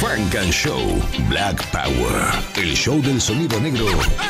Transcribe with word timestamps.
Funk 0.00 0.34
and 0.34 0.50
Show 0.50 0.80
Black 1.28 1.62
Power. 1.72 2.32
El 2.56 2.74
show 2.74 3.02
del 3.02 3.20
sonido 3.20 3.60
negro 3.60 3.84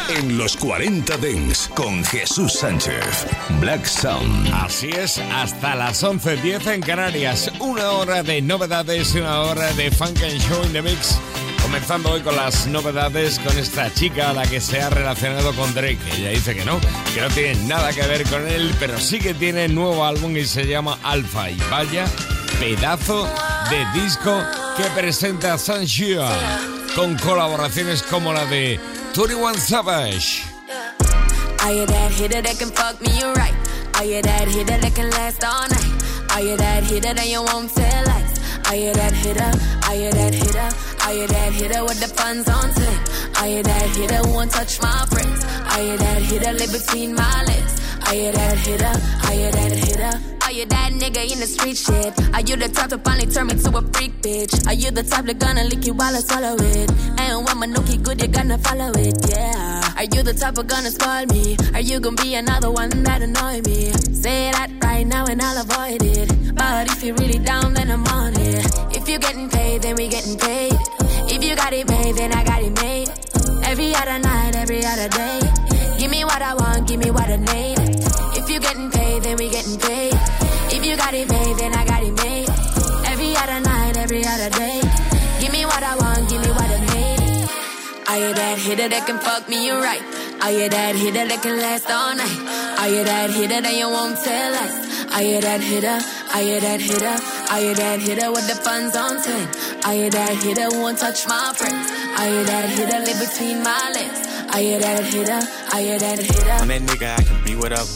en 0.08 0.36
los 0.36 0.56
40 0.56 1.16
Dents 1.18 1.68
con 1.68 2.04
Jesús 2.06 2.54
Sánchez. 2.54 3.24
Black 3.60 3.84
Sound. 3.84 4.52
Así 4.52 4.90
es, 4.90 5.18
hasta 5.32 5.76
las 5.76 6.02
11.10 6.02 6.74
en 6.74 6.80
Canarias. 6.80 7.52
Una 7.60 7.92
hora 7.92 8.24
de 8.24 8.42
novedades, 8.42 9.14
una 9.14 9.42
hora 9.42 9.72
de 9.74 9.92
Funk 9.92 10.20
and 10.24 10.40
Show 10.40 10.60
in 10.64 10.72
the 10.72 10.82
Mix. 10.82 11.20
Comenzando 11.62 12.10
hoy 12.10 12.20
con 12.22 12.34
las 12.34 12.66
novedades 12.66 13.38
con 13.38 13.56
esta 13.56 13.94
chica 13.94 14.30
a 14.30 14.32
la 14.32 14.48
que 14.48 14.60
se 14.60 14.82
ha 14.82 14.90
relacionado 14.90 15.54
con 15.54 15.72
Drake. 15.72 16.00
Ella 16.16 16.30
dice 16.30 16.52
que 16.52 16.64
no, 16.64 16.80
que 17.14 17.20
no 17.20 17.28
tiene 17.28 17.54
nada 17.68 17.92
que 17.92 18.02
ver 18.08 18.24
con 18.24 18.44
él, 18.48 18.74
pero 18.80 18.98
sí 18.98 19.20
que 19.20 19.34
tiene 19.34 19.68
nuevo 19.68 20.04
álbum 20.04 20.36
y 20.36 20.46
se 20.46 20.66
llama 20.66 20.98
Alpha. 21.04 21.48
Y 21.48 21.56
vaya 21.70 22.06
pedazo 22.58 23.28
de 23.70 24.02
disco 24.02 24.42
que 24.82 24.90
presenta 24.90 25.56
Shenseea 25.56 26.28
con 26.94 27.16
colaboraciones 27.18 28.02
como 28.02 28.32
la 28.32 28.46
de 28.46 28.80
21 29.14 29.54
Savage. 29.58 30.42
Are 31.62 31.74
you 31.74 31.86
that 31.86 32.10
hitter 32.12 32.40
that 32.40 32.58
can 32.58 32.70
fuck 32.70 33.00
me 33.00 33.22
right? 33.34 33.54
Are 33.96 34.04
you 34.04 34.22
that 34.22 34.48
hitter 34.48 34.78
that 34.78 34.94
can 34.94 35.10
last 35.10 35.44
all 35.44 35.68
night? 35.68 36.32
Are 36.32 36.40
you 36.40 36.56
that 36.56 36.84
hitter 36.84 37.12
that 37.12 37.28
you 37.28 37.42
won't 37.42 37.70
tell 37.74 38.06
lies? 38.06 38.40
Are 38.70 38.76
you 38.76 38.92
that 38.94 39.12
hitter? 39.12 39.52
Are 39.86 39.94
you 39.94 40.10
that 40.12 40.34
hitter? 40.34 40.68
Are 41.04 41.14
you 41.14 41.26
that 41.26 41.52
hitter 41.52 41.84
with 41.84 42.00
the 42.00 42.08
funds 42.08 42.48
on 42.48 42.70
ten? 42.72 42.98
Are 43.36 43.48
you 43.48 43.62
that 43.62 43.96
hitter 43.96 44.16
who 44.16 44.32
won't 44.32 44.50
touch 44.50 44.80
my 44.80 45.04
friends? 45.10 45.44
Are 45.44 45.82
you 45.82 45.96
that 45.98 46.22
hitter 46.22 46.52
live 46.52 46.72
between 46.72 47.14
my 47.14 47.44
legs? 47.44 47.80
Are 48.06 48.14
you 48.14 48.32
that 48.32 48.58
hitter? 48.58 48.94
Are 49.28 49.34
you 49.34 49.50
that 49.50 49.72
hitter? 49.72 50.39
Are 50.50 50.52
you 50.52 50.66
that 50.66 50.90
nigga 50.90 51.30
in 51.30 51.38
the 51.38 51.46
street 51.46 51.76
shit? 51.76 52.10
Are 52.34 52.40
you 52.40 52.56
the 52.56 52.66
type 52.66 52.90
to 52.90 52.98
finally 52.98 53.30
turn 53.30 53.46
me 53.46 53.54
to 53.54 53.70
a 53.70 53.82
freak 53.94 54.10
bitch? 54.20 54.66
Are 54.66 54.74
you 54.74 54.90
the 54.90 55.04
type 55.04 55.26
that 55.26 55.38
gonna 55.38 55.62
lick 55.62 55.86
you 55.86 55.94
while 55.94 56.10
I 56.10 56.18
swallow 56.18 56.56
it? 56.58 56.90
And 57.22 57.46
when 57.46 57.56
my 57.62 57.68
nookie 57.68 58.02
good, 58.02 58.20
you 58.20 58.26
gonna 58.26 58.58
follow 58.58 58.90
it, 58.98 59.14
yeah. 59.30 59.94
Are 59.94 60.10
you 60.10 60.24
the 60.24 60.34
type 60.34 60.58
of 60.58 60.66
gonna 60.66 60.90
spoil 60.90 61.26
me? 61.26 61.56
Are 61.72 61.80
you 61.80 62.00
gonna 62.00 62.16
be 62.16 62.34
another 62.34 62.68
one 62.68 62.90
that 63.04 63.22
annoy 63.22 63.62
me? 63.62 63.94
Say 64.10 64.50
that 64.50 64.72
right 64.82 65.06
now 65.06 65.24
and 65.26 65.40
I'll 65.40 65.62
avoid 65.62 66.02
it. 66.02 66.26
But 66.56 66.90
if 66.90 67.04
you're 67.04 67.14
really 67.14 67.38
down, 67.38 67.72
then 67.74 67.88
I'm 67.88 68.04
on 68.08 68.34
it. 68.34 68.66
If 68.90 69.08
you're 69.08 69.22
getting 69.22 69.48
paid, 69.48 69.82
then 69.82 69.94
we 69.94 70.08
getting 70.08 70.36
paid. 70.36 70.74
If 71.30 71.44
you 71.44 71.54
got 71.54 71.72
it 71.72 71.88
made, 71.88 72.16
then 72.16 72.32
I 72.32 72.42
got 72.42 72.60
it 72.60 72.74
made. 72.82 73.06
Every 73.70 73.94
other 73.94 74.18
night, 74.18 74.56
every 74.56 74.84
other 74.84 75.08
day. 75.10 75.38
Give 75.96 76.10
me 76.10 76.24
what 76.24 76.42
I 76.42 76.54
want, 76.54 76.88
give 76.88 76.98
me 76.98 77.12
what 77.12 77.30
I 77.30 77.36
need. 77.36 77.78
If 78.34 78.50
you're 78.50 78.58
getting 78.58 78.90
paid, 78.90 79.22
then 79.22 79.36
we 79.36 79.48
getting 79.48 79.78
paid. 79.78 80.09
You 80.90 80.96
got 80.96 81.14
it 81.14 81.30
made, 81.30 81.56
then 81.56 81.72
I 81.72 81.86
got 81.86 82.02
it 82.02 82.10
made. 82.18 82.50
Every 83.06 83.30
other 83.36 83.60
night, 83.60 83.96
every 83.96 84.26
other 84.26 84.50
day. 84.50 84.82
Give 85.38 85.52
me 85.52 85.64
what 85.64 85.84
I 85.84 85.94
want, 85.94 86.28
give 86.28 86.42
me 86.42 86.50
what 86.50 86.66
I 86.66 86.80
need. 86.82 87.46
Are 88.10 88.18
you 88.18 88.34
that 88.34 88.58
hitter 88.58 88.88
that 88.88 89.06
can 89.06 89.20
fuck 89.20 89.48
me 89.48 89.70
right? 89.70 90.02
Are 90.42 90.50
you 90.50 90.68
that 90.68 90.96
hitter 90.96 91.28
that 91.30 91.42
can 91.42 91.62
last 91.62 91.86
all 91.86 92.16
night? 92.18 92.38
Are 92.82 92.88
you 92.90 93.04
that 93.04 93.30
hitter 93.30 93.60
that 93.60 93.72
you 93.72 93.86
won't 93.86 94.18
tell 94.18 94.52
us? 94.52 95.14
Are 95.14 95.22
you 95.22 95.40
that 95.40 95.60
hitter? 95.60 95.98
Are 96.34 96.42
you 96.42 96.58
that 96.58 96.80
hitter? 96.80 97.16
Are 97.54 97.60
you 97.62 97.74
that 97.78 98.00
hitter 98.00 98.32
with 98.32 98.48
the 98.50 98.58
funds 98.58 98.96
on 98.96 99.22
ten? 99.22 99.46
Are 99.86 99.94
you 99.94 100.10
that 100.10 100.42
hitter 100.42 100.74
who 100.74 100.82
won't 100.82 100.98
touch 100.98 101.22
my 101.28 101.54
friends? 101.54 101.86
Are 102.18 102.26
you 102.26 102.42
that 102.50 102.66
hitter 102.66 102.98
live 102.98 103.20
between 103.30 103.62
my 103.62 103.94
legs? 103.94 104.26
Are 104.50 104.60
you 104.60 104.80
that 104.82 105.06
hitter? 105.06 105.38
Are 105.70 105.82
you 105.86 105.98
that 106.02 106.18
hitter? 106.18 106.50
I'm 106.50 106.66
that 106.66 106.82
nigga, 106.82 107.14
I 107.14 107.22
can 107.22 107.38
be 107.46 107.54
whatever. 107.54 107.86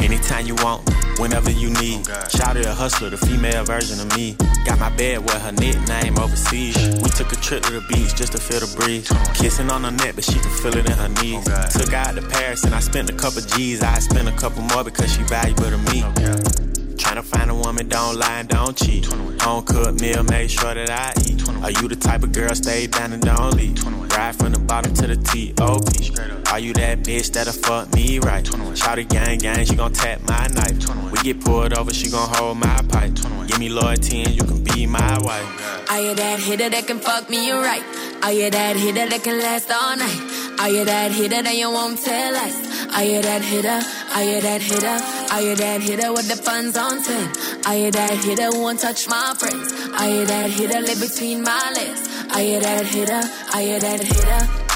Anytime 0.00 0.46
you 0.46 0.54
want, 0.64 0.88
whenever 1.18 1.50
you 1.50 1.70
need. 1.70 2.06
Shout 2.30 2.56
a 2.56 2.74
hustler, 2.74 3.10
the 3.10 3.16
female 3.16 3.64
version 3.64 4.00
of 4.00 4.16
me. 4.16 4.36
Got 4.64 4.78
my 4.78 4.90
bed 4.96 5.18
with 5.18 5.40
her 5.42 5.52
nickname 5.52 6.18
overseas. 6.18 6.76
We 7.02 7.10
took 7.10 7.32
a 7.32 7.36
trip 7.36 7.62
to 7.64 7.72
the 7.72 7.84
beach 7.88 8.14
just 8.14 8.32
to 8.32 8.38
feel 8.38 8.60
the 8.60 8.70
breeze. 8.76 9.10
Kissing 9.34 9.70
on 9.70 9.84
her 9.84 9.90
neck, 9.90 10.14
but 10.14 10.24
she 10.24 10.38
can 10.38 10.50
feel 10.50 10.76
it 10.76 10.86
in 10.86 10.96
her 10.96 11.08
knees. 11.20 11.44
Took 11.72 11.90
her 11.90 11.96
out 11.96 12.14
to 12.16 12.22
Paris 12.22 12.64
and 12.64 12.74
I 12.74 12.80
spent 12.80 13.10
a 13.10 13.14
couple 13.14 13.42
G's. 13.42 13.82
I 13.82 13.98
spent 13.98 14.28
a 14.28 14.32
couple 14.32 14.62
more 14.62 14.84
because 14.84 15.12
she 15.12 15.22
valuable 15.22 15.70
to 15.70 15.78
me. 15.78 16.73
Tryna 16.96 17.24
find 17.24 17.50
a 17.50 17.54
woman, 17.54 17.88
don't 17.88 18.16
lie 18.16 18.40
and 18.40 18.48
don't 18.48 18.76
cheat. 18.76 19.06
Home 19.42 19.64
cooked 19.64 20.00
meal, 20.00 20.22
make 20.24 20.50
sure 20.50 20.74
that 20.74 20.90
I 20.90 21.12
eat. 21.26 21.48
Are 21.62 21.70
you 21.70 21.88
the 21.88 21.96
type 21.96 22.22
of 22.22 22.32
girl 22.32 22.54
stay 22.54 22.86
down 22.86 23.12
and 23.12 23.22
don't 23.22 23.54
leave? 23.54 23.82
Ride 24.16 24.36
from 24.36 24.52
the 24.52 24.58
bottom 24.58 24.94
to 24.94 25.06
the 25.06 25.16
T.O.P. 25.16 26.14
Are 26.52 26.58
you 26.58 26.72
that 26.74 27.00
bitch 27.00 27.32
that'll 27.32 27.52
fuck 27.52 27.92
me 27.94 28.18
right? 28.20 28.46
Shout 28.76 28.98
it 28.98 29.08
gang 29.08 29.38
gang, 29.38 29.64
she 29.64 29.74
gon' 29.74 29.92
tap 29.92 30.20
my 30.28 30.46
knife. 30.48 31.10
We 31.10 31.18
get 31.18 31.44
pulled 31.44 31.72
over, 31.76 31.92
she 31.92 32.10
gon' 32.10 32.28
hold 32.34 32.58
my 32.58 32.80
pipe. 32.88 33.14
Give 33.46 33.58
me 33.58 33.68
loyalty 33.68 34.22
and 34.22 34.34
you 34.34 34.44
can 34.44 34.62
be 34.62 34.86
my 34.86 35.18
wife. 35.20 35.90
Are 35.90 36.00
you 36.00 36.14
that 36.14 36.40
hitter 36.40 36.68
that 36.70 36.86
can 36.86 36.98
fuck 37.00 37.28
me 37.28 37.50
right? 37.50 37.82
Are 38.22 38.32
you 38.32 38.50
that 38.50 38.76
hitter 38.76 39.08
that 39.08 39.22
can 39.22 39.38
last 39.40 39.70
all 39.70 39.96
night? 39.96 40.60
Are 40.60 40.68
you 40.68 40.84
that 40.84 41.10
hitter 41.12 41.42
that 41.42 41.56
you 41.56 41.70
won't 41.70 41.98
tell 42.00 42.36
us? 42.36 42.54
Are 42.94 43.04
you 43.04 43.20
that 43.20 43.42
hitter? 43.42 43.80
Are 44.14 44.22
you 44.22 44.40
that 44.40 44.62
hitter? 44.62 44.98
Are 45.34 45.42
you 45.42 45.56
that 45.56 45.80
hitter 45.82 46.12
with 46.12 46.28
the 46.28 46.36
funds 46.36 46.76
on 46.76 46.83
ten? 46.90 47.32
Are 47.66 47.76
you 47.76 47.90
that 47.90 48.24
hitter 48.24 48.50
won't 48.52 48.80
touch 48.80 49.08
my 49.08 49.34
friends? 49.38 49.72
Are 49.98 50.08
you 50.08 50.26
that 50.26 50.50
hitter 50.50 50.80
live 50.80 51.00
between 51.00 51.42
my 51.42 51.72
legs? 51.74 52.08
Are 52.34 52.42
you 52.42 52.60
that 52.60 52.86
hitter? 52.86 53.22
Are 53.54 53.62
you 53.62 53.80
that 53.80 54.00
hitter? 54.00 54.73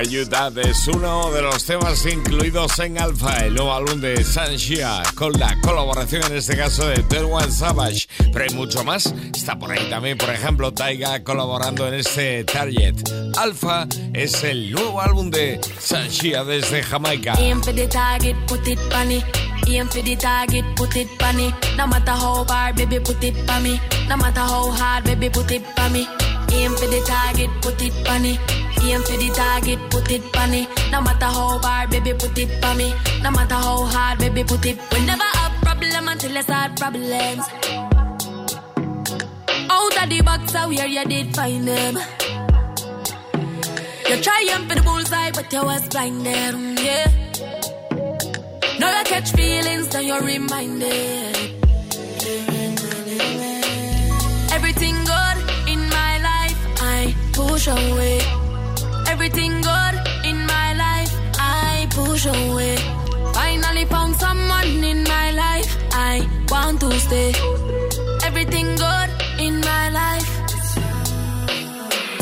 Ayuda 0.00 0.50
es 0.62 0.88
uno 0.88 1.30
de 1.30 1.42
los 1.42 1.62
temas 1.66 2.06
incluidos 2.06 2.78
en 2.78 2.98
Alpha, 2.98 3.44
el 3.44 3.54
nuevo 3.54 3.74
álbum 3.74 4.00
de 4.00 4.24
Sanshia, 4.24 5.02
con 5.14 5.30
la 5.38 5.54
colaboración 5.60 6.22
en 6.24 6.38
este 6.38 6.56
caso 6.56 6.86
de 6.86 7.18
One 7.18 7.50
Savage. 7.50 8.08
Pero 8.32 8.46
hay 8.48 8.54
mucho 8.54 8.82
más. 8.82 9.12
Está 9.36 9.58
por 9.58 9.70
ahí 9.70 9.90
también, 9.90 10.16
por 10.16 10.30
ejemplo, 10.30 10.72
Taiga 10.72 11.22
colaborando 11.22 11.86
en 11.86 11.94
este 11.94 12.44
Target. 12.44 12.94
Alpha 13.36 13.86
es 14.14 14.42
el 14.42 14.70
nuevo 14.70 15.02
álbum 15.02 15.30
de 15.30 15.60
Sanshia 15.78 16.44
desde 16.44 16.82
Jamaica. 16.82 17.34
Aim 17.34 17.60
for 17.60 17.74
the 17.74 17.86
target, 17.86 18.36
put 18.46 18.66
it. 18.66 18.78
No 21.76 21.86
matter 21.86 22.14
how 22.14 22.46
hard, 22.48 22.74
baby, 22.76 23.00
put 23.00 23.22
it 23.22 23.34
me. 23.62 23.78
No 24.08 24.16
matter 24.16 24.40
how 24.40 24.70
hard, 24.70 25.04
baby, 25.04 25.28
put 25.28 25.50
it 25.50 25.62
me. 25.92 26.08
Aim 26.54 26.74
for 26.74 26.86
the 26.88 27.02
target, 27.06 27.50
put 27.60 27.82
it. 27.82 28.59
Aim 28.82 29.02
for 29.02 29.16
the 29.16 29.30
target, 29.34 29.78
put 29.90 30.10
it 30.10 30.36
on 30.36 30.54
it. 30.54 30.68
No 30.90 31.00
matter 31.00 31.26
how 31.26 31.58
hard, 31.58 31.90
baby, 31.90 32.12
put 32.14 32.38
it 32.38 32.50
for 32.62 32.74
me. 32.74 32.94
No 33.22 33.30
matter 33.30 33.54
how 33.54 33.84
hard, 33.84 34.18
baby, 34.18 34.44
put 34.44 34.64
it. 34.66 34.78
We 34.92 35.04
never 35.06 35.22
have 35.22 35.52
problem 35.62 36.08
until 36.08 36.36
it's 36.36 36.48
hard 36.48 36.76
problems. 36.76 37.44
Out 39.70 40.02
of 40.02 40.10
the 40.10 40.22
box, 40.24 40.54
out 40.54 40.68
where 40.68 40.86
you 40.86 41.04
did 41.04 41.34
find 41.36 41.68
them. 41.68 41.98
You're 44.08 44.22
trying 44.22 44.68
for 44.68 44.74
the 44.74 44.82
bullseye, 44.82 45.30
but 45.30 45.52
you 45.52 45.62
was 45.62 45.86
blinded, 45.88 46.80
yeah. 46.80 47.06
Now 48.80 48.98
you 48.98 49.04
catch 49.04 49.30
feelings, 49.32 49.92
now 49.92 50.00
you're 50.00 50.22
reminded. 50.22 51.36
Everything 54.52 54.96
good 55.04 55.38
in 55.68 55.80
my 55.90 56.18
life, 56.30 56.60
I 56.80 57.14
push 57.32 57.68
away. 57.68 58.39
Everything 59.22 59.60
good 59.60 59.96
in 60.24 60.46
my 60.46 60.72
life, 60.72 61.12
I 61.38 61.86
push 61.90 62.24
away. 62.24 62.76
Finally 63.34 63.84
found 63.84 64.16
someone 64.16 64.82
in 64.82 65.04
my 65.04 65.30
life, 65.32 65.76
I 65.92 66.26
want 66.48 66.80
to 66.80 66.90
stay. 66.98 67.34
Everything 68.24 68.74
good 68.76 69.10
in 69.38 69.60
my 69.60 69.90
life. 69.90 70.30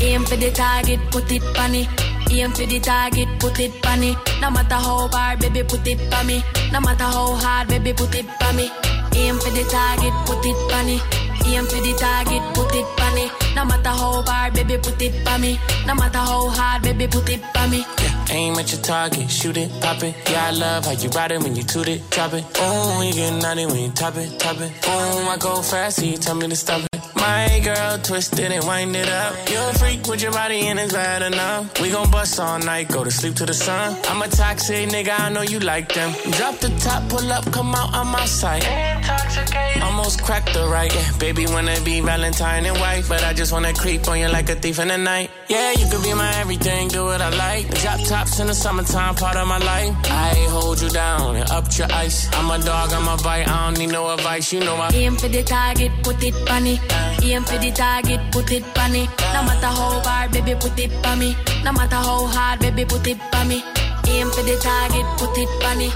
Aim 0.03 0.25
for 0.25 0.35
the 0.35 0.51
target, 0.51 0.99
put 1.13 1.31
it 1.31 1.45
it. 1.77 1.89
Aim 2.33 2.51
for 2.51 2.67
the 2.67 2.81
target, 2.81 3.29
put 3.39 3.61
it 3.61 3.87
it. 4.03 4.19
No 4.41 4.51
matter 4.51 4.75
how 4.75 5.07
hard, 5.07 5.39
baby, 5.39 5.63
put 5.63 5.87
it 5.87 6.13
on 6.13 6.27
me. 6.27 6.43
No 6.73 6.81
matter 6.81 7.05
how 7.05 7.37
hard, 7.37 7.69
baby, 7.69 7.93
put 7.93 8.13
it 8.17 8.27
on 8.43 8.57
me. 8.57 8.73
Aim 9.15 9.39
for 9.39 9.51
the 9.51 9.63
target, 9.71 10.15
put 10.27 10.45
it 10.45 10.75
it. 10.89 11.01
Aim 11.47 11.65
for 11.65 11.81
the 11.81 11.95
target, 11.97 12.43
put 12.57 12.75
it 12.75 13.01
me. 13.15 13.48
No 13.59 13.65
matter 13.65 13.89
how 13.89 14.23
hard, 14.23 14.55
baby, 14.55 14.79
put 14.79 15.03
it 15.03 15.27
on 15.27 15.41
me. 15.41 15.59
No 15.85 15.93
matter 15.97 16.19
how 16.19 16.49
hard, 16.49 16.81
baby, 16.85 17.09
put 17.09 17.29
it 17.29 17.43
on 17.57 17.71
me. 17.71 17.98
Aim 18.31 18.55
at 18.57 18.71
your 18.73 18.83
target, 18.83 19.31
shoot 19.31 19.57
it, 19.57 19.71
pop 19.81 20.03
it. 20.03 20.15
Yeah, 20.31 20.49
I 20.49 20.51
love 20.51 20.85
how 20.85 20.93
you 20.93 21.09
ride 21.11 21.33
it 21.33 21.43
when 21.43 21.57
you 21.57 21.63
toot 21.63 21.89
it, 21.89 22.09
drop 22.11 22.33
it. 22.35 22.45
Oh, 22.57 23.03
you 23.03 23.13
get 23.13 23.43
naughty 23.43 23.67
when 23.67 23.81
you 23.81 23.91
top 23.91 24.17
it, 24.17 24.39
top 24.39 24.61
it. 24.61 24.73
Oh, 24.85 25.29
I 25.31 25.37
go 25.39 25.63
fast, 25.63 26.01
so 26.01 26.05
you 26.05 26.17
tell 26.19 26.35
me 26.35 26.49
to 26.49 26.57
stop 26.57 26.83
it. 26.83 26.89
My 27.17 27.61
girl 27.65 27.99
twisted 27.99 28.53
and 28.53 28.65
wind 28.65 28.95
it 28.97 29.09
up. 29.09 29.35
You're 29.51 29.71
a 29.71 29.75
freak 29.75 30.07
with 30.07 30.23
your 30.23 30.33
body 30.33 30.61
and 30.69 30.79
it's 30.79 30.93
bad 30.93 31.23
enough. 31.23 31.81
We 31.81 31.91
gon' 31.91 32.11
bust 32.11 32.39
all 32.39 32.59
night, 32.59 32.89
go 32.89 33.03
to 33.03 33.11
sleep 33.11 33.35
to 33.37 33.47
the 33.47 33.55
sun. 33.55 33.99
I'm 34.09 34.23
a 34.23 34.29
toxic 34.29 34.89
nigga, 34.89 35.19
I 35.19 35.29
know 35.31 35.43
you 35.43 35.59
like 35.59 35.93
them. 35.93 36.13
Drop 36.33 36.57
the 36.59 36.71
top, 36.79 37.09
pull 37.09 37.31
up, 37.33 37.45
come 37.53 37.75
out 37.75 37.93
on 37.95 38.07
my 38.07 38.25
side. 38.25 38.63
Intoxicated. 38.65 39.83
Almost 39.83 40.23
cracked 40.23 40.55
the 40.55 40.69
right. 40.69 40.95
Yeah, 40.95 41.19
baby 41.19 41.47
wanna 41.47 41.81
be 41.85 42.01
Valentine 42.01 42.67
and 42.67 42.79
white, 42.79 43.05
but 43.09 43.23
I 43.25 43.33
just 43.33 43.53
wanna 43.53 43.75
creep 43.75 44.07
on 44.09 44.19
you 44.21 44.29
like 44.29 44.49
a 44.49 44.55
thief 44.55 44.79
in 44.79 44.89
the 44.89 44.99
night. 44.99 45.31
Yeah, 45.49 45.73
you 45.73 45.87
could 45.91 46.03
be 46.03 46.15
my 46.15 46.33
everything, 46.37 46.89
do 46.89 47.05
what 47.05 47.21
I 47.21 47.31
like. 47.31 47.69
Drop 47.83 48.01
tops 48.19 48.41
in 48.41 48.47
the 48.49 48.55
summertime, 48.55 49.15
part 49.15 49.37
of 49.37 49.47
my 49.47 49.59
life. 49.59 49.95
I 50.05 50.35
hold 50.51 50.81
you 50.83 50.91
down 50.91 51.37
and 51.37 51.49
up 51.51 51.67
your 51.79 51.91
ice. 51.93 52.29
I'm 52.33 52.51
a 52.51 52.59
dog, 52.65 52.93
I'm 52.93 53.07
a 53.07 53.17
bite, 53.23 53.47
I 53.49 53.57
don't 53.65 53.79
need 53.79 53.93
no 53.93 54.11
advice, 54.11 54.53
you 54.53 54.61
know 54.61 54.77
I 54.77 54.89
aim 54.95 55.17
for 55.17 55.29
the 55.29 55.43
target, 55.43 55.93
put 56.03 56.23
it 56.23 56.35
funny. 56.49 56.81
Aim 57.23 57.43
for 57.45 57.59
the 57.59 57.71
target, 57.73 58.21
put 58.33 58.51
it 58.51 58.65
funny. 58.77 59.05
No 59.35 59.41
matter 59.49 59.73
how 59.79 60.01
hard, 60.09 60.33
baby, 60.33 60.55
put 60.63 60.79
it 60.79 60.93
for 61.03 61.17
me. 61.17 61.37
No 61.65 61.73
matter 61.73 62.01
how 62.09 62.27
hard, 62.27 62.61
baby, 62.61 62.85
put 62.85 63.07
it 63.07 63.19
for 63.31 63.45
me. 63.45 63.63
Aim 64.09 64.29
for 64.35 64.43
the 64.43 64.57
target, 64.67 65.07
put 65.19 65.39
it 65.43 65.51
funny. 65.63 65.91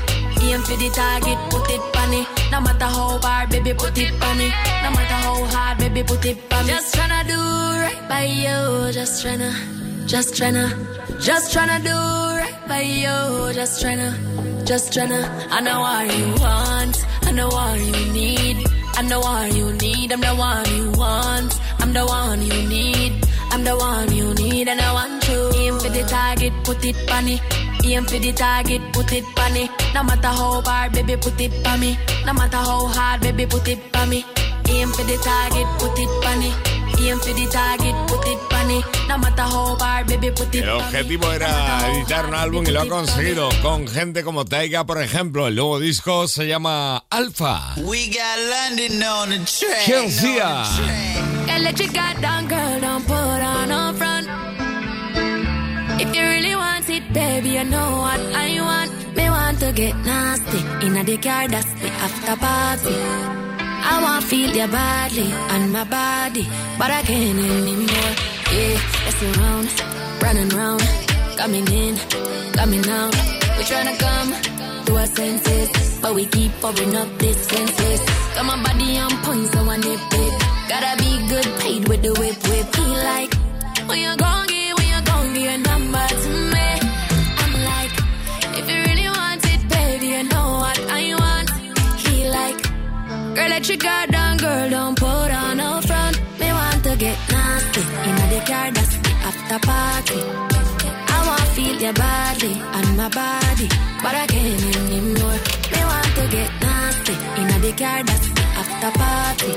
Aim 0.46 0.60
for 0.62 0.76
the 0.82 0.88
target, 0.94 1.38
put 1.50 1.70
it 1.74 1.82
funny. 1.94 2.22
No 2.52 2.60
matter 2.60 2.90
how 2.96 3.18
hard, 3.18 3.50
baby, 3.50 3.74
put 3.74 3.98
it 3.98 4.12
for 4.20 4.34
me. 4.38 4.48
No 4.84 4.90
matter 4.96 5.18
how 5.26 5.44
hard, 5.54 5.78
baby, 5.78 6.02
put 6.02 6.24
it 6.26 6.38
for 6.48 6.62
me. 6.62 6.68
Just 6.68 6.94
tryna 6.94 7.20
do 7.32 7.40
right 7.84 8.02
by 8.08 8.24
you. 8.24 8.92
Just 8.92 9.24
tryna, 9.24 9.50
just 10.06 10.34
tryna, 10.34 10.66
just 11.22 11.54
tryna 11.54 11.78
do 11.82 11.98
right 12.40 12.58
by 12.68 12.80
you. 12.82 13.54
Just 13.54 13.82
tryna, 13.82 14.10
just 14.66 14.92
tryna. 14.92 15.20
I 15.50 15.60
know 15.60 15.80
what 15.80 16.18
you 16.18 16.26
want. 16.42 16.96
I 17.22 17.30
know 17.32 17.48
what 17.48 17.80
you 17.80 18.12
need. 18.12 18.66
I'm 18.94 19.08
the 19.08 19.18
one 19.18 19.56
you 19.56 19.72
need, 19.72 20.12
I'm 20.12 20.20
the 20.20 20.34
one 20.34 20.68
you 20.76 20.90
want. 20.92 21.58
I'm 21.80 21.92
the 21.92 22.04
one 22.04 22.42
you 22.42 22.68
need, 22.68 23.12
I'm 23.50 23.64
the 23.64 23.74
one 23.74 24.12
you 24.12 24.34
need, 24.34 24.68
and 24.68 24.80
I 24.80 24.92
want 24.92 25.28
you. 25.28 25.50
Aim 25.56 25.78
for 25.80 25.88
the 25.88 26.04
target, 26.04 26.52
put 26.62 26.84
it 26.84 27.10
on 27.10 27.26
it. 27.26 27.40
Aim 27.84 28.04
for 28.04 28.18
the 28.18 28.32
target, 28.32 28.82
put 28.92 29.12
it 29.12 29.24
on 29.38 29.56
it. 29.56 29.70
No 29.94 30.02
matter 30.02 30.28
how 30.28 30.60
hard, 30.60 30.92
baby, 30.92 31.16
put 31.16 31.40
it 31.40 31.66
on 31.66 31.80
me. 31.80 31.98
No 32.26 32.34
matter 32.34 32.58
how 32.58 32.86
hard, 32.86 33.22
baby, 33.22 33.46
put 33.46 33.66
it 33.66 33.96
on 33.96 34.10
me. 34.10 34.24
Aim 34.68 34.88
for 34.92 35.04
the 35.04 35.16
target, 35.24 35.66
put 35.80 35.98
it 35.98 36.26
on 36.30 36.42
it. 36.42 37.00
Aim 37.00 37.18
for 37.18 37.32
the 37.32 37.46
target, 37.50 37.94
put 38.08 38.28
it 38.28 38.51
on 39.10 39.22
El 40.52 40.68
objetivo 40.68 41.32
era 41.32 41.90
editar 41.92 42.26
un 42.26 42.34
álbum 42.34 42.64
y 42.66 42.70
lo 42.70 42.82
ha 42.82 42.88
conseguido 42.88 43.48
con 43.62 43.88
gente 43.88 44.22
como 44.22 44.44
Taiga, 44.44 44.84
por 44.84 45.00
ejemplo. 45.02 45.48
El 45.48 45.56
nuevo 45.56 45.78
disco 45.78 46.28
se 46.28 46.46
llama 46.46 47.04
Alpha. 47.10 47.74
We 47.78 48.06
got 48.06 48.38
London 48.48 49.02
on 49.02 49.30
the 49.30 49.38
track. 49.38 49.84
Chelsea. 49.84 50.38
Got 51.92 52.20
down, 52.22 52.48
girl, 52.48 52.80
don't 52.80 53.06
put 53.06 53.14
on 53.14 53.68
no 53.68 53.92
front. 53.94 54.26
If 56.00 56.14
you 56.14 56.22
really 56.22 56.54
want 56.54 56.88
it, 56.88 57.12
baby, 57.12 57.50
you 57.50 57.64
know 57.64 58.00
what 58.00 58.20
I 58.34 58.60
want. 58.60 58.90
Me 59.16 59.28
want 59.28 59.58
to 59.60 59.72
get 59.72 59.94
nasty 60.04 60.58
in 60.86 60.96
a 60.96 61.04
the 61.04 61.18
car, 61.18 61.48
that's 61.48 61.66
the 61.74 61.88
after 61.88 62.36
party. 62.36 62.94
I 63.84 64.00
want 64.02 64.24
feel 64.24 64.50
your 64.56 64.68
body 64.68 65.30
and 65.50 65.72
my 65.72 65.84
body, 65.84 66.46
but 66.78 66.90
I 66.90 67.02
can't 67.02 67.38
anymore. 67.38 68.41
Yeah, 68.52 68.76
let's 69.04 69.22
around, 69.22 69.68
running 70.22 70.48
round, 70.50 70.82
coming 71.38 71.66
in, 71.68 71.96
coming 72.52 72.86
out. 72.88 73.14
We 73.56 73.62
tryna 73.64 73.96
come 73.98 74.30
to 74.84 74.96
our 74.96 75.06
senses, 75.06 75.98
but 76.02 76.14
we 76.14 76.26
keep 76.26 76.52
pouring 76.60 76.94
up 76.96 77.08
distances. 77.18 78.00
Got 78.34 78.44
my 78.44 78.62
body 78.62 78.98
on 78.98 79.10
point, 79.24 79.46
so 79.52 79.60
I 79.60 79.76
nip 79.78 80.00
it. 80.24 80.32
Gotta 80.68 80.92
be 81.02 81.10
good, 81.28 81.48
paid 81.60 81.88
with 81.88 82.02
the 82.02 82.12
whip, 82.20 82.36
whip. 82.48 82.76
He 82.76 82.86
like, 83.10 83.32
when 83.88 83.98
you 84.04 84.16
gon' 84.16 84.46
get, 84.46 84.78
when 84.78 84.88
you 84.94 85.00
gon' 85.10 85.34
get 85.34 85.54
a 85.54 85.58
number 85.70 86.06
to 86.22 86.30
me. 86.52 86.68
I'm 87.42 87.54
like, 87.72 87.94
if 88.58 88.64
you 88.70 88.78
really 88.88 89.08
want 89.08 89.42
it, 89.52 89.68
baby, 89.68 90.06
you 90.08 90.22
know 90.24 90.48
what 90.62 90.78
I 90.90 91.02
want. 91.22 91.48
He 92.04 92.28
like, 92.28 92.58
girl, 93.34 93.48
let 93.48 93.66
your 93.66 93.78
guard 93.78 94.10
down, 94.10 94.36
girl, 94.36 94.68
don't 94.68 94.98
put 94.98 95.30
on 95.42 95.56
no 95.56 95.80
front. 95.80 96.20
Me 96.38 96.48
want 96.52 96.84
to 96.84 96.96
get 96.96 97.16
nasty, 97.72 98.08
in 98.08 98.16
the 98.30 98.44
car, 98.46 98.70
that's 98.70 98.96
the 98.98 99.10
after 99.28 99.58
party. 99.66 100.20
I 101.08 101.26
want 101.26 101.48
feel 101.54 101.80
your 101.80 101.92
body 101.92 102.52
and 102.60 102.96
my 102.96 103.08
body, 103.08 103.68
but 104.02 104.14
I 104.14 104.26
can't 104.26 104.76
anymore. 104.76 105.38
Me 105.72 105.80
want 105.84 106.10
to 106.16 106.28
get 106.30 106.50
nasty, 106.60 107.12
in 107.40 107.48
the 107.60 107.72
car, 107.72 108.02
that's 108.04 108.28
the 108.28 108.42
after 108.60 108.90
party. 108.98 109.52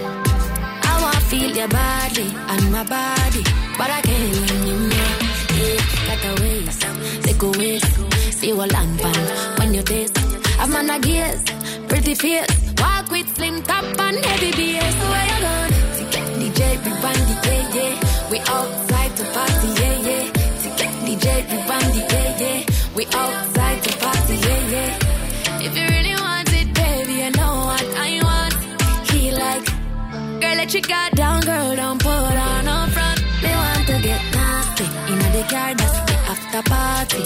I 0.84 1.02
want 1.02 1.24
feel 1.24 1.56
your 1.56 1.68
body 1.68 2.28
and 2.52 2.72
my 2.72 2.84
body, 2.84 3.44
but 3.78 3.90
I 3.90 4.02
can't 4.02 4.52
anymore. 4.52 5.16
Yeah, 5.56 5.80
like 6.08 6.26
a 6.26 6.34
take 7.22 7.42
a 7.42 7.50
waist, 7.58 8.34
see 8.34 8.54
what 8.54 8.72
land 8.72 9.02
when 9.60 9.74
you 9.74 9.84
taste. 9.84 10.18
I'm 10.60 10.76
on 10.76 10.90
a 10.90 11.00
gears, 11.00 11.44
pretty 11.88 12.16
face, 12.16 12.48
walk 12.78 13.12
with 13.12 13.28
slim 13.36 13.62
top 13.64 13.84
and 14.00 14.18
heavy 14.26 14.52
bass. 14.52 14.96
Where 15.10 15.26
you 15.26 15.42
going? 15.42 15.85
DJ, 16.46 16.78
band 17.02 17.24
the 17.30 17.36
yeah, 17.48 17.76
yeah. 17.76 18.30
We 18.30 18.38
outside 18.40 19.16
to 19.18 19.24
party, 19.34 19.68
yeah, 19.82 20.08
yeah. 20.08 20.26
DJ, 21.06 21.28
we 21.50 21.58
band 21.70 21.92
the 21.96 22.02
yeah, 22.14 22.42
yeah. 22.42 22.60
We 22.96 23.06
outside 23.06 23.82
to 23.84 23.92
party, 23.98 24.36
yeah, 24.46 24.74
yeah. 24.74 25.66
If 25.66 25.76
you 25.76 25.86
really 25.96 26.16
want 26.22 26.50
it, 26.54 26.72
baby, 26.72 27.14
you 27.24 27.32
know 27.32 27.54
what 27.70 27.86
I 27.98 28.22
want. 28.22 28.54
He 29.10 29.32
like, 29.32 29.66
girl, 30.40 30.56
let 30.62 30.72
your 30.72 30.84
guard 30.84 31.14
down, 31.16 31.42
girl, 31.42 31.76
don't 31.76 32.00
put 32.00 32.36
on 32.48 32.66
no 32.66 32.78
front. 32.94 33.20
Me 33.42 33.50
want 33.50 33.88
to 33.88 33.98
get 34.08 34.22
nasty, 34.38 34.86
in 35.12 35.20
the 35.34 35.44
car, 35.50 35.74
that's 35.74 36.00
the 36.10 36.16
after 36.30 36.62
party. 36.70 37.24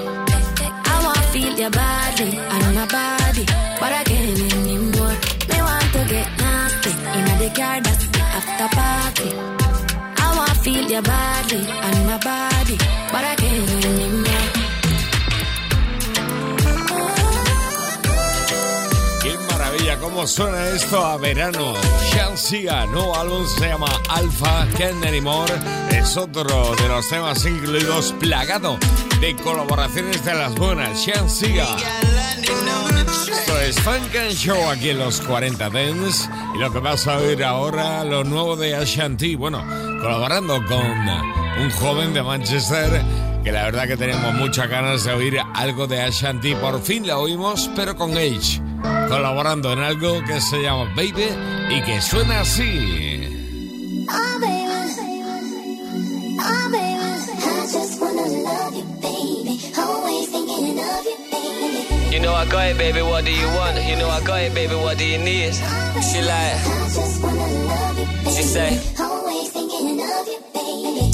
I 0.92 1.04
want 1.04 1.26
feel 1.34 1.60
your 1.60 1.72
body 1.72 2.38
and 2.38 2.76
my 2.76 2.86
body, 2.88 3.46
but 3.82 3.92
I 3.92 4.04
can't 4.06 4.54
anymore. 4.54 4.99
The 7.40 7.50
car, 7.52 7.80
that's 7.80 8.06
after 8.38 8.68
party. 8.76 9.32
I 10.24 10.36
want 10.36 10.50
to 10.50 10.56
feel 10.60 10.92
your 10.92 11.02
body 11.02 11.62
and 11.86 12.06
my 12.06 12.18
body, 12.18 12.78
but 13.12 13.24
I 13.24 13.36
can't 13.38 13.86
anymore. 13.86 14.29
Cómo 20.00 20.26
suena 20.28 20.68
esto 20.70 21.04
a 21.04 21.18
verano. 21.18 21.74
Chelsea, 22.12 22.86
nuevo 22.88 23.16
álbum 23.16 23.46
se 23.48 23.68
llama 23.68 23.88
Alpha 24.10 24.68
Can't 24.78 25.06
Anymore. 25.06 25.54
Es 25.92 26.18
otro 26.18 26.76
de 26.76 26.88
los 26.88 27.08
temas 27.10 27.46
incluidos 27.46 28.14
plagado 28.20 28.78
de 29.20 29.36
colaboraciones 29.38 30.24
de 30.24 30.34
las 30.34 30.56
buenas. 30.56 31.04
Chelsea. 31.04 31.66
Esto 33.32 33.60
es 33.60 33.80
Funk 33.82 34.16
and 34.16 34.32
Show 34.32 34.70
aquí 34.70 34.90
en 34.90 35.00
los 35.00 35.22
40 35.22 35.70
Dents. 35.70 36.30
Y 36.56 36.60
lo 36.60 36.72
que 36.72 36.80
vas 36.80 37.08
a 37.08 37.18
oír 37.18 37.44
ahora, 37.44 38.04
lo 38.04 38.24
nuevo 38.24 38.56
de 38.56 38.76
Ashanti. 38.76 39.36
Bueno, 39.36 39.64
colaborando 40.02 40.64
con 40.66 40.82
un 41.60 41.70
joven 41.72 42.14
de 42.14 42.24
Manchester 42.24 43.04
que 43.44 43.52
la 43.52 43.64
verdad 43.64 43.88
que 43.88 43.98
tenemos 43.98 44.34
muchas 44.34 44.70
ganas 44.70 45.04
de 45.06 45.14
oír 45.14 45.40
algo 45.54 45.88
de 45.88 46.02
Ashanti. 46.02 46.56
Por 46.56 46.82
fin 46.82 47.08
la 47.08 47.18
oímos, 47.18 47.70
pero 47.76 47.96
con 47.96 48.12
Age, 48.12 48.62
colaborando 48.82 49.72
en 49.74 49.80
algo 49.80 50.24
que 50.26 50.40
se 50.42 50.62
llama 50.62 50.86
Baby 50.96 51.28
y 51.70 51.82
que 51.82 52.02
suena 52.02 52.42
así. 52.42 54.06
Oh, 54.10 54.40
baby. 54.40 54.66
Oh, 56.42 56.70
baby. 56.72 57.00
I 57.42 57.68
just 57.72 58.02
wanna 58.02 58.26
love 58.28 58.76
you, 58.76 58.84
baby. 59.02 59.60
Always 59.78 60.30
thinking 60.30 60.80
of 60.80 61.06
you, 61.06 61.18
baby. 61.32 62.16
You 62.16 62.20
know 62.22 62.34
I 62.34 62.46
got 62.46 62.68
it, 62.72 62.78
baby. 62.78 63.02
What 63.02 63.26
do 63.26 63.32
you 63.32 63.48
want? 63.48 63.78
You 63.86 63.96
know 63.98 64.10
I 64.10 64.22
got 64.24 64.42
it, 64.42 64.54
baby. 64.54 64.76
What 64.76 64.98
do 64.98 65.06
you 65.06 65.18
need? 65.20 65.54
Oh, 65.54 66.02
she 66.02 66.22
like, 66.22 66.56
I 66.56 66.90
just 66.96 67.22
wanna 67.22 67.48
love 67.68 68.00
you, 68.00 68.32
she 68.32 68.44
say, 68.44 68.80
Always 69.00 69.50
thinking 69.52 70.00
of 70.02 70.28
you. 70.28 70.40
Oh, 70.56 70.56
baby. 70.56 71.12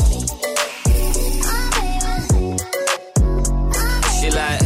she 4.22 4.30
like, 4.32 4.62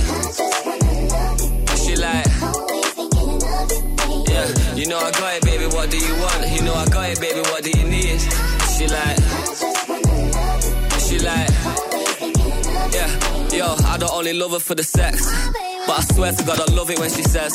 Yo, 13.70 13.76
I 13.86 13.98
don't 13.98 14.12
only 14.12 14.34
love 14.34 14.52
her 14.54 14.60
for 14.60 14.74
the 14.74 14.82
sex, 14.82 15.30
but 15.86 16.00
I 16.00 16.02
swear 16.02 16.32
to 16.32 16.44
God 16.44 16.60
I 16.60 16.74
love 16.74 16.90
it 16.90 16.98
when 16.98 17.10
she 17.12 17.22
says. 17.22 17.54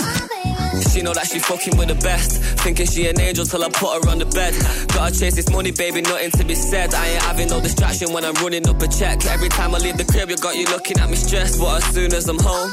She 0.92 1.02
know 1.02 1.12
that 1.12 1.26
she 1.26 1.40
fucking 1.40 1.76
with 1.76 1.88
the 1.88 1.99
best. 2.06 2.40
Thinking 2.62 2.87
she 2.87 3.09
an 3.09 3.18
angel 3.18 3.44
till 3.44 3.64
I 3.64 3.68
put 3.68 3.90
her 3.99 4.11
on 4.11 4.21
the 4.21 4.26
bed. 4.26 4.54
Gotta 4.94 5.11
chase 5.11 5.35
this 5.35 5.50
money, 5.50 5.73
baby, 5.73 6.02
nothing 6.02 6.30
to 6.30 6.44
be 6.44 6.54
said. 6.54 6.94
I 6.94 7.09
ain't 7.09 7.23
having 7.23 7.49
no 7.49 7.61
distraction 7.61 8.12
when 8.12 8.25
I'm 8.25 8.35
running 8.35 8.68
up 8.68 8.80
a 8.80 8.87
check. 8.87 9.26
Every 9.26 9.49
time 9.49 9.75
I 9.75 9.78
leave 9.78 9.97
the 9.97 10.04
crib, 10.04 10.30
you 10.30 10.37
got 10.37 10.54
you 10.54 10.66
looking 10.66 11.00
at 11.00 11.11
me 11.11 11.16
stressed. 11.16 11.59
But 11.59 11.83
as 11.83 11.85
soon 11.92 12.14
as 12.14 12.28
I'm 12.28 12.38
home, 12.38 12.71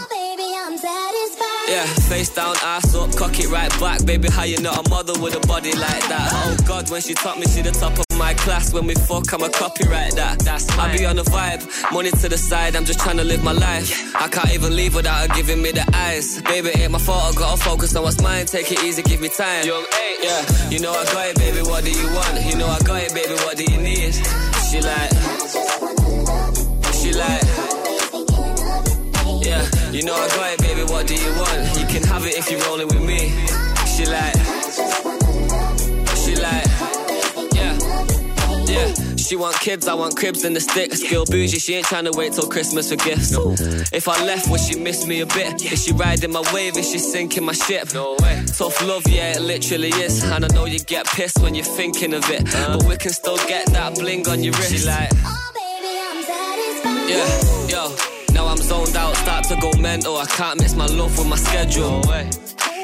yeah, 1.67 1.85
face 2.13 2.29
down, 2.29 2.55
ass 2.61 2.93
up, 2.93 3.15
cock 3.15 3.39
it 3.39 3.49
right 3.49 3.71
back. 3.79 4.05
Baby, 4.05 4.29
how 4.29 4.43
you 4.43 4.61
not 4.61 4.85
a 4.85 4.89
mother 4.91 5.19
with 5.19 5.33
a 5.35 5.47
body 5.47 5.73
like 5.73 6.05
that? 6.13 6.29
Oh 6.31 6.57
God, 6.67 6.91
when 6.91 7.01
she 7.01 7.15
taught 7.15 7.39
me, 7.39 7.47
she 7.47 7.63
the 7.63 7.71
top 7.71 7.97
of 7.97 8.10
my 8.31 8.43
class. 8.43 8.73
When 8.73 8.85
we 8.87 8.95
fuck, 8.95 9.31
I'm 9.33 9.43
a 9.43 9.49
copyright 9.49 10.15
that. 10.15 10.39
That's 10.39 10.69
I 10.77 10.95
be 10.95 11.05
on 11.05 11.15
the 11.15 11.23
vibe, 11.23 11.61
money 11.91 12.11
to 12.11 12.29
the 12.29 12.37
side. 12.37 12.75
I'm 12.75 12.85
just 12.85 12.99
trying 12.99 13.17
to 13.17 13.23
live 13.23 13.43
my 13.43 13.51
life. 13.51 13.89
I 14.15 14.27
can't 14.27 14.53
even 14.53 14.75
leave 14.75 14.95
without 14.95 15.19
her 15.21 15.35
giving 15.35 15.61
me 15.61 15.71
the 15.71 15.85
eyes. 15.93 16.41
Baby, 16.41 16.69
ain't 16.81 16.91
my 16.91 16.99
fault. 16.99 17.23
I 17.23 17.31
gotta 17.37 17.61
focus 17.61 17.95
on 17.95 18.03
what's 18.03 18.21
mine. 18.21 18.45
Take 18.45 18.71
it 18.71 18.83
easy, 18.83 19.01
give 19.01 19.21
me 19.21 19.29
time. 19.29 19.65
Young 19.65 19.85
yeah. 20.23 20.69
You 20.69 20.79
know 20.79 20.91
I 20.91 21.03
got 21.05 21.27
it, 21.27 21.37
baby. 21.37 21.61
What 21.61 21.83
do 21.83 21.91
you 21.91 22.07
want? 22.13 22.33
You 22.45 22.55
know 22.55 22.67
I 22.67 22.79
got 22.79 23.01
it, 23.03 23.13
baby. 23.13 23.35
What 23.43 23.57
do 23.57 23.63
you 23.63 23.77
need? 23.77 24.13
She 24.67 24.79
like. 24.81 25.11
She 26.99 27.11
like. 27.13 27.43
Yeah, 29.41 29.63
you 29.91 30.03
know 30.03 30.15
I 30.15 30.27
got 30.37 30.53
it, 30.53 30.59
baby. 30.59 30.83
What 30.83 31.07
do 31.07 31.15
you 31.15 31.31
want? 31.35 31.59
You 31.79 31.85
can 31.87 32.03
have 32.03 32.25
it 32.25 32.37
if 32.37 32.51
you're 32.51 32.61
rolling 32.67 32.87
with 32.87 33.03
me. 33.03 33.33
She 33.93 34.05
like. 34.05 35.10
She 39.31 39.37
want 39.37 39.57
kids, 39.61 39.87
I 39.87 39.93
want 39.93 40.17
cribs 40.17 40.43
and 40.43 40.53
the 40.53 40.59
sticks. 40.59 41.09
Girl 41.09 41.23
bougie, 41.23 41.57
she 41.57 41.75
ain't 41.75 41.85
trying 41.85 42.03
to 42.03 42.11
wait 42.11 42.33
till 42.33 42.49
Christmas 42.49 42.89
for 42.89 42.97
gifts. 42.97 43.31
No. 43.31 43.55
If 43.93 44.09
I 44.09 44.25
left, 44.25 44.49
would 44.49 44.59
she 44.59 44.77
miss 44.77 45.07
me 45.07 45.21
a 45.21 45.25
bit? 45.25 45.71
Is 45.71 45.85
she 45.85 45.93
riding 45.93 46.33
my 46.33 46.43
wave? 46.53 46.75
Is 46.75 46.91
she 46.91 46.99
sinking 46.99 47.45
my 47.45 47.53
ship? 47.53 47.93
No 47.93 48.17
way. 48.19 48.43
Tough 48.45 48.85
love, 48.85 49.07
yeah, 49.07 49.37
it 49.37 49.41
literally 49.41 49.87
is. 49.87 50.21
And 50.21 50.43
I 50.43 50.49
know 50.49 50.65
you 50.65 50.79
get 50.79 51.05
pissed 51.05 51.39
when 51.39 51.55
you're 51.55 51.63
thinking 51.63 52.13
of 52.13 52.29
it. 52.29 52.53
Uh. 52.53 52.77
But 52.77 52.89
we 52.89 52.97
can 52.97 53.13
still 53.13 53.37
get 53.47 53.67
that 53.67 53.95
bling 53.95 54.27
on 54.27 54.43
your 54.43 54.51
wrist. 54.51 54.75
She 54.75 54.85
like, 54.85 55.09
oh, 55.23 55.51
baby, 55.55 55.93
I'm 56.09 56.23
satisfied. 56.27 57.09
Yeah, 57.09 57.87
yo. 57.87 58.33
Now 58.33 58.47
I'm 58.47 58.57
zoned 58.57 58.97
out, 58.97 59.15
start 59.15 59.45
to 59.45 59.55
go 59.61 59.71
mental. 59.79 60.17
I 60.17 60.25
can't 60.25 60.59
mix 60.59 60.75
my 60.75 60.87
love 60.87 61.17
with 61.17 61.29
my 61.29 61.37
schedule. 61.37 62.01
No 62.01 62.31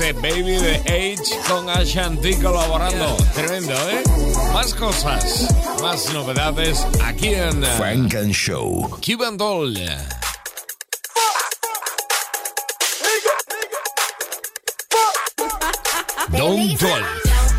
Este 0.00 0.12
Baby 0.12 0.58
de 0.58 0.76
Age 0.86 1.40
con 1.48 1.68
Ashanti 1.68 2.34
colaborando. 2.36 3.16
Tremendo, 3.34 3.72
¿eh? 3.90 4.02
Más 4.52 4.72
cosas, 4.74 5.48
más 5.82 6.12
novedades 6.12 6.86
aquí 7.04 7.34
en 7.34 7.64
Frank 7.76 8.14
and 8.14 8.32
Show. 8.32 8.88
Cuban 9.00 9.36
Doll. 9.36 9.74
Don't 16.30 16.78
Doll. 16.78 17.02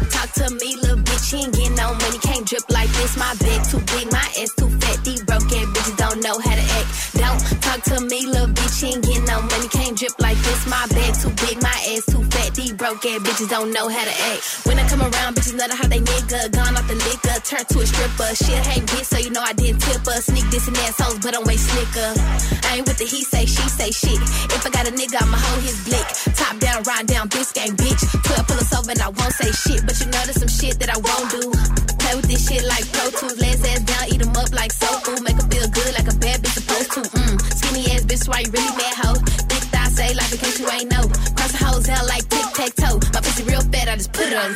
Talk 0.09 0.31
to 0.35 0.49
me, 0.55 0.75
little 0.77 0.97
bitch. 0.97 1.31
He 1.31 1.43
ain't 1.43 1.53
getting 1.53 1.75
no 1.75 1.93
money. 1.93 2.19
Can't 2.19 2.47
drip 2.47 2.63
like 2.69 2.89
this. 2.91 3.17
My 3.17 3.33
bag 3.39 3.67
too 3.69 3.79
big. 3.79 4.11
My 4.11 4.19
ass 4.39 4.53
too 4.55 4.69
fat. 4.79 5.03
These 5.03 5.23
broke 5.23 5.43
ass 5.43 5.67
bitches 5.75 5.97
don't 5.97 6.23
know 6.23 6.39
how 6.39 6.55
to 6.55 6.65
act. 6.79 6.87
Don't 7.13 7.61
talk 7.61 7.83
to 7.83 8.01
me, 8.05 8.25
little 8.25 8.47
bitch. 8.47 8.81
He 8.81 8.93
ain't 8.93 9.03
getting 9.03 9.25
no 9.25 9.41
money. 9.41 9.67
Can't 9.67 9.97
drip 9.97 10.13
like 10.19 10.37
this. 10.37 10.65
My 10.67 10.85
bag 10.87 11.13
too 11.19 11.31
big. 11.45 11.58
Broke 12.89 13.05
ass 13.05 13.21
bitches 13.21 13.49
don't 13.49 13.71
know 13.71 13.87
how 13.87 14.03
to 14.03 14.15
act. 14.33 14.65
When 14.65 14.79
I 14.79 14.87
come 14.89 15.01
around, 15.01 15.35
bitches 15.37 15.53
know 15.53 15.69
how 15.69 15.87
they 15.87 16.01
nigga. 16.01 16.49
Gone 16.49 16.73
off 16.73 16.87
the 16.87 16.97
liquor. 16.97 17.37
Turn 17.45 17.63
to 17.69 17.77
a 17.79 17.85
stripper. 17.85 18.29
Shit 18.33 18.65
hate 18.65 18.85
bitch, 18.89 19.05
so 19.05 19.17
you 19.19 19.29
know 19.29 19.41
I 19.41 19.53
didn't 19.53 19.81
tip 19.81 20.01
her. 20.05 20.17
Sneak 20.21 20.45
this 20.49 20.67
and 20.67 20.77
assholes, 20.77 21.19
but 21.19 21.37
I'm 21.37 21.45
way 21.45 21.57
slicker. 21.57 22.09
I 22.65 22.81
ain't 22.81 22.87
with 22.87 22.97
the 22.97 23.05
he 23.05 23.21
say, 23.21 23.45
she 23.45 23.61
say 23.69 23.91
shit. 23.91 24.17
If 24.49 24.65
I 24.65 24.69
got 24.69 24.87
a 24.89 24.91
nigga, 24.91 25.21
I'ma 25.21 25.37
hold 25.37 25.61
his 25.61 25.77
blick. 25.85 26.07
Top 26.33 26.57
down, 26.57 26.81
ride 26.83 27.05
down, 27.05 27.29
bitch 27.29 27.53
gang, 27.53 27.77
bitch. 27.77 28.01
12 28.25 28.47
pull 28.47 28.57
us 28.57 28.73
over 28.73 28.89
and 28.89 29.01
I 29.01 29.09
won't 29.09 29.33
say 29.37 29.51
shit. 29.53 29.85
But 29.85 29.99
you 30.01 30.07
know 30.09 30.21
there's 30.25 30.41
some 30.41 30.49
shit 30.49 30.79
that 30.81 30.89
I 30.89 30.97
won't 30.97 31.29
do. 31.29 31.45
Play 32.01 32.13
with 32.17 32.25
this 32.25 32.41
shit 32.49 32.65
like 32.65 32.89
Pro 32.89 33.05
Tools. 33.13 33.37
Last 33.37 33.69
ass 33.69 33.85
down, 33.85 34.05
eat 34.09 34.17
them 34.17 34.33
up 34.33 34.49
like 34.49 34.73
soul 34.73 34.97
food. 35.05 35.21
Make 35.21 35.37
them 35.37 35.49
feel 35.53 35.67
good 35.69 35.93
like 35.93 36.09
a 36.09 36.17
bad 36.17 36.41
bitch 36.41 36.57
supposed 36.57 36.89
to. 36.97 37.01
Mm. 37.05 37.37
Skinny 37.53 37.83
ass 37.93 38.01
bitch, 38.09 38.25
why 38.25 38.41
you 38.41 38.49
really 38.49 38.73
mad, 38.81 38.97
just 43.99 44.13
put 44.13 44.31
it 44.31 44.39
on. 44.39 44.55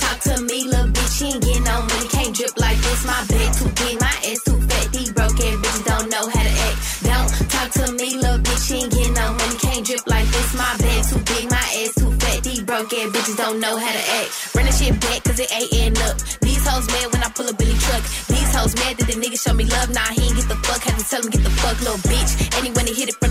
Talk 0.00 0.18
to 0.24 0.40
me, 0.48 0.64
little 0.64 0.88
bitch, 0.88 1.12
she 1.18 1.26
ain't 1.28 1.44
getting 1.44 1.64
no 1.64 1.76
money. 1.84 2.08
Can't 2.08 2.34
drip 2.34 2.56
like 2.56 2.78
this. 2.80 3.04
My 3.04 3.20
bed 3.28 3.48
too 3.52 3.68
big, 3.76 4.00
my 4.00 4.14
ass 4.24 4.40
too 4.48 4.58
fat. 4.64 4.86
These 4.92 5.12
broke 5.12 5.36
ass 5.36 5.56
bitches 5.60 5.84
don't 5.84 6.08
know 6.08 6.24
how 6.24 6.42
to 6.48 6.54
act. 6.68 6.78
Don't 7.04 7.28
talk 7.52 7.68
to 7.78 7.84
me, 8.00 8.08
little 8.16 8.40
bitch, 8.40 8.62
she 8.66 8.74
ain't 8.80 8.92
getting 8.92 9.12
no 9.12 9.26
money. 9.36 9.56
Can't 9.60 9.84
drip 9.84 10.04
like 10.06 10.28
this. 10.32 10.48
My 10.56 10.72
bed 10.80 11.04
too 11.04 11.20
big, 11.20 11.44
my 11.52 11.66
ass 11.84 11.92
too 12.00 12.12
fat. 12.16 12.38
These 12.42 12.62
broke 12.62 12.92
ass 12.94 13.08
bitches 13.12 13.36
don't 13.36 13.60
know 13.60 13.76
how 13.76 13.92
to 13.92 14.04
act. 14.20 14.56
Run 14.56 14.64
the 14.64 14.72
shit 14.72 14.96
back, 15.04 15.20
cause 15.24 15.38
it 15.38 15.52
ain't 15.52 15.72
end 15.72 15.98
up. 16.08 16.16
These 16.40 16.64
hoes 16.64 16.86
mad 16.88 17.12
when 17.12 17.22
I 17.22 17.28
pull 17.36 17.48
a 17.48 17.52
Billy 17.52 17.76
truck. 17.84 18.02
These 18.32 18.50
hoes 18.56 18.74
mad 18.80 18.96
that 18.96 19.06
the 19.06 19.16
nigga 19.20 19.36
show 19.36 19.52
me 19.52 19.64
love. 19.68 19.92
Nah, 19.92 20.16
he 20.16 20.32
ain't 20.32 20.36
get 20.40 20.48
the 20.48 20.56
fuck. 20.64 20.80
Had 20.80 20.96
to 20.96 21.04
tell 21.04 21.20
him 21.20 21.28
get 21.28 21.44
the 21.44 21.52
fuck, 21.60 21.76
little 21.84 22.00
bitch. 22.08 22.32
And 22.56 22.64
he 22.64 22.72
he 22.88 22.94
hit 23.04 23.08
it 23.12 23.16
from 23.20 23.27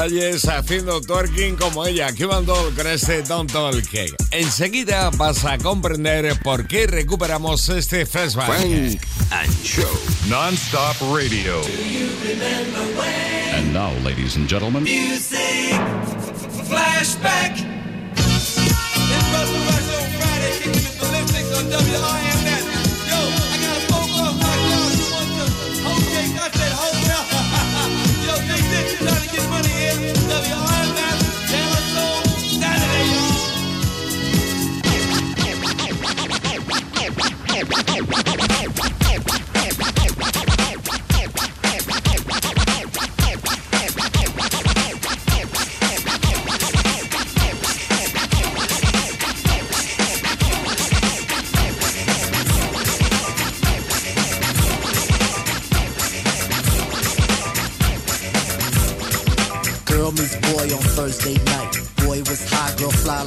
explayes 0.00 0.48
haciendo 0.48 1.00
twerking 1.00 1.56
como 1.56 1.86
ella, 1.86 2.10
Doll 2.12 2.74
con 2.74 2.86
este 2.86 3.22
Don't 3.22 3.50
Talk. 3.50 3.74
Enseguida 4.30 5.10
vas 5.10 5.44
a 5.44 5.58
comprender 5.58 6.38
por 6.42 6.66
qué 6.66 6.86
recuperamos 6.86 7.68
este 7.68 8.06
flashback. 8.06 8.46
Frank 8.46 9.00
and 9.30 9.62
Show. 9.62 9.84
Non-stop 10.28 10.96
radio. 11.14 11.60
And 13.54 13.72
now, 13.72 13.92
ladies 14.04 14.36
and 14.36 14.48
gentlemen. 14.48 14.84
Music. 14.84 15.74
Flashback. 16.68 17.69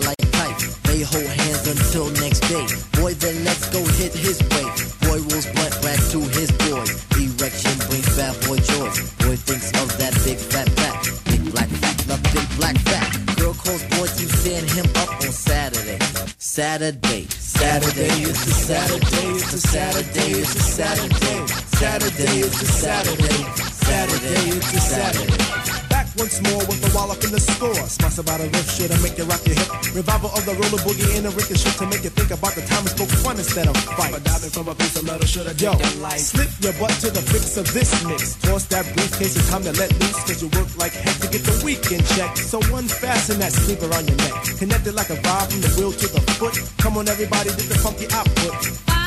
Like 0.05 0.19
ice. 0.48 0.77
They 0.88 1.01
hold 1.01 1.25
hands 1.25 1.67
until 1.67 2.10
next 2.22 2.41
day. 2.51 2.65
Boy, 3.00 3.13
then 3.15 3.43
let's 3.43 3.69
go 3.72 3.81
hit 4.00 4.13
his 4.13 4.39
way. 4.53 4.67
Boy 5.07 5.19
rolls 5.29 5.48
blunt 5.53 5.75
rack 5.83 6.00
to 6.13 6.19
his 6.38 6.51
boy. 6.63 6.83
Erection 7.17 7.75
brings 7.88 8.10
bad 8.15 8.36
boy 8.45 8.57
joy. 8.57 8.89
Boy 9.24 9.36
thinks 9.38 9.69
of 9.81 9.89
that 9.98 10.13
big 10.24 10.38
fat 10.38 10.69
fat. 10.77 10.95
Big 11.25 11.43
black 11.51 11.69
fat, 11.81 11.98
nothing 12.07 12.48
black 12.57 12.77
fat. 12.88 13.07
Girl 13.38 13.53
calls 13.53 13.83
boy 13.95 14.07
to 14.07 14.25
stand 14.39 14.69
him 14.72 14.88
up 15.03 15.10
on 15.10 15.31
Saturday. 15.31 16.00
Saturday, 16.38 17.25
Saturday, 17.29 18.13
it's 18.29 18.45
a 18.48 18.51
Saturday, 18.51 19.27
it's 19.36 19.53
a 19.53 19.57
Saturday, 19.57 20.31
it's 20.39 20.55
a 20.55 20.60
Saturday. 20.60 21.48
Saturday, 21.79 22.39
it's 22.39 22.62
a 22.62 22.65
Saturday. 22.65 23.43
Saturday, 23.83 24.50
it's 24.57 24.74
a 24.74 24.79
Saturday. 24.79 25.82
Back 26.13 26.20
once 26.20 26.41
more 26.41 26.62
with 26.70 26.82
the 26.82 26.91
wallop 26.96 27.24
in 27.24 27.32
the 27.32 27.39
score. 27.39 27.74
Sponsored 27.89 28.25
by 28.25 28.38
the 28.38 28.46
riff 28.50 28.70
shit 28.70 28.91
to 28.91 28.98
make 29.01 29.17
you 29.17 29.25
rock 29.25 29.41
your 29.46 29.55
hip. 29.55 29.70
Revival 29.93 30.29
of 30.29 30.46
the 30.46 30.53
roller 30.53 30.82
boogie 30.86 31.17
in 31.17 31.25
a 31.25 31.32
ricochet 31.32 31.74
to 31.77 31.86
make 31.89 32.03
you 32.03 32.10
think 32.10 32.32
about 32.32 32.53
the 32.53 32.62
time 32.65 32.84
we 32.84 32.89
spoke 32.89 33.10
fun 33.22 33.38
instead 33.38 33.67
of 33.67 33.77
fight. 33.98 34.13
But 34.13 34.24
diving 34.24 34.50
from 34.50 34.67
a 34.70 34.75
piece 34.75 34.96
of 34.98 35.05
metal 35.05 35.25
should 35.25 35.48
have 35.48 35.60
Yo, 35.60 35.74
slip 36.17 36.50
your 36.62 36.74
butt 36.77 36.93
to 37.01 37.10
the 37.10 37.22
fix 37.22 37.58
of 37.58 37.65
this 37.74 37.89
mix. 38.05 38.36
Toss 38.41 38.65
that 38.70 38.86
briefcase, 38.93 39.36
it's 39.38 39.50
time 39.50 39.63
to 39.63 39.74
let 39.74 39.89
loose. 40.01 40.20
Cause 40.25 40.41
you 40.41 40.50
work 40.53 40.70
like 40.77 40.93
heck 40.93 41.17
to 41.24 41.27
get 41.29 41.41
the 41.46 41.55
weekend 41.65 42.05
check. 42.13 42.38
So 42.38 42.60
unfasten 42.62 43.39
that 43.39 43.53
sleeper 43.53 43.89
on 43.93 44.05
your 44.05 44.17
neck. 44.17 44.34
Connected 44.58 44.93
like 44.93 45.10
a 45.10 45.17
vibe 45.17 45.50
from 45.50 45.62
the 45.62 45.72
wheel 45.77 45.91
to 45.93 46.08
the 46.13 46.22
foot. 46.38 46.55
Come 46.77 46.98
on, 46.98 47.08
everybody, 47.08 47.50
get 47.50 47.70
the 47.70 47.79
funky 47.79 48.05
output. 48.13 49.02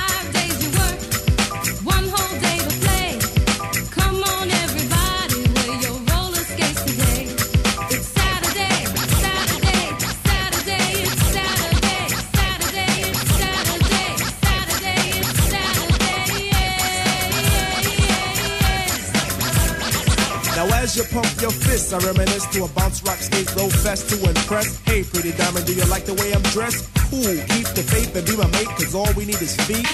As 20.87 20.97
you 20.97 21.02
pump 21.11 21.26
your 21.43 21.50
fists, 21.50 21.93
I 21.93 21.99
reminisce 21.99 22.47
to 22.55 22.64
a 22.64 22.69
bounce 22.69 23.02
rock 23.02 23.19
skate 23.19 23.50
roll 23.57 23.71
fest 23.71 24.09
to 24.11 24.16
impress. 24.23 24.78
Hey, 24.87 25.02
pretty 25.02 25.33
diamond, 25.33 25.66
do 25.66 25.75
you 25.75 25.85
like 25.87 26.05
the 26.05 26.14
way 26.14 26.33
I'm 26.33 26.43
dressed? 26.55 26.87
Cool, 27.11 27.35
keep 27.50 27.66
the 27.75 27.83
faith 27.83 28.14
and 28.14 28.25
be 28.25 28.37
my 28.37 28.47
mate, 28.55 28.71
cause 28.78 28.95
all 28.95 29.12
we 29.19 29.26
need 29.26 29.43
is 29.43 29.57
feet. 29.66 29.87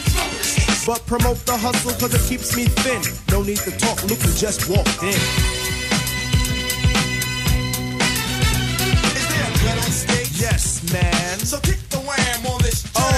But 0.86 1.00
promote 1.06 1.40
the 1.48 1.56
hustle 1.56 1.96
cause 1.96 2.12
it 2.12 2.24
keeps 2.28 2.54
me 2.54 2.66
thin. 2.84 3.00
No 3.30 3.42
need 3.42 3.62
to 3.68 3.72
talk, 3.78 4.02
look 4.04 4.20
who 4.20 4.32
just 4.36 4.68
walked 4.68 5.02
in. 5.02 5.20
Is 9.16 9.26
there 9.32 9.48
a 9.48 9.52
gun 9.64 9.78
on 9.80 9.92
stage? 10.04 10.32
Yes, 10.36 10.92
man. 10.92 11.38
So 11.38 11.58
kick 11.60 11.80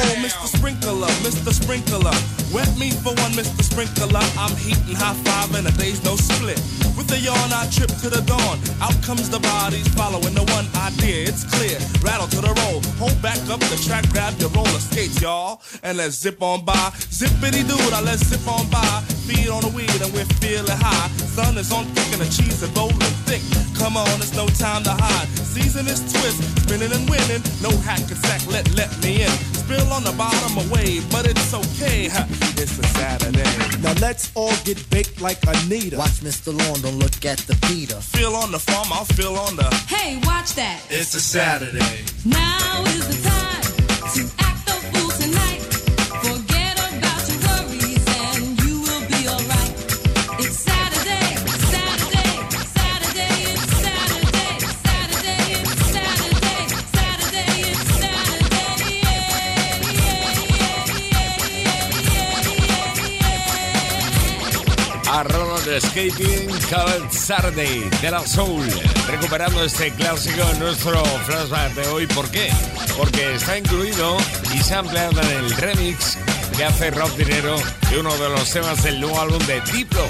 Oh, 0.05 0.17
Mr. 0.21 0.47
Sprinkler, 0.47 1.09
Mr. 1.25 1.53
Sprinkler. 1.53 2.13
Wet 2.53 2.69
me 2.77 2.91
for 2.91 3.17
one, 3.25 3.33
Mr. 3.33 3.63
Sprinkler. 3.65 4.21
I'm 4.37 4.55
heating 4.57 4.95
high 4.95 5.17
five 5.25 5.55
and 5.57 5.67
a 5.67 5.73
day's 5.73 6.05
no 6.05 6.15
split. 6.17 6.61
With 6.97 7.11
a 7.11 7.19
yawn, 7.19 7.51
I 7.53 7.67
trip 7.73 7.91
to 8.05 8.09
the 8.11 8.21
dawn. 8.23 8.61
Out 8.81 8.95
comes 9.03 9.31
the 9.31 9.41
bodies 9.41 9.89
following 9.97 10.35
the 10.35 10.45
one 10.53 10.69
idea. 10.77 11.27
It's 11.27 11.45
clear. 11.45 11.79
Rattle 12.05 12.29
to 12.37 12.41
the 12.45 12.53
roll. 12.63 12.85
Hold 13.01 13.17
back 13.23 13.41
up 13.49 13.61
the 13.73 13.81
track, 13.81 14.05
grab 14.11 14.39
your 14.39 14.51
roller 14.51 14.79
skates, 14.79 15.21
y'all. 15.21 15.63
And 15.83 15.97
let's 15.97 16.21
zip 16.21 16.43
on 16.43 16.65
by. 16.65 16.93
Zippity 17.09 17.67
doo, 17.67 17.81
now 17.91 18.03
let's 18.03 18.29
zip 18.29 18.47
on 18.47 18.69
by. 18.69 19.03
Feet 19.27 19.49
on 19.49 19.63
the 19.63 19.73
weed 19.75 19.91
and 20.05 20.13
we're 20.13 20.29
feeling 20.39 20.79
high. 20.79 21.09
Sun 21.33 21.57
is 21.57 21.73
on 21.73 21.87
thick 21.97 22.13
and 22.13 22.21
the 22.21 22.31
cheese 22.31 22.63
is 22.63 22.71
rolling 22.77 23.01
thick. 23.25 23.43
Come 23.75 23.97
on, 23.97 24.21
it's 24.21 24.37
no 24.37 24.47
time 24.47 24.85
to 24.85 24.93
hide. 24.93 25.24
Season 25.75 26.21
twist, 26.21 26.63
spinning 26.63 26.93
and 26.93 27.11
winning. 27.11 27.43
No 27.61 27.77
hack 27.79 27.99
and 27.99 28.17
sack, 28.19 28.47
let 28.47 28.63
let 28.77 28.91
me 29.03 29.25
in. 29.25 29.31
Spill 29.59 29.93
on 29.93 30.05
the 30.05 30.13
bottom 30.13 30.71
away, 30.71 31.01
but 31.11 31.27
it's 31.27 31.53
okay. 31.53 32.07
ha, 32.07 32.25
It's 32.63 32.79
a 32.79 32.85
Saturday. 32.95 33.43
Now 33.83 33.95
let's 34.01 34.31
all 34.37 34.55
get 34.63 34.79
baked 34.91 35.21
like 35.21 35.39
Anita. 35.49 35.99
Watch 35.99 36.21
Mr. 36.23 36.57
Lawn, 36.57 36.81
don't 36.81 37.01
look 37.01 37.25
at 37.27 37.39
the 37.39 37.57
Peter. 37.67 37.97
Feel 37.97 38.37
on 38.37 38.53
the 38.53 38.61
farm, 38.61 38.87
I'll 38.93 39.05
feel 39.05 39.35
on 39.35 39.57
the. 39.57 39.69
Hey, 39.89 40.21
watch 40.23 40.55
that. 40.55 40.81
It's 40.91 41.13
a 41.17 41.21
Saturday. 41.21 42.05
Now 42.25 42.85
is 42.85 43.09
the 43.09 43.29
time 43.29 43.44
Roller 65.75 65.91
Skating 65.91 66.49
Colored 66.71 67.11
Saturday 67.11 67.89
de 68.01 68.11
la 68.11 68.21
Soul, 68.21 68.65
recuperando 69.09 69.65
este 69.65 69.91
clásico 69.93 70.43
en 70.53 70.61
nuestro 70.61 71.05
flashback 71.05 71.75
de 71.75 71.89
hoy. 71.89 72.07
¿Por 72.07 72.31
qué? 72.31 72.49
Porque 72.97 73.35
está 73.35 73.59
incluido 73.59 74.17
y 74.55 74.59
se 74.59 74.75
ampliado 74.75 75.21
en 75.21 75.31
el 75.31 75.51
remix 75.57 76.17
que 76.57 76.65
hace 76.65 76.93
Rob 76.93 77.13
Dinero 77.17 77.57
de 77.91 77.99
uno 77.99 78.15
de 78.17 78.29
los 78.29 78.49
temas 78.53 78.85
del 78.85 79.01
nuevo 79.01 79.21
álbum 79.21 79.45
de 79.47 79.61
Diplo, 79.73 80.07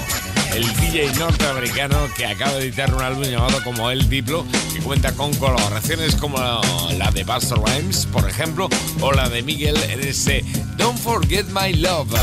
el 0.53 0.71
DJ 0.75 1.11
norteamericano 1.17 1.97
que 2.15 2.27
acaba 2.27 2.53
de 2.53 2.65
editar 2.65 2.93
un 2.93 3.01
álbum 3.01 3.23
llamado 3.23 3.63
como 3.63 3.89
El 3.89 4.07
Diplo, 4.07 4.45
que 4.71 4.81
cuenta 4.81 5.13
con 5.13 5.33
colaboraciones 5.35 6.15
como 6.15 6.37
la 6.37 7.09
de 7.11 7.23
Buster 7.23 7.57
Rhymes, 7.57 8.05
por 8.07 8.29
ejemplo, 8.29 8.69
o 9.01 9.11
la 9.11 9.29
de 9.29 9.41
Miguel 9.41 9.77
en 9.89 10.01
ese 10.01 10.43
Don't 10.77 10.99
Forget 10.99 11.47
My 11.47 11.73
Love. 11.73 12.13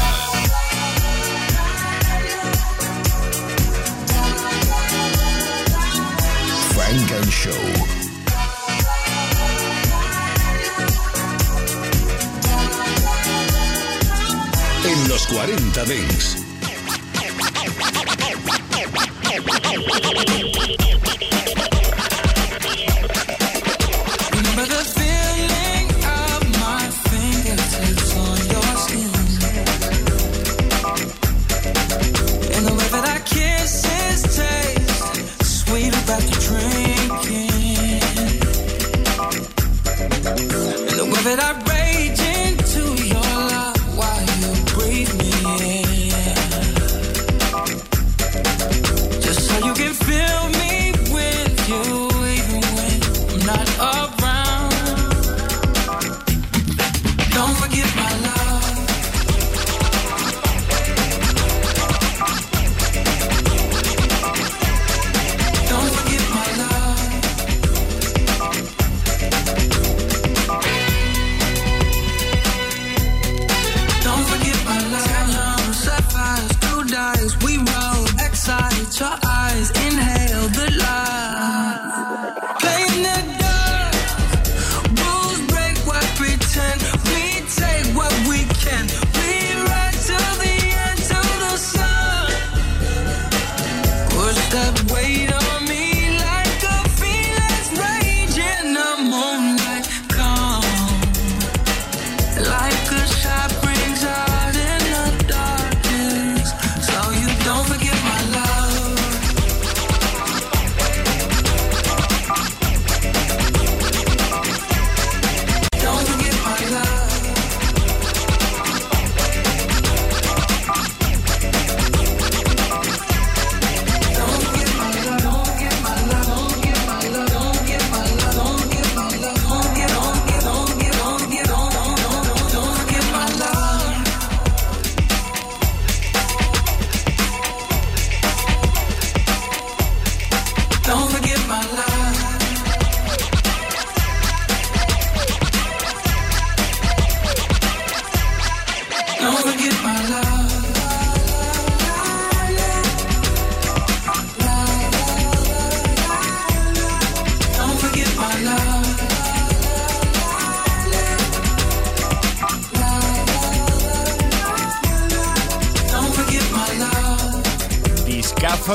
And 6.92 7.30
Show. 7.30 7.50
En 14.84 15.08
los 15.08 15.26
40 15.28 15.84
Dents. 15.86 16.42
That 41.24 41.38
I 41.38 41.52
rage 41.70 41.81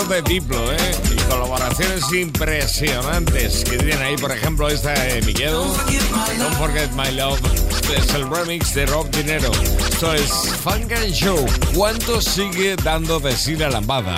De 0.05 0.21
Diplo, 0.21 0.71
¿eh? 0.71 0.77
Y 1.11 1.15
colaboraciones 1.29 2.03
impresionantes 2.13 3.63
que 3.63 3.77
tienen 3.77 3.99
ahí, 3.99 4.15
por 4.15 4.31
ejemplo, 4.31 4.69
esta 4.69 4.93
de 4.93 5.21
Miguel. 5.23 5.53
Don't 6.37 6.55
Forget 6.57 6.91
My 6.91 7.11
Love. 7.11 7.39
Es 7.97 8.13
el 8.13 8.29
remix 8.29 8.75
de 8.75 8.85
Rob 8.85 9.09
Dinero. 9.09 9.51
Esto 9.89 10.13
es 10.13 10.31
Funk 10.63 10.93
and 10.93 11.11
Show. 11.11 11.43
¿Cuánto 11.73 12.21
sigue 12.21 12.75
dando 12.75 13.19
de 13.19 13.35
sí 13.35 13.55
la 13.55 13.69
lambada? 13.69 14.15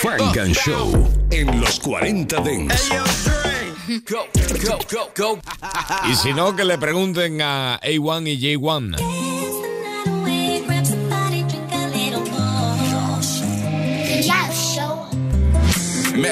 Funk 0.00 0.36
and 0.36 0.54
Show 0.54 1.10
en 1.30 1.60
los 1.60 1.80
40 1.80 2.40
Dents. 2.42 2.90
Go, 4.08 4.26
go, 4.62 4.78
go, 4.92 5.10
go. 5.16 5.38
Y 6.10 6.14
si 6.14 6.34
no, 6.34 6.54
que 6.54 6.64
le 6.64 6.76
pregunten 6.76 7.40
a 7.40 7.80
A1 7.80 8.28
y 8.28 8.56
J1. 8.58 9.15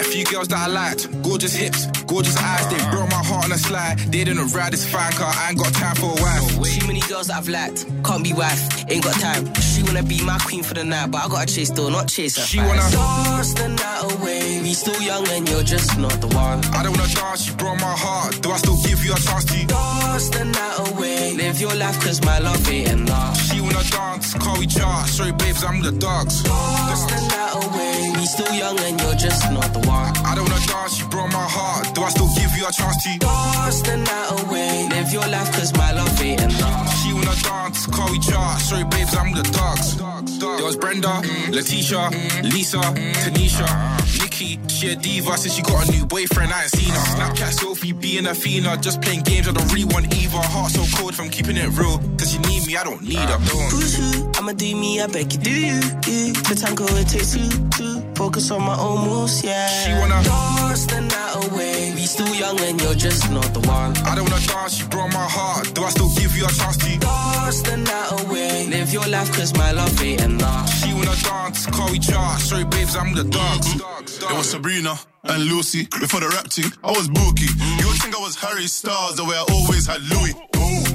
Few 0.05 0.25
girls 0.25 0.49
that 0.49 0.59
I 0.59 0.67
liked. 0.69 1.03
Gorgeous 1.23 1.55
hips, 1.55 1.87
gorgeous 2.07 2.37
eyes. 2.37 2.67
They 2.69 2.79
broke 2.90 3.11
my 3.11 3.23
heart 3.25 3.45
on 3.47 3.53
a 3.53 3.59
slide. 3.59 3.99
They 4.12 4.25
didn't 4.25 4.49
ride 4.55 4.73
this 4.73 4.85
fine 4.90 5.12
car. 5.12 5.33
I 5.35 5.51
ain't 5.51 5.59
got 5.59 5.73
time 5.75 5.97
for 5.97 6.11
a 6.17 6.23
wife. 6.23 6.45
Too 6.79 6.87
many 6.87 7.01
girls 7.09 7.29
that 7.29 7.37
I've 7.38 7.49
liked, 7.49 7.87
can't 8.05 8.23
be 8.23 8.33
wife, 8.33 8.62
ain't 8.90 9.05
got 9.05 9.14
time. 9.21 9.53
She 9.55 9.83
wanna 9.83 10.03
be 10.03 10.23
my 10.25 10.38
queen 10.38 10.62
for 10.62 10.75
the 10.75 10.85
night, 10.85 11.11
but 11.11 11.25
I 11.25 11.29
gotta 11.29 11.53
chase 11.53 11.71
though, 11.71 11.88
not 11.88 12.09
chase 12.09 12.37
her. 12.37 12.43
She 12.43 12.59
wanna- 12.59 12.90
dance 12.90 13.55
the 13.55 13.69
night 13.69 14.12
away. 14.12 14.61
We 14.62 14.75
still 14.75 15.01
young 15.03 15.27
and 15.29 15.49
you're 15.49 15.62
just 15.62 15.97
not 15.99 16.21
the 16.21 16.29
one. 16.29 16.64
I 16.75 16.83
don't 16.83 16.97
wanna 16.97 17.12
dance, 17.14 17.47
you 17.47 17.55
broke 17.55 17.81
my 17.81 17.97
heart. 18.05 18.40
Do 18.43 18.51
I 18.53 18.57
still 18.59 18.77
give 18.83 19.05
you 19.05 19.12
a 19.14 19.19
chance 19.21 19.45
to? 19.47 19.67
Dance 19.67 20.29
the 20.29 20.45
night 20.45 20.79
away. 20.88 21.35
Live 21.35 21.61
your 21.61 21.75
life 21.75 21.99
cause 22.01 22.21
my 22.23 22.38
love 22.38 22.69
ain't 22.71 22.90
enough. 22.90 23.44
Wanna 23.75 23.91
dance, 23.91 24.35
call 24.35 24.59
we 24.59 24.67
chart. 24.69 25.09
Sorry, 25.09 25.33
babes, 25.33 25.65
I'm 25.65 25.83
the 25.83 25.91
dogs. 25.91 26.45
The 26.45 26.51
night 26.51 27.55
away. 27.59 28.13
We 28.15 28.25
still 28.27 28.55
young 28.55 28.79
and 28.79 29.01
you're 29.01 29.15
just 29.15 29.51
not 29.51 29.73
the 29.73 29.81
one. 29.81 30.15
I 30.25 30.37
don't 30.37 30.49
wanna 30.49 30.65
dance, 30.67 31.01
you 31.01 31.09
broke 31.09 31.33
my 31.33 31.43
heart. 31.43 31.93
Do 31.95 32.03
I 32.03 32.11
still 32.11 32.31
give 32.37 32.55
you 32.57 32.67
a 32.69 32.73
chance 32.73 33.03
to? 33.03 33.19
Dance 33.19 33.83
the 33.83 33.97
night 33.97 34.47
away. 34.47 34.87
Live 34.91 35.13
your 35.13 35.27
life 35.27 35.51
cause 35.53 35.73
my 35.75 35.91
love 35.91 36.23
ain't 36.23 36.41
enough. 36.41 37.03
She 37.03 37.13
wanna 37.13 37.35
dance, 37.43 37.87
call 37.89 38.13
we 38.13 38.21
chart. 38.21 38.61
Sorry, 38.61 38.85
babes, 38.85 39.17
I'm 39.17 39.35
the 39.35 39.43
dogs. 39.43 39.97
There 40.39 40.65
was 40.65 40.77
Brenda, 40.77 41.09
mm. 41.09 41.51
Letitia, 41.53 42.11
mm. 42.15 42.53
Lisa, 42.53 42.79
Tanisha, 42.79 43.67
ah. 43.67 43.99
Nikki. 44.35 44.59
She 44.68 44.90
a 44.90 44.97
diva 44.97 45.37
since 45.37 45.55
she 45.55 45.62
got 45.62 45.88
a 45.88 45.92
new 45.92 46.07
boyfriend. 46.07 46.53
I 46.53 46.62
ain't 46.62 46.70
seen 46.70 46.90
her. 46.90 47.01
Snapchat 47.14 47.53
Sophie 47.53 47.92
being 47.92 48.27
a 48.27 48.35
fiend. 48.35 48.66
Just 48.83 49.01
playing 49.01 49.23
games. 49.23 49.49
I 49.49 49.53
don't 49.53 49.70
really 49.73 49.85
want 49.85 50.14
either. 50.14 50.38
Heart 50.38 50.73
so 50.73 50.85
cold 50.97 51.14
from 51.14 51.29
keeping 51.31 51.57
it 51.57 51.68
real. 51.79 51.99
Cause 52.18 52.35
you 52.35 52.40
need 52.40 52.66
me, 52.66 52.77
I 52.77 52.85
don't 52.85 53.03
need 53.03 53.16
her. 53.18 53.38
Who's 53.70 53.97
who? 53.97 54.31
I'ma 54.37 54.53
do 54.53 54.75
me, 54.75 55.01
I 55.01 55.07
beg 55.07 55.33
you, 55.33 55.38
do 55.38 55.51
you? 55.51 55.75
you. 56.07 56.33
The 56.33 56.57
tango 56.61 56.85
it 56.85 57.09
takes 57.09 57.33
two 57.35 57.49
to 57.79 58.14
focus 58.16 58.51
on 58.51 58.62
my 58.62 58.77
own 58.79 59.09
moves, 59.09 59.42
yeah. 59.44 59.68
She 59.68 59.92
wanna- 59.92 60.23
dance 60.25 60.87
the 60.87 61.01
night 61.01 61.51
away. 61.53 61.92
We 61.94 62.07
still 62.07 62.35
young 62.35 62.59
and 62.61 62.81
you're 62.81 62.94
just 62.94 63.31
not 63.31 63.53
the 63.55 63.61
one. 63.61 63.97
I 63.99 64.14
don't 64.14 64.29
wanna 64.29 64.44
dance, 64.47 64.81
you 64.81 64.87
broke 64.87 65.12
my 65.12 65.29
heart. 65.29 65.73
Do 65.75 65.85
I 65.85 65.90
still 65.90 66.11
give 66.14 66.37
you 66.37 66.44
a 66.47 66.51
chance 66.51 66.77
to? 66.79 66.99
Dance 66.99 67.34
the 67.53 67.77
night 67.77 68.25
away. 68.25 68.67
Live 68.69 68.93
your 68.93 69.07
life 69.09 69.31
cause 69.37 69.53
my 69.55 69.71
love 69.73 70.03
ain't 70.03 70.23
enough. 70.23 70.69
She 70.73 70.95
wanna 70.95 71.15
dance, 71.17 71.67
call 71.67 71.91
we 71.91 71.99
chart. 71.99 72.41
Sorry, 72.41 72.65
babes, 72.65 72.97
I'm 72.97 73.15
the 73.15 73.25
dogs. 73.25 73.69
It 73.75 74.37
was 74.37 74.51
Sabrina 74.51 74.97
and 75.25 75.45
Lucy 75.45 75.87
before 76.01 76.21
the 76.21 76.29
rap 76.29 76.49
thing. 76.49 76.73
I 76.83 76.91
was 76.91 77.09
Bookie. 77.09 77.53
You 77.81 77.87
would 77.89 78.01
think 78.01 78.17
I 78.17 78.21
was 78.21 78.37
Harry 78.37 78.67
Styles 78.67 79.17
the 79.17 79.25
way 79.25 79.37
I 79.37 79.45
always 79.53 79.87
had 79.87 80.01
Louis. 80.09 80.33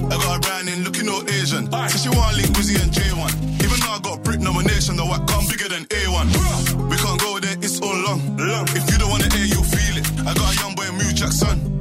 I 0.10 0.18
got 0.18 0.38
a 0.38 0.40
brand 0.40 0.70
in 0.70 0.84
looking 0.84 1.08
all 1.08 1.22
Asian. 1.30 1.70
So 1.72 1.98
she 1.98 2.10
want 2.10 2.36
link 2.36 2.50
Wizzy 2.58 2.82
and 2.82 2.92
J1. 2.92 3.62
Even 3.64 3.78
though 3.82 3.94
I 3.94 4.00
got 4.02 4.24
Brit 4.24 4.42
nomination, 4.42 4.96
the 4.96 5.06
white 5.06 5.28
come 5.28 5.46
bigger 5.46 5.70
than 5.70 5.86
A1. 5.86 6.26
Bruh. 6.34 6.90
We 6.90 6.98
can't 6.98 7.22
go 7.22 7.40
there, 7.40 7.58
it's 7.62 7.80
all 7.80 7.94
long. 7.94 8.38
long. 8.38 8.66
If 8.74 8.90
you 8.90 8.98
don't 8.98 9.12
wanna 9.12 9.30
hear, 9.30 9.46
you'll 9.46 9.70
feel 9.70 9.98
it. 10.02 10.06
I 10.26 10.34
got 10.34 10.50
a 10.50 10.56
young 10.58 10.74
boy, 10.74 10.90
Mew 10.98 11.14
Jackson. 11.14 11.79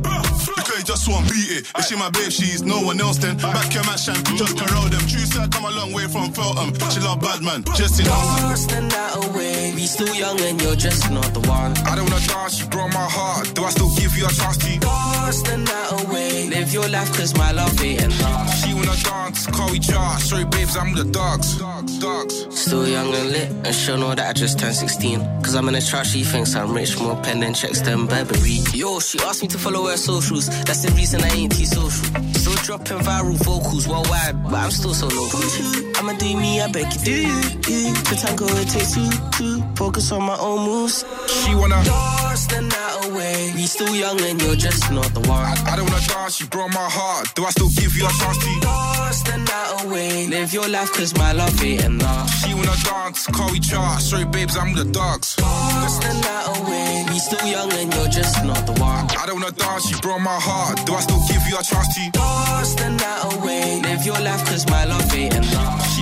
Because 1.09 1.17
he 1.17 1.17
just 1.17 1.17
won't 1.17 1.29
beat 1.31 1.51
it. 1.59 1.73
If 1.77 1.85
she 1.87 1.97
my 1.97 2.11
babe, 2.11 2.31
she's 2.31 2.63
no 2.63 2.81
one 2.83 3.01
else 3.01 3.19
then. 3.19 3.37
Back 3.37 3.73
your 3.75 3.85
match 3.85 4.09
and 4.09 4.25
just 4.37 4.57
corral 4.59 4.89
them. 4.89 5.01
True 5.09 5.25
said, 5.25 5.51
come 5.53 5.65
a 5.65 5.71
long 5.71 5.93
way 5.93 6.07
from 6.07 6.33
Feltham. 6.33 6.75
She 6.91 7.01
love 7.01 7.21
bad 7.21 7.43
man, 7.43 7.65
just 7.75 8.01
in 8.01 8.07
Dance 8.07 8.67
the 8.67 8.81
night 8.83 9.17
away. 9.25 9.73
We 9.75 9.87
still 9.87 10.15
young 10.15 10.41
and 10.41 10.61
you're 10.61 10.77
just 10.77 11.11
not 11.11 11.33
the 11.35 11.41
one. 11.49 11.77
I 11.87 11.97
don't 11.97 12.09
wanna 12.11 12.27
dance, 12.27 12.61
you 12.61 12.67
broke 12.69 12.93
my 12.93 13.09
heart. 13.09 13.55
Do 13.55 13.65
I 13.65 13.71
still 13.71 13.91
give 13.97 14.17
you 14.17 14.27
a 14.27 14.31
chance 14.31 14.59
to? 14.59 14.79
Dance 14.79 15.43
the 15.43 15.57
night 15.59 16.05
away. 16.05 16.49
Live 16.49 16.73
your 16.73 16.89
life 16.89 17.11
cause 17.17 17.37
my 17.37 17.53
love 17.53 17.83
ain't 17.83 18.03
enough. 18.03 18.55
She 18.61 18.75
wanna 18.75 18.97
dance, 19.03 19.47
call 19.47 19.71
we 19.71 19.79
chart. 19.79 20.21
Sorry, 20.21 20.45
babes, 20.45 20.77
I'm 20.77 20.95
the 20.95 21.05
dogs. 21.05 21.59
Dogs. 21.99 22.47
Still 22.51 22.87
young 22.87 23.13
and 23.15 23.31
lit, 23.31 23.51
and 23.65 23.75
she'll 23.75 23.97
know 23.97 24.15
that 24.15 24.29
I 24.29 24.33
just 24.33 24.59
turned 24.59 24.75
16. 24.75 25.21
Cause 25.43 25.55
I'm 25.55 25.69
in 25.69 25.75
a 25.75 25.81
trap, 25.81 26.07
she 26.07 26.23
thinks 26.23 26.55
I'm 26.55 26.73
rich, 26.75 26.99
more 27.01 27.17
pen 27.23 27.41
than 27.41 27.55
checks 27.55 27.81
than 27.81 28.07
Burberry. 28.07 28.59
Yo, 28.73 29.01
she 29.01 29.19
asked 29.21 29.43
me 29.43 29.49
to 29.49 29.59
follow 29.59 29.87
her 29.87 29.97
socials, 29.97 30.49
that's 30.65 30.83
the 30.85 30.93
reason 30.99 31.23
I 31.23 31.29
ain't 31.29 31.53
T-social. 31.57 32.07
Still 32.35 32.59
dropping 32.67 32.99
viral 33.07 33.39
vocals 33.45 33.87
worldwide, 33.87 34.43
but 34.43 34.55
I'm 34.55 34.71
still 34.71 34.95
so 34.95 35.07
local. 35.07 35.41
I'ma 35.97 36.13
do 36.19 36.37
me, 36.37 36.61
I 36.61 36.71
beg 36.71 36.93
you, 36.95 37.01
do 37.09 37.17
you? 37.31 37.39
you. 37.71 37.95
The 38.11 38.17
tango 38.21 38.47
it 38.63 38.69
takes 38.69 38.93
two 38.95 39.11
to 39.39 39.47
focus 39.77 40.11
on 40.13 40.23
my 40.23 40.39
own 40.39 40.67
moves. 40.67 41.05
She 41.29 41.55
wanna 41.55 41.81
dance 41.85 42.47
the 42.47 42.61
night 42.63 42.95
away. 43.07 43.53
We 43.55 43.67
still 43.67 43.95
young 43.95 44.21
and 44.21 44.43
you're 44.43 44.57
just 44.57 44.91
not 44.91 45.11
the 45.15 45.21
one. 45.29 45.57
I 45.71 45.77
don't 45.77 45.89
wanna 45.89 46.07
dance, 46.07 46.41
you 46.41 46.47
broke 46.49 46.73
my 46.73 46.89
heart. 46.99 47.35
Do 47.35 47.45
I 47.45 47.51
still 47.51 47.71
give 47.71 47.95
you 47.97 48.05
a 48.05 48.13
chance 48.21 48.39
to? 48.45 48.51
Dance 48.61 49.23
the 49.23 49.37
night 49.39 49.71
away. 49.85 50.27
Live 50.27 50.53
your 50.53 50.69
life 50.69 50.93
cause 50.93 51.17
my 51.17 51.33
love 51.33 51.63
ain't 51.63 51.85
enough. 51.85 52.29
She 52.41 52.55
wanna 52.55 52.77
dance, 52.85 53.27
call 53.27 53.51
we 53.53 53.61
chart. 53.61 54.03
Sorry, 54.03 54.25
babes, 54.25 54.57
I'm 54.57 54.75
the 54.75 54.85
dogs. 54.85 55.37
Dance 55.37 55.99
the 55.99 56.13
night 56.27 56.47
away. 56.59 57.05
We 57.11 57.19
still 57.19 57.47
young 57.47 57.73
and 57.73 57.93
you're 57.95 58.09
just 58.09 58.45
not 58.45 58.67
the 58.67 58.73
one. 58.81 59.07
I 59.21 59.27
don't 59.27 59.41
wanna 59.41 59.53
dance, 59.53 59.91
you 59.91 59.99
broke 59.99 60.23
my 60.23 60.39
heart. 60.49 60.77
Do 60.89 60.95
I 60.95 61.01
still 61.01 61.21
give 61.29 61.47
you 61.47 61.59
a 61.59 61.63
chance 61.63 61.95
to? 61.97 62.11
Dance 62.13 62.75
the 62.77 62.89
night 62.89 63.35
away. 63.35 63.83
Live 63.83 64.07
your 64.07 64.19
life 64.21 64.43
cause 64.47 64.67
my 64.69 64.87
love 64.87 65.15
ain't 65.15 65.37
enough. 65.37 65.98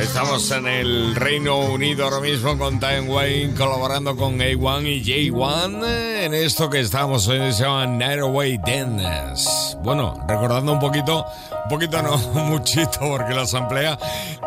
Estamos 0.00 0.50
en 0.50 0.66
el 0.66 1.14
Reino 1.14 1.58
Unido 1.58 2.04
ahora 2.04 2.20
mismo 2.20 2.56
con 2.56 2.80
Time 2.80 3.02
Wayne 3.02 3.54
colaborando 3.54 4.16
con 4.16 4.38
A1 4.38 4.86
y 4.86 5.30
J1 5.30 6.24
en 6.24 6.34
esto 6.34 6.70
que 6.70 6.80
estamos 6.80 7.28
hoy 7.28 7.52
se 7.52 7.64
llama 7.64 7.86
Night 7.86 8.20
Away 8.20 8.58
Dance. 8.58 9.76
Bueno, 9.82 10.24
recordando 10.26 10.72
un 10.72 10.78
poquito, 10.78 11.26
un 11.64 11.68
poquito 11.68 12.02
no, 12.02 12.16
muchito 12.44 12.98
porque 13.00 13.34
las 13.34 13.52
emplea 13.54 13.98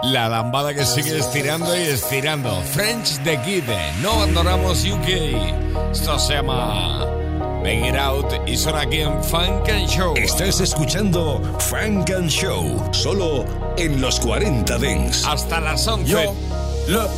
la 0.04 0.28
lambada 0.28 0.74
que 0.74 0.86
sigue 0.86 1.20
estirando 1.20 1.76
y 1.78 1.82
estirando. 1.82 2.62
French 2.74 3.24
the 3.24 3.40
Kid, 3.42 3.64
no 4.02 4.12
abandonamos 4.12 4.84
UK. 4.86 5.92
Esto 5.92 6.18
se 6.20 6.34
llama 6.34 7.23
Make 7.64 7.86
It 7.88 7.96
Out 7.96 8.26
y 8.46 8.58
son 8.58 8.76
aquí 8.76 9.00
en 9.00 9.24
Funk 9.24 9.70
and 9.70 9.88
Show. 9.88 10.16
Estás 10.18 10.60
escuchando 10.60 11.42
Funk 11.60 12.10
and 12.10 12.30
Show, 12.30 12.90
solo 12.92 13.46
en 13.78 14.02
los 14.02 14.20
40 14.20 14.78
Dents. 14.80 15.26
Hasta 15.26 15.62
las 15.62 15.88
11. 15.88 16.12
Yo, 16.12 16.36
look. 16.90 17.10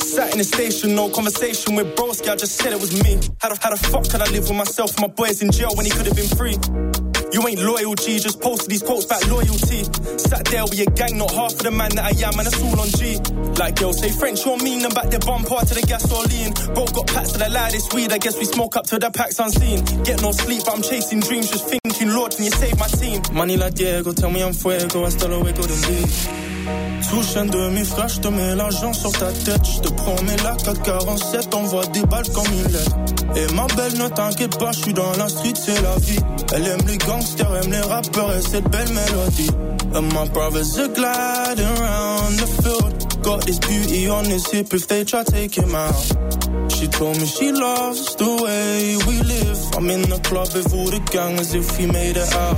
Sat 0.00 0.32
in 0.32 0.38
the 0.38 0.44
station, 0.44 0.94
no 0.94 1.10
conversation 1.10 1.76
with 1.76 1.94
broski. 1.96 2.30
I 2.30 2.36
just 2.36 2.56
said 2.56 2.72
it 2.72 2.80
was 2.80 2.92
me. 3.04 3.20
How 3.42 3.50
the, 3.50 3.58
how 3.60 3.70
the 3.70 3.76
fuck 3.76 4.08
could 4.08 4.22
I 4.22 4.30
live 4.30 4.48
with 4.48 4.56
myself 4.56 4.98
my 4.98 5.06
boys 5.06 5.42
in 5.42 5.52
jail 5.52 5.70
when 5.76 5.84
he 5.84 5.92
could 5.92 6.06
have 6.06 6.16
been 6.16 6.26
free? 6.34 7.09
You 7.32 7.46
ain't 7.46 7.62
loyal, 7.62 7.94
G. 7.94 8.18
Just 8.18 8.40
posted 8.40 8.70
these 8.70 8.82
quotes 8.82 9.06
about 9.06 9.26
loyalty. 9.28 9.84
Sat 10.18 10.44
there 10.46 10.64
with 10.64 10.78
your 10.78 10.90
gang, 10.94 11.18
not 11.18 11.30
half 11.30 11.52
of 11.52 11.62
the 11.62 11.70
man 11.70 11.90
that 11.94 12.04
I 12.04 12.14
am, 12.26 12.38
and 12.38 12.46
it's 12.46 12.60
all 12.62 12.80
on 12.80 12.88
G. 12.88 13.18
Like 13.58 13.76
girls 13.76 14.00
say 14.00 14.10
French, 14.10 14.44
you're 14.44 14.58
mean 14.58 14.82
them 14.82 14.92
back 14.92 15.10
their 15.10 15.20
bumper 15.20 15.64
to 15.64 15.74
the 15.74 15.82
gasoline. 15.86 16.52
Bro 16.74 16.86
got 16.90 17.06
packs 17.06 17.32
to 17.32 17.38
the 17.38 17.48
loudest 17.48 17.94
weed. 17.94 18.12
I 18.12 18.18
guess 18.18 18.38
we 18.38 18.44
smoke 18.44 18.76
up 18.76 18.86
till 18.86 18.98
the 18.98 19.10
packs 19.10 19.38
unseen. 19.38 19.84
Get 20.02 20.22
no 20.22 20.32
sleep, 20.32 20.62
but 20.64 20.74
I'm 20.74 20.82
chasing 20.82 21.20
dreams, 21.20 21.50
just 21.50 21.68
thinking, 21.68 22.10
Lord, 22.10 22.32
can 22.34 22.44
you 22.44 22.50
save 22.50 22.78
my 22.78 22.88
team? 22.88 23.22
Money 23.32 23.56
like 23.56 23.74
Diego, 23.74 24.12
tell 24.12 24.30
me 24.30 24.42
I'm 24.42 24.52
fuego, 24.52 25.04
hasta 25.04 25.28
luego 25.28 25.62
de 25.62 26.49
mí. 26.70 27.06
Touche 27.08 27.36
un 27.36 27.46
demi 27.46 27.84
frère, 27.84 28.08
je 28.08 28.20
te 28.20 28.28
mets 28.28 28.54
l'argent 28.54 28.92
sur 28.92 29.12
ta 29.12 29.32
tête. 29.32 29.64
Je 29.64 29.80
te 29.80 29.92
promets 29.92 30.36
la 30.44 30.54
K47, 30.54 31.54
envoie 31.54 31.86
des 31.86 32.02
balles 32.02 32.28
comme 32.30 32.46
une 32.46 32.72
lettre. 32.72 32.96
Et 33.36 33.52
ma 33.54 33.66
belle, 33.76 33.98
ne 33.98 34.08
t'inquiète 34.08 34.58
pas, 34.58 34.72
je 34.72 34.80
suis 34.80 34.94
dans 34.94 35.12
la 35.18 35.28
street, 35.28 35.54
c'est 35.54 35.80
la 35.82 35.96
vie. 35.96 36.20
Elle 36.54 36.66
aime 36.66 36.86
les 36.86 36.98
gangsters, 36.98 37.56
aime 37.56 37.70
les 37.70 37.80
rappeurs 37.80 38.32
et 38.34 38.42
cette 38.42 38.68
belle 38.68 38.88
mélodie. 38.88 39.50
And 39.92 40.02
my 40.14 40.28
brothers 40.28 40.78
are 40.78 40.88
gliding 40.88 41.66
around 41.66 42.38
the 42.38 42.46
field. 42.62 43.22
Got 43.22 43.44
this 43.44 43.58
beauty 43.58 44.08
on 44.08 44.24
his 44.24 44.46
hip 44.50 44.72
if 44.72 44.86
they 44.86 45.04
try 45.04 45.24
take 45.24 45.54
him 45.56 45.74
out. 45.74 45.94
She 46.70 46.86
told 46.86 47.18
me 47.18 47.26
she 47.26 47.50
loves 47.52 48.14
the 48.16 48.24
way 48.24 48.96
we 49.06 49.20
live. 49.20 49.58
I'm 49.76 49.90
in 49.90 50.02
the 50.02 50.20
club 50.20 50.48
with 50.54 50.72
all 50.72 50.90
the 50.90 51.00
gang 51.10 51.38
as 51.38 51.54
if 51.54 51.76
we 51.78 51.86
made 51.86 52.16
it 52.16 52.32
out. 52.32 52.56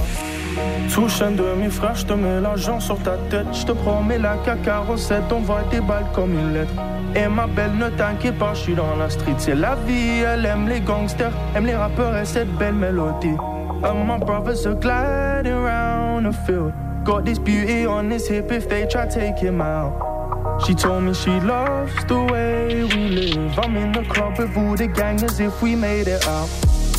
Touche 0.93 1.23
un 1.23 1.33
demi 1.33 1.71
frère, 1.71 1.95
je 1.95 2.05
te 2.05 2.13
mets 2.13 2.41
l'argent 2.41 2.79
sur 2.81 2.99
ta 2.99 3.17
tête. 3.31 3.47
Je 3.53 3.65
te 3.65 3.73
promets 3.73 4.19
la 4.19 4.37
K47, 4.37 5.33
envoie 5.33 5.63
des 5.71 5.81
balles 5.81 6.07
comme 6.15 6.33
une 6.33 6.53
lettre. 6.53 6.73
Et 7.15 7.29
ma 7.29 7.47
belle, 7.47 7.75
ne 7.77 7.89
t'inquiète 7.89 8.39
pas, 8.39 8.55
je 8.55 8.61
suis 8.61 8.75
dans 8.75 8.97
la 8.97 9.11
street, 9.11 9.35
c'est 9.39 9.55
la 9.55 9.75
vie. 9.87 10.21
Elle 10.21 10.47
aime 10.47 10.69
les 10.69 10.81
gangsters, 10.81 11.33
aime 11.55 11.67
les 11.67 11.75
rappeurs 11.75 12.17
et 12.17 12.25
cette 12.25 12.53
belle 12.57 12.75
mélodie. 12.75 13.37
And 13.85 14.07
my 14.07 14.19
brothers 14.19 14.65
are 14.67 14.75
gliding 14.75 15.53
around 15.53 16.25
the 16.25 16.33
field. 16.47 16.73
Got 17.05 17.25
this 17.25 17.39
beauty 17.39 17.85
on 17.85 18.11
his 18.11 18.29
hip 18.29 18.53
if 18.53 18.69
they 18.69 18.87
try 18.87 19.09
take 19.09 19.39
him 19.39 19.61
out. 19.61 19.93
She 20.65 20.75
told 20.75 21.03
me 21.03 21.15
she 21.15 21.41
loves 21.41 21.93
the 22.07 22.23
way 22.31 22.85
we 22.85 23.09
live. 23.09 23.59
I'm 23.59 23.77
in 23.77 23.93
the 23.93 24.05
club 24.05 24.39
with 24.39 24.57
all 24.57 24.77
the 24.77 24.87
gang 24.87 25.23
as 25.25 25.41
if 25.41 25.61
we 25.63 25.75
made 25.75 26.07
it 26.07 26.25
out. 26.29 26.49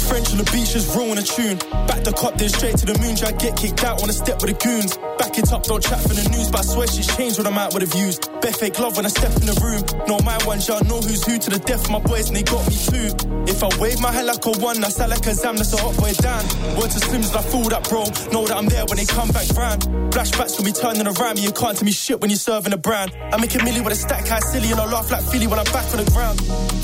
French 0.04 0.32
on 0.32 0.38
the 0.38 0.50
beach 0.52 0.74
just 0.74 0.96
rolling 0.96 1.18
a 1.18 1.24
tune. 1.24 1.58
Back 1.88 2.04
the 2.04 2.14
cop, 2.14 2.36
then 2.36 2.50
straight 2.50 2.78
to 2.78 2.86
the 2.86 2.98
moon. 3.00 3.16
Try 3.16 3.32
get 3.32 3.56
kicked 3.56 3.84
out 3.84 4.04
on 4.04 4.10
a 4.10 4.14
step 4.14 4.42
with 4.42 4.52
the 4.52 4.58
goons. 4.60 4.98
Back 5.18 5.38
it 5.38 5.52
up, 5.52 5.64
don't 5.64 5.82
chat 5.82 6.02
for 6.02 6.14
the 6.14 6.28
news. 6.30 6.52
But 6.52 6.62
I 6.62 6.64
swear 6.64 6.88
she's 6.88 7.08
changed 7.16 7.38
when 7.38 7.48
I'm 7.48 7.58
out 7.58 7.74
with 7.74 7.88
the 7.88 7.92
views. 7.96 8.20
Bare 8.42 8.52
fake 8.52 8.80
love 8.80 8.98
when 8.98 9.06
I 9.06 9.10
step 9.10 9.32
in 9.40 9.48
the 9.48 9.58
room. 9.64 9.82
No, 10.08 10.20
my 10.20 10.38
one, 10.44 10.60
y'all 10.68 10.84
know 10.84 11.00
who's 11.00 11.24
who 11.24 11.40
to 11.40 11.50
the 11.50 11.60
death. 11.60 11.90
My 11.90 12.00
boys, 12.00 12.28
and 12.28 12.36
they 12.36 12.44
got 12.44 12.68
me 12.68 12.76
too. 12.76 13.10
If 13.48 13.64
I 13.64 13.70
wave 13.80 14.00
my 14.00 14.12
hand 14.12 14.28
like 14.28 14.46
a 14.46 14.52
one, 14.60 14.84
I 14.84 14.90
sound 14.90 15.12
like 15.12 15.26
a 15.26 15.34
zam, 15.34 15.56
that's 15.56 15.74
a 15.74 15.80
hot 15.80 15.96
boy 15.98 16.14
down. 16.20 16.44
Word 16.76 16.92
to 16.92 17.00
Slims, 17.00 17.36
I 17.36 17.42
fool 17.42 17.70
that 17.70 17.88
bro. 17.90 18.04
Know 18.32 18.48
that 18.48 18.58
I'm 18.58 18.68
there 18.68 18.86
when 18.86 18.98
they 18.98 19.06
come 19.06 19.30
back 19.30 19.48
round. 19.56 19.84
Flashbacks 20.12 20.58
when 20.58 20.66
we 20.66 20.74
turning 20.74 21.08
around. 21.08 21.40
You 21.40 21.52
can't 21.52 21.78
tell 21.78 21.86
me 21.86 21.92
shit 21.92 22.20
when 22.20 22.30
you're 22.30 22.38
serving 22.40 22.74
a 22.74 22.78
brand. 22.78 23.12
I 23.32 23.38
make 23.40 23.54
a 23.56 23.60
milli 23.60 23.84
with 23.84 23.94
a 23.94 24.00
stack, 24.00 24.28
high 24.28 24.40
silly, 24.40 24.72
and 24.72 24.80
I 24.80 24.86
laugh 24.86 25.12
like 25.12 25.24
Philly 25.24 25.48
when 25.48 25.60
I'm 25.60 25.72
back 25.72 25.88
on 25.94 26.04
the 26.04 26.10
ground. 26.12 26.40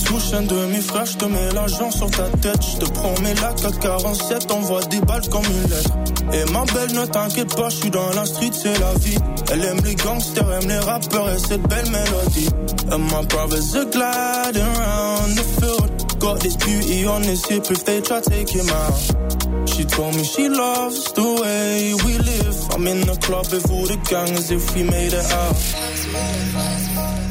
Touche 0.05 0.34
un 0.34 0.47
de 0.47 0.65
mes 0.67 0.82
frères, 0.82 1.05
j'te 1.05 1.27
mets 1.29 1.51
l'argent 1.53 1.91
sur 1.91 2.10
ta 2.12 2.29
tête. 2.39 2.63
J'te 3.10 3.15
promets 3.15 3.34
la 3.36 3.54
447, 3.54 4.52
envoie 4.52 4.82
des 4.84 5.02
balles 5.02 5.28
comme 5.30 5.45
une 5.45 5.69
lettre. 5.69 5.91
Et 6.34 6.52
ma 6.52 6.63
belle, 6.65 6.93
ne 6.93 7.06
t'inquiète 7.06 7.56
pas, 7.56 7.69
j'suis 7.69 7.89
dans 7.89 8.10
la 8.12 8.26
street, 8.26 8.52
c'est 8.54 8.78
la 8.80 8.93
vie. 9.00 9.17
Elle 9.52 9.63
aime 9.65 9.80
les 9.84 9.95
gangsters, 9.95 10.52
aime 10.52 10.67
les 10.67 10.80
rappeurs 10.80 11.30
et 11.32 11.39
cette 11.39 11.62
belle 11.63 11.89
mélodie. 11.89 12.50
And 12.91 13.00
my 13.00 13.26
brothers 13.28 13.76
are 13.76 13.86
gliding 13.86 14.62
around 14.62 15.36
the 15.36 15.43
field. 15.60 16.19
Got 16.19 16.41
this 16.41 16.56
beauty 16.58 17.06
on 17.06 17.24
his 17.24 17.45
hip 17.45 17.72
if 17.72 17.86
they 17.86 18.02
try 18.02 18.19
take 18.22 18.50
him 18.50 18.69
out. 18.69 19.69
She 19.69 19.86
told 19.86 20.15
me 20.15 20.24
she 20.24 20.50
loves 20.50 21.12
the 21.13 21.24
way 21.41 21.93
we 22.06 22.17
live. 22.17 22.58
I'm 22.76 22.88
in 22.88 23.02
the 23.02 23.15
club 23.22 23.48
with 23.52 23.72
all 23.72 23.86
the 23.86 23.98
gang 24.10 24.36
as 24.36 24.52
if 24.52 24.76
we 24.76 24.84
made 24.84 25.13
it 25.13 25.32
out. 25.32 25.56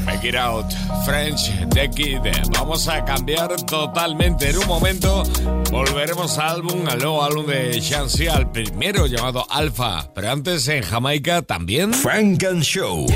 Make 0.09 0.25
it 0.25 0.37
out, 0.37 0.65
French 1.05 1.51
The 1.69 1.87
Kid. 1.91 2.23
Vamos 2.53 2.89
a 2.89 3.05
cambiar 3.05 3.55
totalmente. 3.67 4.49
En 4.49 4.57
un 4.57 4.67
momento 4.67 5.23
volveremos 5.71 6.39
al 6.39 6.57
álbum, 6.57 6.89
al 6.89 6.99
nuevo 6.99 7.23
álbum 7.23 7.47
de 7.47 7.79
Shansi, 7.79 8.27
al 8.27 8.51
primero 8.51 9.07
llamado 9.07 9.47
Alpha. 9.51 10.11
Pero 10.15 10.31
antes 10.31 10.67
en 10.69 10.83
Jamaica 10.83 11.43
también. 11.43 11.93
Frank 11.93 12.43
and 12.45 12.63
Show. 12.63 13.07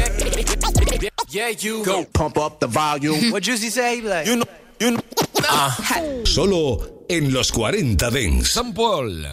Yeah, 1.31 1.49
you 1.49 1.83
go 1.83 2.05
pump 2.13 2.37
up 2.37 2.61
the 2.61 2.67
volume. 2.67 3.33
what 3.33 3.43
Juicy 3.43 3.71
say? 3.71 4.03
Like, 4.03 4.27
you 4.27 4.37
know, 4.37 4.45
you 4.79 4.91
know. 4.91 6.25
Solo 6.27 7.07
en 7.09 7.33
los 7.33 7.51
40 7.51 8.11
Dents. 8.11 8.51
San 8.51 8.75
Paul. 8.75 9.25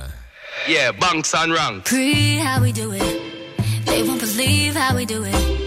Yeah, 0.65 0.93
bunks 0.93 1.33
and 1.33 1.51
ranks. 1.51 1.89
Pre, 1.89 2.37
how 2.37 2.61
we 2.61 2.71
do 2.71 2.93
it. 2.93 3.21
They 3.85 4.01
won't 4.03 4.21
believe 4.21 4.75
how 4.75 4.95
we 4.95 5.05
do 5.05 5.25
it. 5.25 5.58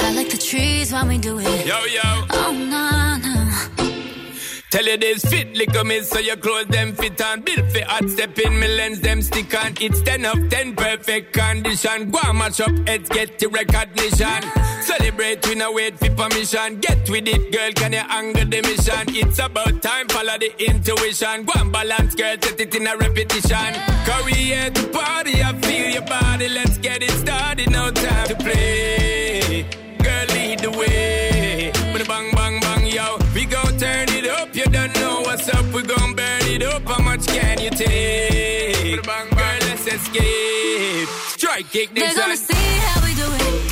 I 0.00 0.12
like 0.14 0.30
the 0.30 0.38
trees 0.38 0.92
when 0.92 1.08
we 1.08 1.18
do 1.18 1.38
it. 1.38 1.66
Yo, 1.66 1.84
yo. 1.84 2.00
Oh, 2.30 2.52
no, 2.52 3.16
no. 3.18 3.38
Tell 4.70 4.84
you 4.84 4.98
this 4.98 5.24
fit, 5.24 5.56
lick 5.56 5.72
me 5.86 6.02
so 6.02 6.18
your 6.18 6.36
clothes 6.36 6.66
them 6.66 6.92
fit 6.92 7.20
on. 7.22 7.40
Built 7.40 7.72
for 7.72 7.84
hot 7.86 8.08
step 8.10 8.38
in, 8.38 8.60
me 8.60 8.68
lens 8.68 9.00
them 9.00 9.22
stick 9.22 9.54
on. 9.58 9.72
It's 9.80 10.02
10 10.02 10.26
of 10.26 10.50
10 10.50 10.76
perfect 10.76 11.32
condition. 11.32 12.10
Go 12.10 12.18
and 12.22 12.36
match 12.38 12.60
up 12.60 12.70
heads, 12.86 13.08
get 13.08 13.38
the 13.38 13.46
recognition. 13.48 14.42
Celebrate, 14.82 15.46
we 15.48 15.54
no 15.54 15.72
wait 15.72 15.98
for 15.98 16.10
permission. 16.10 16.80
Get 16.80 17.08
with 17.08 17.26
it, 17.28 17.50
girl, 17.50 17.72
can 17.72 17.94
you 17.94 18.04
angle 18.10 18.44
the 18.44 18.60
mission? 18.60 19.16
It's 19.16 19.38
about 19.38 19.80
time, 19.82 20.06
follow 20.08 20.36
the 20.38 20.52
intuition. 20.62 21.44
Go 21.46 21.52
and 21.56 21.72
balance, 21.72 22.14
girl, 22.14 22.36
set 22.40 22.60
it 22.60 22.74
in 22.74 22.86
a 22.86 22.96
repetition. 22.96 23.72
Cause 24.04 24.24
we 24.26 24.32
here 24.32 24.70
to 24.70 24.88
party, 24.88 25.42
I 25.42 25.58
feel 25.62 25.90
your 25.90 26.02
body. 26.02 26.48
Let's 26.50 26.76
get 26.76 27.02
it 27.02 27.10
started, 27.12 27.70
no 27.70 27.90
time 27.90 28.28
to 28.28 28.34
play. 28.36 29.87
Girl, 30.18 30.26
lead 30.34 30.58
the 30.58 30.70
way. 30.70 31.70
With 31.92 32.02
a 32.02 32.08
bang, 32.08 32.32
bang, 32.32 32.60
bang, 32.60 32.86
yo. 32.86 33.18
We 33.34 33.44
gon' 33.44 33.78
turn 33.78 34.08
it 34.08 34.26
up, 34.26 34.54
you 34.54 34.64
don't 34.64 34.92
know 34.96 35.20
what's 35.20 35.48
up. 35.48 35.64
We 35.66 35.82
gon' 35.82 36.14
burn 36.14 36.42
it 36.42 36.62
up, 36.62 36.82
how 36.88 37.00
much 37.00 37.26
can 37.26 37.60
you 37.60 37.70
take? 37.70 39.00
Bang, 39.04 39.28
girl, 39.30 39.58
let's 39.68 39.86
escape. 39.86 41.08
Strike 41.36 41.70
kick 41.70 41.94
They're 41.94 42.14
gonna 42.14 42.36
see 42.36 42.54
how 42.54 43.06
we 43.06 43.14
do 43.14 43.26
it. 43.30 43.67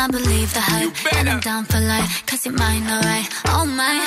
I 0.00 0.08
believe 0.08 0.54
the 0.54 0.60
hype. 0.60 1.14
And 1.14 1.28
I'm 1.28 1.40
down 1.40 1.66
for 1.66 1.78
life. 1.78 2.24
Cause 2.24 2.46
you're 2.46 2.54
mine, 2.54 2.84
alright. 2.84 3.28
Oh 3.48 3.66
my. 3.66 4.00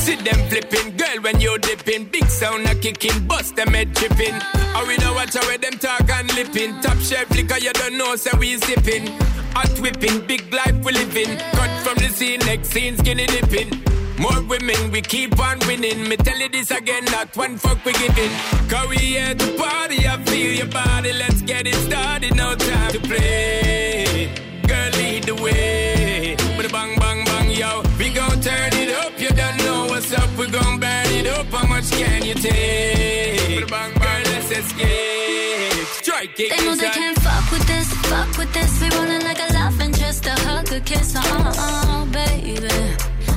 See 0.00 0.16
them 0.16 0.48
flipping, 0.48 0.96
girl, 0.96 1.22
when 1.22 1.40
you 1.40 1.56
dipping. 1.58 2.06
Big 2.06 2.26
sound 2.26 2.66
a 2.66 2.74
kicking, 2.74 3.24
bust 3.28 3.54
them 3.54 3.74
head 3.74 3.94
tripping. 3.94 4.34
Or 4.74 4.84
we 4.88 4.96
don't 4.96 5.14
watch 5.14 5.34
how 5.34 5.56
them 5.56 5.78
talk 5.78 6.10
and 6.10 6.34
lipping. 6.34 6.80
Top 6.80 6.98
shelf 6.98 7.30
liquor, 7.30 7.58
you 7.58 7.72
don't 7.74 7.96
know, 7.96 8.16
so 8.16 8.36
we 8.38 8.56
sipping. 8.58 9.06
Hot 9.54 9.70
whipping, 9.78 10.26
big 10.26 10.52
life 10.52 10.74
we 10.84 10.90
living. 10.90 11.38
Cut 11.52 11.70
from 11.86 11.94
the 12.02 12.08
scene, 12.08 12.40
next 12.40 12.70
scene, 12.70 12.96
skinny 12.96 13.26
dipping. 13.26 13.70
More 14.18 14.42
women, 14.48 14.90
we 14.90 15.00
keep 15.00 15.38
on 15.38 15.60
winning. 15.68 16.08
Me 16.08 16.16
tell 16.16 16.38
you 16.38 16.48
this 16.48 16.72
again, 16.72 17.04
not 17.04 17.36
one 17.36 17.56
fuck 17.56 17.84
we 17.84 17.92
giving. 17.92 18.32
Cause 18.68 18.88
we 18.88 18.96
here 18.96 19.32
to 19.32 19.56
party, 19.58 20.08
I 20.08 20.20
feel 20.24 20.54
your 20.54 20.66
body. 20.66 21.12
Let's 21.12 21.40
get 21.42 21.68
it 21.68 21.76
started, 21.86 22.34
no 22.34 22.56
time 22.56 22.92
to 22.94 22.98
play. 22.98 24.47
Girl, 24.78 24.90
lead 25.00 25.24
the 25.24 25.34
way. 25.42 26.36
A 26.68 26.70
bang, 26.70 26.94
bang, 27.02 27.24
bang, 27.24 27.50
yo. 27.50 27.82
We 27.98 28.10
gon' 28.12 28.40
turn 28.40 28.72
it 28.82 28.90
up, 29.02 29.12
you 29.18 29.30
don't 29.30 29.56
know 29.64 29.86
what's 29.90 30.12
up. 30.12 30.30
We 30.38 30.46
gon' 30.48 30.78
burn 30.78 31.10
it 31.18 31.26
up, 31.26 31.46
how 31.46 31.66
much 31.66 31.90
can 31.90 32.22
you 32.24 32.34
take? 32.34 33.62
A 33.62 33.66
bang, 33.66 33.92
bang, 34.02 34.24
let's 34.30 34.50
escape. 34.50 35.86
Strike 36.02 36.38
it, 36.38 36.50
They 36.50 36.64
know 36.64 36.76
they 36.76 36.90
can't 36.90 37.18
fuck 37.26 37.50
with 37.52 37.66
this, 37.66 37.88
fuck 38.10 38.30
with 38.38 38.52
this. 38.52 38.70
We 38.80 38.88
rolling 38.96 39.22
like 39.28 39.40
a 39.48 39.52
laugh 39.54 39.80
and 39.80 39.96
just 39.98 40.26
a 40.26 40.34
hug, 40.46 40.70
a 40.70 40.80
kiss, 40.80 41.16
uh 41.16 41.22
uh, 41.22 42.04
baby. 42.06 42.68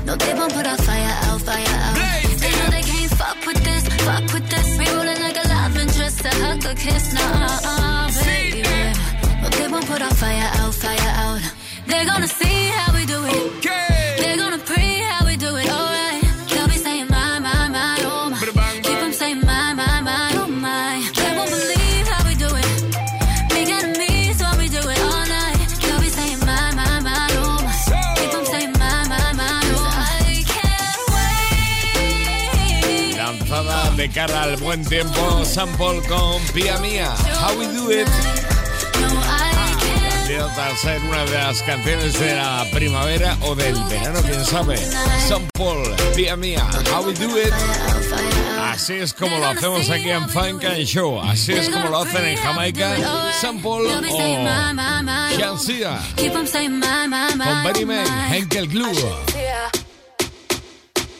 No, 0.05 0.15
they 0.15 0.33
won't 0.33 0.53
put 0.53 0.67
our 0.67 0.77
fire 0.77 1.15
out, 1.27 1.41
fire 1.41 1.75
out. 1.87 1.95
They 2.41 2.51
know 2.57 2.69
they 2.75 2.83
can't 2.91 3.11
fuck 3.21 3.39
with 3.47 3.63
this, 3.63 3.83
fuck 4.05 4.25
with 4.33 4.47
this. 4.49 4.67
We 4.77 4.85
rolling 4.93 5.21
like 5.25 5.37
a 5.43 5.47
laugh 5.47 5.75
and 5.77 5.91
just 5.93 6.25
a 6.25 6.33
hug, 6.43 6.65
a 6.65 6.75
kiss, 6.75 7.13
nah, 7.13 7.21
uh 7.21 7.59
uh, 7.65 7.69
baby. 7.79 8.00
Won't 9.81 9.93
put 9.93 10.01
our 10.03 10.13
fire 10.13 10.49
out, 10.61 10.73
fire 10.75 11.09
out. 11.25 11.41
They're 11.87 12.05
gonna 12.05 12.27
see 12.27 12.69
how 12.77 12.93
we 12.93 13.03
do 13.07 13.19
it. 13.25 13.63
They're 14.21 14.37
gonna 14.37 14.59
pray 14.59 14.99
how 15.09 15.25
we 15.25 15.35
do 15.37 15.55
it, 15.55 15.67
alright. 15.71 16.21
They'll 16.49 16.67
be 16.67 16.77
saying 16.77 17.07
my, 17.09 17.39
my, 17.39 17.67
my, 17.67 17.97
oh 18.01 18.29
my. 18.29 18.37
Keep 18.83 19.01
'em 19.01 19.11
saying 19.11 19.41
my, 19.43 19.73
my, 19.73 20.01
my, 20.01 20.33
oh 20.35 20.45
my. 20.47 21.01
They 21.15 21.35
won't 21.35 21.49
believe 21.49 22.07
how 22.13 22.23
we 22.29 22.35
do 22.35 22.45
it. 22.61 22.67
Big 23.49 23.69
enemies 23.69 24.37
when 24.43 24.55
we 24.59 24.67
do 24.69 24.77
it 24.87 24.99
all 25.01 25.25
night. 25.25 25.57
They'll 25.81 25.99
be 25.99 26.09
saying 26.09 26.39
my, 26.41 26.71
my, 26.79 26.99
my, 26.99 27.27
oh 27.41 27.57
my. 27.65 27.73
Keep 28.19 28.33
'em 28.37 28.45
saying 28.53 28.73
my, 28.73 29.07
my, 29.09 29.33
my, 29.33 29.61
oh 29.77 29.81
my. 29.97 30.05
I 30.29 30.43
can't 30.53 31.01
wait. 32.37 33.17
Lanzada 33.17 33.79
de 33.97 34.07
cara 34.09 34.43
al 34.43 34.57
buen 34.57 34.85
tiempo, 34.85 35.43
Sean 35.43 35.69
Paul 35.75 36.03
con 36.07 36.39
Pia 36.53 36.77
Mía. 36.77 37.09
How 37.41 37.57
we 37.57 37.65
do 37.73 37.89
it. 37.89 38.07
Candidata 40.31 40.67
a 40.67 40.77
ser 40.77 41.01
una 41.01 41.25
de 41.25 41.31
las 41.31 41.61
canciones 41.63 42.17
de 42.17 42.35
la 42.35 42.65
primavera 42.71 43.37
o 43.41 43.53
del 43.53 43.75
verano, 43.89 44.21
quién 44.21 44.45
sabe. 44.45 44.77
San 45.27 45.45
Paul, 45.53 45.93
Pia 46.15 46.37
Mía, 46.37 46.65
How 46.89 47.05
we 47.05 47.13
do 47.13 47.37
it. 47.37 47.51
Así 48.61 48.93
es 48.93 49.13
como 49.13 49.37
lo 49.39 49.47
hacemos 49.47 49.89
aquí 49.89 50.09
en 50.09 50.29
Funk 50.29 50.63
and 50.63 50.85
Show. 50.85 51.19
Así 51.21 51.51
es 51.51 51.69
como 51.69 51.89
lo 51.89 52.03
hacen 52.03 52.23
en 52.23 52.37
Jamaica, 52.37 52.95
San 53.41 53.61
Paul 53.61 53.87
o. 53.87 54.01
Shansia. 55.37 55.99
Con 56.15 57.63
Benny 57.65 57.85
Man. 57.85 58.33
Henkel 58.33 58.67
Glue. 58.69 58.87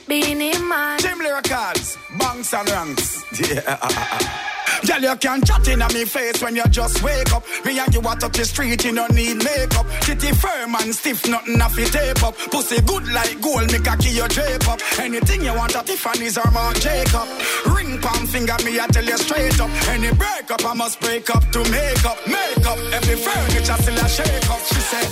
Beanie 0.07 0.57
Man. 0.59 0.99
Jim 0.99 1.19
Lyricals, 1.19 1.97
banks 2.17 2.53
and 2.53 2.69
ranks. 2.69 3.23
Yeah. 3.49 4.50
Girl, 4.87 4.99
you 4.99 5.15
can't 5.17 5.45
chat 5.45 5.67
in 5.67 5.81
on 5.81 5.93
me 5.93 6.05
face 6.05 6.41
when 6.41 6.55
you 6.55 6.65
just 6.69 7.03
wake 7.03 7.31
up. 7.33 7.43
Me 7.65 7.77
and 7.77 7.93
you 7.93 8.01
out 8.01 8.23
up 8.23 8.33
the 8.33 8.43
street, 8.45 8.83
you 8.83 8.95
don't 8.95 9.13
need 9.13 9.37
makeup. 9.37 9.85
Kitty 10.01 10.31
firm 10.33 10.75
and 10.75 10.93
stiff, 10.95 11.27
nothing 11.29 11.61
off 11.61 11.77
it 11.77 11.91
tape 11.91 12.23
up. 12.23 12.35
Pussy 12.49 12.81
good 12.81 13.07
like 13.13 13.39
gold, 13.41 13.71
make 13.71 13.85
a 13.85 13.95
key 13.97 14.15
your 14.17 14.27
drape 14.27 14.67
up. 14.67 14.79
Anything 14.97 15.43
you 15.45 15.53
want 15.53 15.75
at 15.75 15.85
Tiffany's 15.85 16.37
or 16.37 16.49
Marc 16.51 16.79
Jacob. 16.79 17.27
Ring 17.75 17.99
palm 18.01 18.25
finger, 18.25 18.57
me 18.65 18.79
I 18.79 18.87
tell 18.87 19.05
you 19.05 19.17
straight 19.17 19.59
up. 19.59 19.69
Any 19.89 20.11
breakup, 20.13 20.65
I 20.65 20.73
must 20.73 20.99
break 20.99 21.29
up 21.29 21.43
to 21.51 21.59
make 21.69 22.05
up. 22.05 22.17
Make 22.25 22.65
up, 22.65 22.79
every 22.93 23.17
furniture 23.17 23.77
still 23.81 23.97
a 24.01 24.09
shake 24.09 24.49
up. 24.49 24.59
She 24.65 24.81
said, 24.81 25.09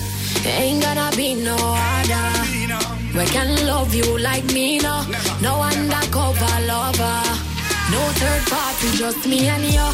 Ain't 0.47 0.81
gonna 0.81 1.11
be 1.15 1.35
no 1.35 1.55
other. 1.55 2.49
We 3.15 3.25
can 3.25 3.67
love 3.67 3.93
you 3.93 4.17
like 4.19 4.45
me, 4.45 4.79
no. 4.79 5.05
No 5.41 5.61
undercover 5.61 6.65
lover. 6.65 7.48
No 7.91 8.01
third 8.19 8.43
party, 8.47 8.87
just 8.97 9.25
me 9.27 9.47
and 9.47 9.65
you. 9.65 9.87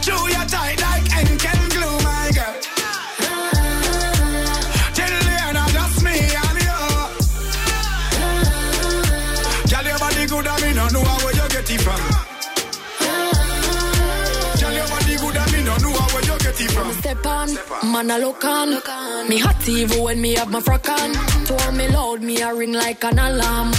Chew 0.00 0.22
your 0.34 0.46
tight 0.48 0.80
like 0.80 1.06
Henkel 1.08 1.60
glue, 1.74 1.98
my 2.00 2.30
girl. 2.36 2.54
Till 4.96 5.14
the 5.26 5.34
end, 5.46 5.58
I 5.58 5.64
just 5.76 6.02
me 6.02 6.16
and 6.44 6.60
you. 6.64 6.80
Girl, 9.70 9.84
your 9.84 9.98
body 9.98 10.24
good, 10.26 10.46
I 10.46 10.50
mean, 10.62 10.76
no 10.76 10.88
know 10.88 11.02
where 11.24 11.34
you 11.34 11.48
get 11.54 11.70
it 11.70 11.80
from. 11.82 12.00
Girl, 14.60 14.72
your 14.72 14.88
body 14.88 15.14
good, 15.16 15.36
I 15.36 15.44
mean, 15.52 15.64
no 15.66 15.76
know 15.76 15.92
where 16.12 16.24
you 16.24 16.36
get 16.38 16.60
it 16.60 16.70
from. 16.72 16.92
Step 17.00 17.26
on, 17.26 17.48
man, 17.92 18.10
I 18.10 18.18
look 18.18 18.44
on. 18.44 18.70
Me 19.28 19.38
hot 19.38 19.68
even 19.68 20.02
when 20.02 20.20
me 20.22 20.34
have 20.36 20.50
my 20.50 20.60
frock 20.60 20.88
on. 20.88 21.12
Told 21.44 21.74
me 21.74 21.88
loud, 21.88 22.22
me 22.22 22.40
a 22.40 22.54
ring 22.54 22.72
like 22.72 23.04
an 23.04 23.18
alarm. 23.18 23.72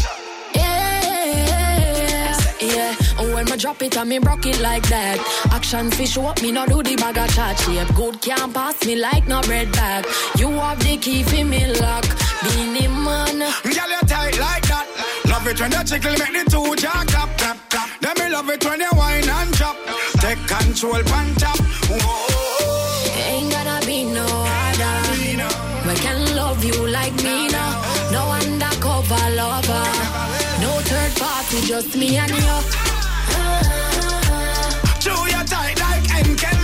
Yeah. 2.61 2.95
And 3.19 3.33
when 3.33 3.45
me 3.45 3.57
drop 3.57 3.81
it 3.81 3.97
and 3.97 4.09
me 4.09 4.19
rock 4.19 4.45
it 4.45 4.59
like 4.61 4.87
that. 4.89 5.17
Action 5.51 5.89
fish 5.91 6.17
up, 6.17 6.41
me 6.41 6.51
no 6.51 6.65
do 6.65 6.83
the 6.83 6.95
bag 6.95 7.17
of 7.17 7.33
chat 7.33 7.59
shape. 7.59 7.87
Good 7.95 8.21
can't 8.21 8.53
pass 8.53 8.85
me 8.85 8.95
like 8.95 9.27
no 9.27 9.41
bread 9.41 9.71
bag. 9.71 10.05
You 10.37 10.49
have 10.49 10.79
the 10.79 10.97
key 10.97 11.23
for 11.23 11.43
me 11.43 11.65
lock. 11.79 12.05
Beenie 12.43 12.87
Man. 12.87 13.39
Girl, 13.63 13.89
you 13.89 14.01
tight 14.07 14.37
like 14.39 14.67
that. 14.69 14.87
Love 15.25 15.47
it 15.47 15.59
when 15.59 15.71
you 15.71 15.83
tickle, 15.83 16.11
make 16.11 16.33
the 16.33 16.43
two 16.49 16.75
jaw 16.75 17.03
clap, 17.07 17.37
clap, 17.37 17.69
clap. 17.69 17.89
Then 17.99 18.13
me 18.19 18.31
love 18.31 18.49
it 18.49 18.63
when 18.63 18.79
you 18.79 18.89
whine 18.91 19.27
and 19.27 19.53
chop. 19.55 19.77
Take 20.19 20.45
control, 20.47 21.01
pan 21.03 21.35
top. 21.35 21.57
Whoa. 21.89 23.11
Ain't 23.25 23.51
gonna 23.51 23.85
be 23.85 24.03
no 24.05 24.25
other. 24.25 25.11
We 25.87 25.95
can 25.95 26.35
love 26.35 26.63
you 26.63 26.87
like 26.87 27.15
me 27.15 27.49
now. 27.49 27.81
No 28.11 28.21
undercover 28.31 29.29
lover. 29.35 30.30
Party, 31.21 31.61
just 31.61 31.95
me 31.95 32.17
and 32.17 32.31
you. 32.31 32.37
Chew 35.03 35.21
your 35.29 35.45
tight 35.45 35.77
like 35.79 36.01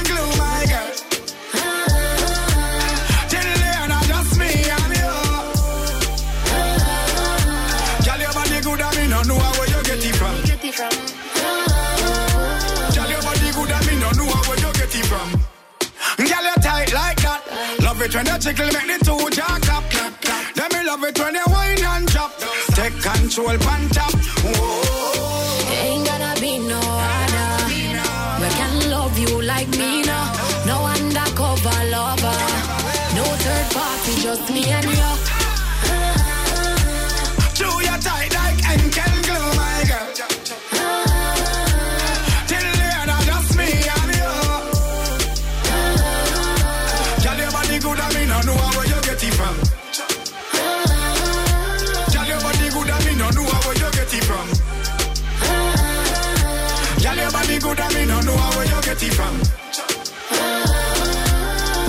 glue, 0.09 0.31
my 0.41 0.65
girl. 0.71 0.89
I 3.93 4.01
just 4.09 4.33
me 4.39 4.49
and 4.77 4.93
you. 4.97 5.13
Girl, 8.05 8.19
your 8.25 8.33
body 8.33 8.59
good, 8.65 8.81
no 9.13 9.19
know 9.29 9.37
where 9.57 9.69
you 9.69 9.81
get 9.85 10.05
it 10.09 10.15
from. 10.17 10.35
Girl, 12.95 13.09
your 13.13 13.21
body 13.21 13.49
good, 13.53 13.71
no 14.01 14.09
know 14.17 14.31
where 14.47 14.57
you 14.57 14.71
get 14.73 14.95
it 14.97 15.05
from. 15.05 15.29
Girl, 16.17 16.45
you 16.49 16.57
tight 16.65 16.91
like 16.93 17.21
that. 17.21 17.41
Love 17.83 18.01
it 18.01 18.15
when 18.15 18.25
you 18.25 18.37
tickle, 18.39 18.71
make 18.73 18.87
the 18.89 19.05
two 19.05 19.29
jaw 19.29 19.59
clap, 19.61 19.85
clap, 19.91 20.13
clap. 20.19 20.53
Then 20.55 20.69
me 20.73 20.79
love 20.83 21.03
it 21.03 21.19
when 21.19 21.35
you 21.35 21.45
whine 21.45 21.83
and 21.83 22.09
chop. 22.09 22.31
Take 22.87 23.03
control, 23.03 23.57
pan 23.57 23.89
top. 23.89 24.13
Ain't 25.83 26.05
gonna 26.07 26.33
be 26.39 26.57
no 26.57 26.79
other. 26.79 27.65
We 28.39 28.47
can 28.59 28.89
love 28.89 29.19
you 29.19 29.41
like 29.41 29.67
me 29.71 30.03
now. 30.03 30.31
No 30.65 30.85
undercover 30.85 31.79
lover. 31.91 32.37
No 33.13 33.25
third 33.43 33.67
party, 33.75 34.21
just 34.21 34.49
me 34.53 34.63
and 34.71 34.85
you. 34.85 35.36
Get 58.99 59.09
it 59.09 59.13
from. 59.13 59.35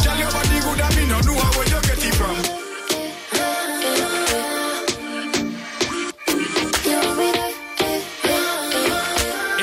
Girl, 0.05 0.18
your 0.18 0.31
body 0.31 0.61
good, 0.61 0.81
I 0.81 0.94
mean, 0.94 1.09
no 1.09 1.21
know 1.21 1.33
where 1.57 1.66
you 1.66 1.81
get 1.81 2.05
it 2.05 2.14
from. 2.14 2.37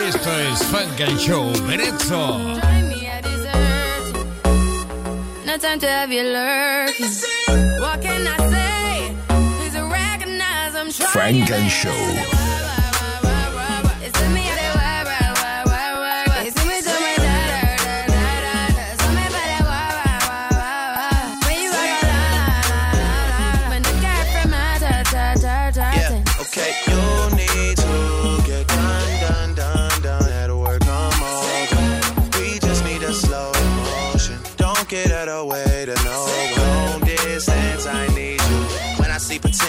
Esto 0.08 0.32
es 0.40 0.64
Funk 0.72 1.00
and 1.02 1.20
Show, 1.20 1.54
Berezzo. 1.68 2.24
No 5.46 5.58
time 5.58 5.80
to 5.80 5.88
have 5.88 6.12
you 6.12 6.24
lurking. 6.24 7.12
What 7.80 8.02
can 8.02 8.26
I 8.26 8.38
say? 8.50 9.16
Please 9.60 9.78
recognize 9.80 10.76
I'm 10.76 10.90
trying. 10.92 11.46
Funk 11.46 11.52
and 11.52 11.70
Show. 11.70 12.65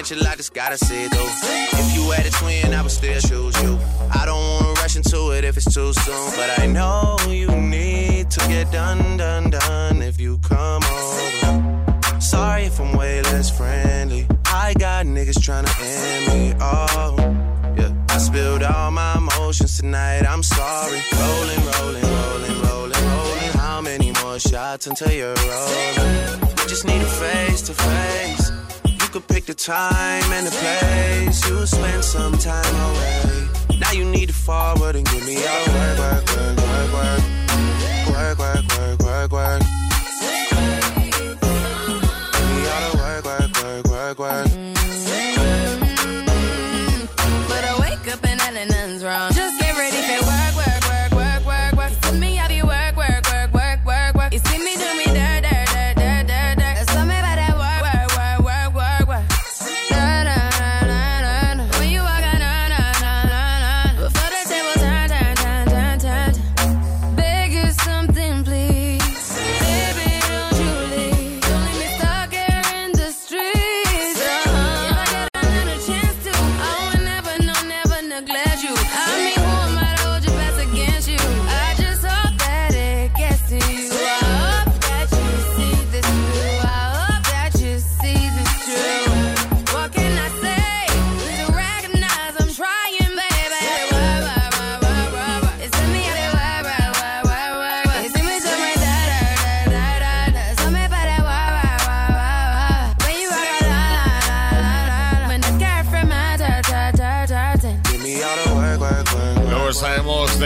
Potential, 0.07 0.29
I 0.29 0.37
just 0.37 0.55
gotta 0.55 0.79
see 0.79 1.05
it 1.05 1.11
through. 1.11 1.79
If 1.79 1.97
you 1.97 2.11
had 2.11 2.27
a 2.27 2.31
twin, 2.31 2.75
I 2.75 2.83
would 2.83 2.90
still 2.90 3.21
choose 3.21 3.61
you. 3.62 3.79
I 4.12 4.25
don't 4.27 4.38
wanna 4.38 4.81
rush 4.81 4.97
into 4.97 5.31
it 5.33 5.45
if 5.45 5.57
it's 5.57 5.73
too 5.73 5.92
soon. 5.92 6.31
But 6.37 6.59
I 6.61 6.66
know 6.66 7.16
you 7.29 7.49
need 7.49 8.31
to 8.31 8.40
get 8.49 8.71
done, 8.71 9.16
done, 9.16 9.51
done 9.51 10.03
if 10.03 10.21
you 10.21 10.38
come 10.38 10.83
over. 10.85 12.21
Sorry 12.21 12.64
if 12.64 12.81
I'm 12.81 12.97
way 12.97 13.23
less 13.23 13.51
friendly. 13.57 14.27
I 14.47 14.75
got 14.75 15.07
niggas 15.07 15.38
tryna 15.38 15.71
end 15.81 16.25
me. 16.33 16.55
Oh, 16.61 17.16
yeah. 17.77 17.92
I 18.09 18.19
spilled 18.19 18.62
all 18.62 18.90
my 18.90 19.16
emotions 19.16 19.79
tonight. 19.79 20.25
I'm 20.25 20.42
sorry. 20.42 21.01
Rolling, 21.21 21.62
rolling, 21.73 22.05
rolling, 22.05 22.62
rolling, 22.62 23.05
rolling. 23.11 23.53
How 23.55 23.80
many 23.80 24.12
more 24.22 24.39
shots 24.39 24.87
until 24.87 25.11
you're 25.11 25.35
rolling? 25.35 26.41
We 26.41 26.64
just 26.68 26.85
need 26.85 27.03
a 27.03 27.07
face 27.07 27.62
to 27.62 27.74
face. 27.74 28.55
Could 29.17 29.29
pick 29.29 29.47
the 29.47 29.55
time 29.55 30.31
and 30.31 30.47
the 30.47 30.51
place. 30.51 31.49
You 31.49 31.64
spend 31.64 32.05
some 32.05 32.37
time 32.37 32.75
away. 32.75 33.79
Now 33.81 33.93
you 33.93 34.05
need 34.05 34.27
to 34.27 34.35
forward 34.35 34.95
and 34.95 35.07
give 35.07 35.25
me 35.25 35.41
your 35.41 35.43
work, 35.43 35.99
work, 35.99 36.27
work, 36.37 36.59
work, 36.59 36.93
work. 36.93 37.21
Work, 38.11 38.39
work, 38.39 38.64
work, 38.77 39.01
work, 39.01 39.33
work. 39.33 39.62
Give 39.62 40.59
me 42.53 42.67
all 42.69 42.91
the 42.91 42.99
work, 42.99 43.25
work, 43.25 43.51
work, 43.62 43.87
work, 43.87 44.19
work. 44.19 44.76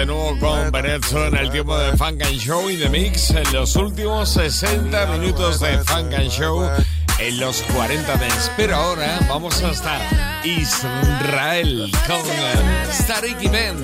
De 0.01 0.07
nuevo 0.07 0.39
con 0.39 0.71
Berezzo 0.73 1.27
en 1.27 1.37
el 1.37 1.51
tiempo 1.51 1.77
de 1.77 1.95
Funk 1.95 2.23
and 2.23 2.39
Show 2.39 2.71
y 2.71 2.77
de 2.77 2.89
Mix 2.89 3.29
en 3.31 3.53
los 3.53 3.77
últimos 3.77 4.31
60 4.31 5.07
minutos 5.09 5.61
de 5.61 5.77
Funk 5.85 6.15
and 6.15 6.31
Show 6.31 6.67
en 7.19 7.39
los 7.39 7.61
40 7.75 8.17
Dance. 8.17 8.51
Pero 8.57 8.77
ahora 8.77 9.19
vamos 9.29 9.63
hasta 9.63 10.01
Israel 10.43 11.93
con 12.07 12.17
eh, 12.17 12.87
Starik 12.91 13.43
y 13.43 13.49
Ben 13.49 13.77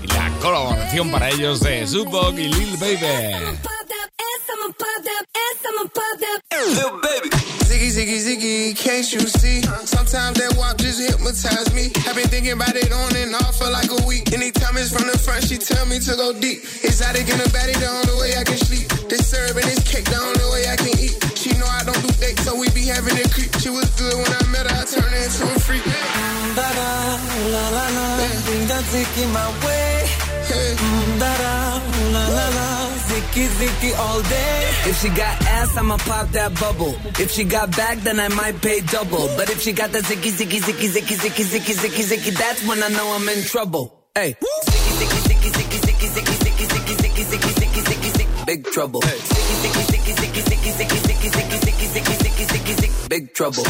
y 0.00 0.06
la 0.06 0.30
colaboración 0.40 1.10
para 1.10 1.30
ellos 1.30 1.58
de 1.58 1.84
Zubok 1.88 2.38
y 2.38 2.46
Lil 2.46 2.76
Baby. 2.76 3.58
Ziggy, 7.84 8.00
ziggy, 8.00 8.20
ziggy, 8.24 8.76
can't 8.80 9.04
you 9.12 9.20
see? 9.28 9.60
Sometimes 9.84 10.40
that 10.40 10.56
walk 10.56 10.80
just 10.80 11.04
hypnotize 11.04 11.68
me. 11.76 11.92
I've 12.08 12.16
been 12.16 12.32
thinking 12.32 12.56
about 12.56 12.72
it 12.72 12.88
on 12.88 13.12
and 13.12 13.36
off 13.44 13.60
for 13.60 13.68
like 13.68 13.92
a 13.92 14.00
week. 14.08 14.32
Anytime 14.32 14.80
it's 14.80 14.88
from 14.88 15.04
the 15.04 15.12
front, 15.20 15.44
she 15.44 15.60
tell 15.60 15.84
me 15.84 16.00
to 16.00 16.16
go 16.16 16.32
deep. 16.32 16.64
Exotic 16.80 17.28
in 17.28 17.36
the 17.36 17.44
baddie, 17.52 17.76
the 17.76 17.84
only 17.84 18.16
way 18.16 18.40
I 18.40 18.44
can 18.48 18.56
sleep. 18.56 18.88
This 19.12 19.28
syrup 19.28 19.60
and 19.60 19.68
this 19.68 19.84
cake, 19.84 20.08
the 20.08 20.16
only 20.16 20.48
way 20.56 20.64
I 20.64 20.80
can 20.80 20.96
eat. 20.96 21.12
She 21.36 21.52
know 21.60 21.68
I 21.68 21.84
don't 21.84 22.00
do 22.00 22.08
dates, 22.24 22.40
so 22.48 22.56
we 22.56 22.72
be 22.72 22.88
having 22.88 23.20
a 23.20 23.26
creep. 23.28 23.52
She 23.60 23.68
was 23.68 23.92
good 24.00 24.16
when 24.16 24.32
I 24.32 24.42
met 24.48 24.64
her, 24.64 24.80
I 24.80 24.88
turned 24.88 25.12
her 25.12 25.20
into 25.20 25.44
a 25.44 25.56
freak. 25.60 25.84
Da 26.56 26.64
da, 26.64 26.88
la 27.52 27.64
la 27.68 27.84
la, 27.84 28.06
bring 28.48 28.64
that 28.64 28.84
zicky 28.88 29.28
my 29.28 29.44
way. 29.60 30.08
Mm, 30.48 31.20
Da 31.20 31.32
da, 31.36 31.52
la 32.16 32.24
la 32.32 32.46
la, 32.48 32.83
zicky 33.14 33.46
zicky 33.58 33.98
all 33.98 34.22
day. 34.22 34.90
If 34.90 35.00
she 35.00 35.08
got 35.08 35.34
ass, 35.46 35.76
I'ma 35.76 35.96
pop 35.98 36.28
that 36.32 36.58
bubble. 36.58 36.94
If 37.22 37.30
she 37.30 37.44
got 37.44 37.76
back, 37.76 37.98
then 37.98 38.18
I 38.18 38.28
might 38.28 38.60
pay 38.60 38.80
double. 38.80 39.28
But 39.36 39.50
if 39.50 39.60
she 39.60 39.72
got 39.72 39.92
that 39.92 40.04
zicky 40.04 40.30
zicky 40.32 40.60
zicky 40.60 40.88
zicky 40.94 41.16
zicky 41.16 41.44
zicky 41.52 41.74
zicky 41.82 42.04
zicky, 42.10 42.32
that's 42.36 42.66
when 42.66 42.82
I 42.82 42.88
know 42.88 43.06
I'm 43.14 43.28
in 43.28 43.42
trouble. 43.44 43.84
Hey, 44.14 44.34
zicky 44.34 44.92
zicky 44.98 45.20
zicky 45.26 45.50
zicky 45.56 45.78
zicky 45.84 46.06
zicky 46.14 46.34
zicky 46.36 46.64
zicky 46.72 46.94
zicky 46.94 47.24
zicky 47.30 47.52
zicky 47.60 47.80
zicky 47.88 48.10
zicky, 48.16 48.46
big 48.46 48.64
trouble. 48.72 49.00
Zicky 49.00 49.54
zicky 49.62 49.82
zicky 49.90 50.12
zicky 50.20 50.42
zicky 50.42 50.70
zicky 50.72 50.98
zicky 51.06 51.28
zicky 51.34 51.86
zicky 51.94 52.16
zicky 52.24 52.44
zicky 52.52 52.74
zicky 52.74 53.08
big 53.08 53.34
trouble. 53.34 53.64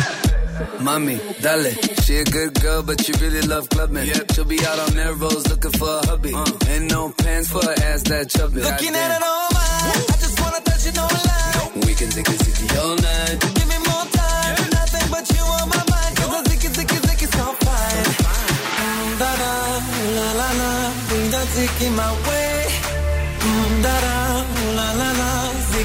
Mommy, 0.80 1.18
dale. 1.42 1.72
She 2.04 2.16
a 2.18 2.24
good 2.24 2.54
girl, 2.60 2.82
but 2.82 3.00
she 3.04 3.12
really 3.12 3.42
love 3.42 3.68
clubbing. 3.70 4.06
Yep. 4.06 4.32
She'll 4.32 4.44
be 4.44 4.58
out 4.64 4.78
on 4.78 4.94
Melrose 4.94 5.48
looking 5.48 5.70
for 5.72 5.88
a 5.88 6.06
hubby. 6.06 6.32
Ain't 6.70 6.90
no 6.90 7.10
pants 7.10 7.50
for 7.50 7.62
her 7.64 7.74
ass 7.90 8.02
that 8.04 8.28
chubby. 8.30 8.60
Looking 8.60 8.94
at 8.94 9.08
Goddamn. 9.08 9.22
it 9.22 9.24
all 9.24 9.48
mine. 9.56 10.04
I 10.14 10.16
just 10.24 10.40
wanna 10.40 10.60
touch 10.60 10.86
it, 10.86 10.94
no 10.96 11.06
lie. 11.06 11.86
We 11.86 11.92
can 11.94 12.10
take 12.10 12.28
it 12.28 12.38
zicky 12.44 12.66
all 12.82 12.96
night. 12.96 13.36
Give 13.56 13.68
me 13.72 13.78
more 13.88 14.06
time. 14.20 14.56
Nothing 14.78 15.06
but 15.14 15.24
you 15.34 15.42
on 15.58 15.66
my 15.74 15.82
mind. 15.92 16.12
Cause 16.18 16.30
the 16.34 16.50
zicky, 16.50 16.68
zicky, 16.76 16.98
zicky 17.06 17.26
so 17.34 17.46
fine. 17.64 18.06
Mm, 18.78 19.18
Da 19.20 19.30
da, 19.42 19.52
la 20.18 20.28
la 20.40 20.48
la, 20.60 20.70
bring 21.08 21.26
that 21.34 21.46
zicky 21.56 21.88
my 22.00 22.10
way. 22.28 22.54
Mm, 23.42 23.82
Da 23.84 23.94
da, 24.06 24.16
la 24.78 24.88
la 25.00 25.10
la, 25.20 25.30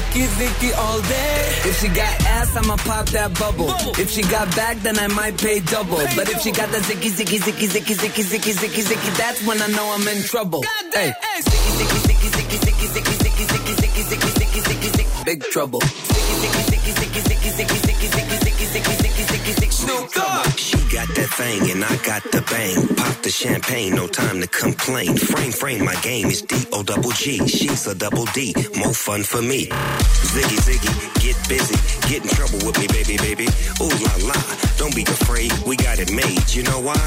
zicky 0.00 0.26
zicky 0.26 0.70
all 0.78 1.00
day. 1.02 1.68
If 1.68 1.80
she 1.80 1.88
got 1.88 2.14
ass, 2.26 2.56
I'ma 2.56 2.76
pop 2.76 3.06
that 3.10 3.38
bubble. 3.38 3.70
If 3.98 4.10
she 4.10 4.22
got 4.22 4.48
back, 4.56 4.76
then 4.78 4.98
I 4.98 5.06
might 5.08 5.36
pay 5.38 5.60
double. 5.60 5.98
But 6.16 6.28
if 6.30 6.40
she 6.40 6.52
got 6.52 6.70
that 6.72 6.82
zicky 6.82 7.10
zicky 7.10 7.38
zicky 7.38 7.68
zicky 7.68 7.94
zicky 7.94 8.22
zicky 8.24 8.52
zicky 8.52 8.82
zicky, 8.82 9.16
that's 9.16 9.44
when 9.46 9.60
I 9.60 9.66
know 9.68 9.86
I'm 9.94 10.06
in 10.08 10.22
trouble. 10.22 10.62
Hey, 10.92 11.12
zicky 11.42 11.70
zicky 11.78 11.98
zicky 12.06 12.28
zicky 12.36 12.58
zicky 12.64 12.86
zicky 12.94 13.14
zicky 13.20 13.44
zicky 13.50 13.72
zicky 13.80 14.02
zicky 14.02 14.30
zicky 14.38 14.60
zicky 14.60 14.88
zicky, 14.96 15.24
big 15.24 15.42
trouble. 15.52 15.80
Zicky 15.80 16.34
zicky 16.40 16.62
zicky 16.70 16.92
zicky 16.98 17.20
zicky 17.20 17.50
zicky 17.56 17.78
zicky 17.84 18.08
zicky 18.08 18.36
zicky 18.42 18.66
zicky 18.72 18.94
zicky 19.02 19.24
zicky 19.30 19.52
zicky, 19.52 19.72
Snoop 19.72 20.12
Dogg. 20.14 20.89
She 21.00 21.06
got 21.06 21.16
that 21.16 21.30
thing 21.30 21.70
and 21.70 21.84
I 21.84 21.96
got 22.04 22.22
the 22.24 22.42
bang. 22.50 22.96
Pop 22.96 23.22
the 23.22 23.30
champagne, 23.30 23.94
no 23.94 24.06
time 24.06 24.40
to 24.42 24.46
complain. 24.46 25.16
Frame, 25.16 25.52
frame, 25.52 25.84
my 25.84 25.94
game 26.02 26.26
is 26.26 26.42
D 26.42 26.56
O 26.72 26.82
double 26.82 27.10
G. 27.12 27.38
She's 27.48 27.86
a 27.86 27.94
double 27.94 28.26
D, 28.34 28.52
more 28.76 28.92
fun 28.92 29.22
for 29.22 29.40
me. 29.40 29.66
Ziggy, 29.66 30.60
ziggy, 30.60 30.92
get 31.24 31.36
busy. 31.48 31.76
Get 32.04 32.20
in 32.22 32.28
trouble 32.28 32.60
with 32.66 32.76
me, 32.78 32.86
baby, 32.88 33.16
baby. 33.16 33.48
Ooh 33.80 33.88
la 33.88 34.14
la, 34.28 34.36
don't 34.76 34.94
be 34.94 35.02
afraid. 35.02 35.50
We 35.64 35.76
got 35.76 35.98
it 35.98 36.12
made. 36.12 36.52
You 36.52 36.64
know 36.64 36.80
why? 36.80 37.00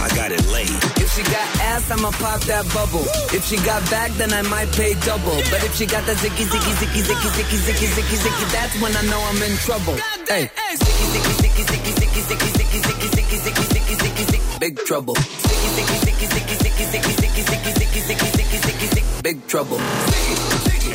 I 0.00 0.08
got 0.14 0.32
it 0.32 0.40
laid. 0.48 0.72
If 0.96 1.12
she 1.12 1.22
got 1.24 1.44
ass, 1.68 1.90
I'ma 1.90 2.10
pop 2.12 2.40
that 2.48 2.64
bubble. 2.72 3.04
If 3.36 3.44
she 3.44 3.56
got 3.60 3.84
back, 3.90 4.10
then 4.12 4.32
I 4.32 4.40
might 4.42 4.72
pay 4.72 4.94
double. 5.04 5.36
But 5.52 5.60
if 5.68 5.74
she 5.76 5.84
got 5.84 6.06
that 6.06 6.16
zicky 6.16 6.48
zicky 6.48 6.72
zicky 6.80 7.02
zicky 7.04 7.28
zicky 7.36 7.58
zicky 7.60 7.88
zicky 7.92 8.16
zicky, 8.24 8.52
that's 8.52 8.80
when 8.80 8.96
I 8.96 9.02
know 9.10 9.20
I'm 9.20 9.42
in 9.42 9.56
trouble. 9.58 9.98
Hey, 10.24 10.48
zicky 10.80 11.04
zicky 11.12 11.32
zicky 11.44 11.62
zicky 11.68 11.92
zicky 11.92 12.20
zicky 12.24 12.50
zicky 12.56 12.80
zicky 12.80 13.17
zicky 13.18 13.36
zicky 13.36 13.62
zicky 13.62 13.94
zicky 13.96 14.24
zicky, 14.30 14.58
big 14.60 14.76
trouble. 14.86 15.14
Zicky 15.14 15.68
zicky 15.74 15.96
zicky 16.04 16.26
zicky 16.28 16.54
zicky 16.62 16.84
zicky 16.84 17.14
zicky 17.14 17.42
zicky 17.42 17.72
zicky 17.72 18.00
zicky 18.00 18.28
zicky 18.36 18.58
zicky 18.58 18.88
zicky, 18.94 19.22
big 19.22 19.46
trouble. 19.46 19.78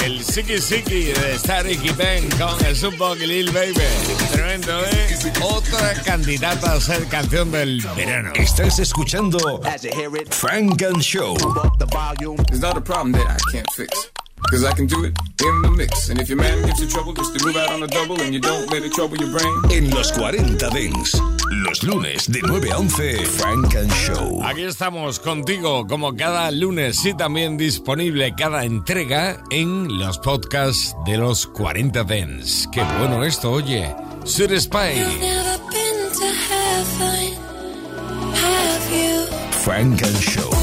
El 0.06 0.20
Siki 0.24 0.60
Siki 0.60 1.14
de 1.14 1.38
Starik 1.40 1.84
y 1.84 1.92
Ben 1.92 2.30
con 2.32 2.66
el 2.66 2.76
Zubok 2.76 3.18
y 3.22 3.28
Lil 3.28 3.52
Baby. 3.52 3.74
Tremendo, 4.32 4.84
¿eh? 4.86 5.18
Otra 5.42 5.94
candidata 6.04 6.74
a 6.74 6.82
ser 6.82 7.08
canción 7.08 7.52
del 7.52 7.82
verano. 7.96 8.32
Estás 8.36 8.80
escuchando 8.80 9.62
Funk 10.32 10.82
and 10.82 11.02
Show. 11.02 11.36
It's 12.50 12.60
not 12.60 12.76
a 12.78 12.82
problem 12.82 13.14
that 13.14 13.28
I 13.28 13.52
can't 13.52 13.70
fix. 13.72 14.10
Cause 14.50 14.66
I 14.66 14.74
can 14.74 14.88
do 14.88 15.06
it 15.06 15.14
in 15.42 15.62
the 15.62 15.72
mix. 15.72 16.10
And 16.10 16.20
if 16.20 16.28
your 16.28 16.38
man 16.38 16.66
gives 16.66 16.82
you 16.82 16.88
trouble, 16.88 17.14
just 17.14 17.38
to 17.38 17.46
move 17.46 17.56
out 17.56 17.72
on 17.72 17.80
the 17.80 17.88
double 17.88 18.20
and 18.20 18.34
you 18.34 18.42
don't 18.42 18.70
let 18.72 18.84
it 18.84 18.92
trouble 18.92 19.18
your 19.18 19.32
brain. 19.32 19.72
En 19.72 19.90
los 19.90 20.12
40 20.12 20.70
Dance. 20.70 21.33
Los 21.56 21.84
lunes 21.84 22.32
de 22.32 22.40
9 22.42 22.72
a 22.72 22.80
11, 22.80 23.26
Frank 23.26 23.76
and 23.76 23.94
Show. 23.94 24.44
Aquí 24.44 24.64
estamos 24.64 25.20
contigo 25.20 25.86
como 25.86 26.16
cada 26.16 26.50
lunes 26.50 27.06
y 27.06 27.16
también 27.16 27.58
disponible 27.58 28.34
cada 28.36 28.64
entrega 28.64 29.38
en 29.52 30.00
los 30.00 30.18
podcasts 30.18 30.96
de 31.06 31.18
los 31.18 31.46
40 31.46 32.04
Dents. 32.06 32.68
Qué 32.72 32.84
bueno 32.98 33.24
esto, 33.24 33.52
oye. 33.52 33.94
Sir 34.26 34.60
Spy? 34.60 35.04
Frank 39.64 40.02
and 40.02 40.20
Show. 40.20 40.63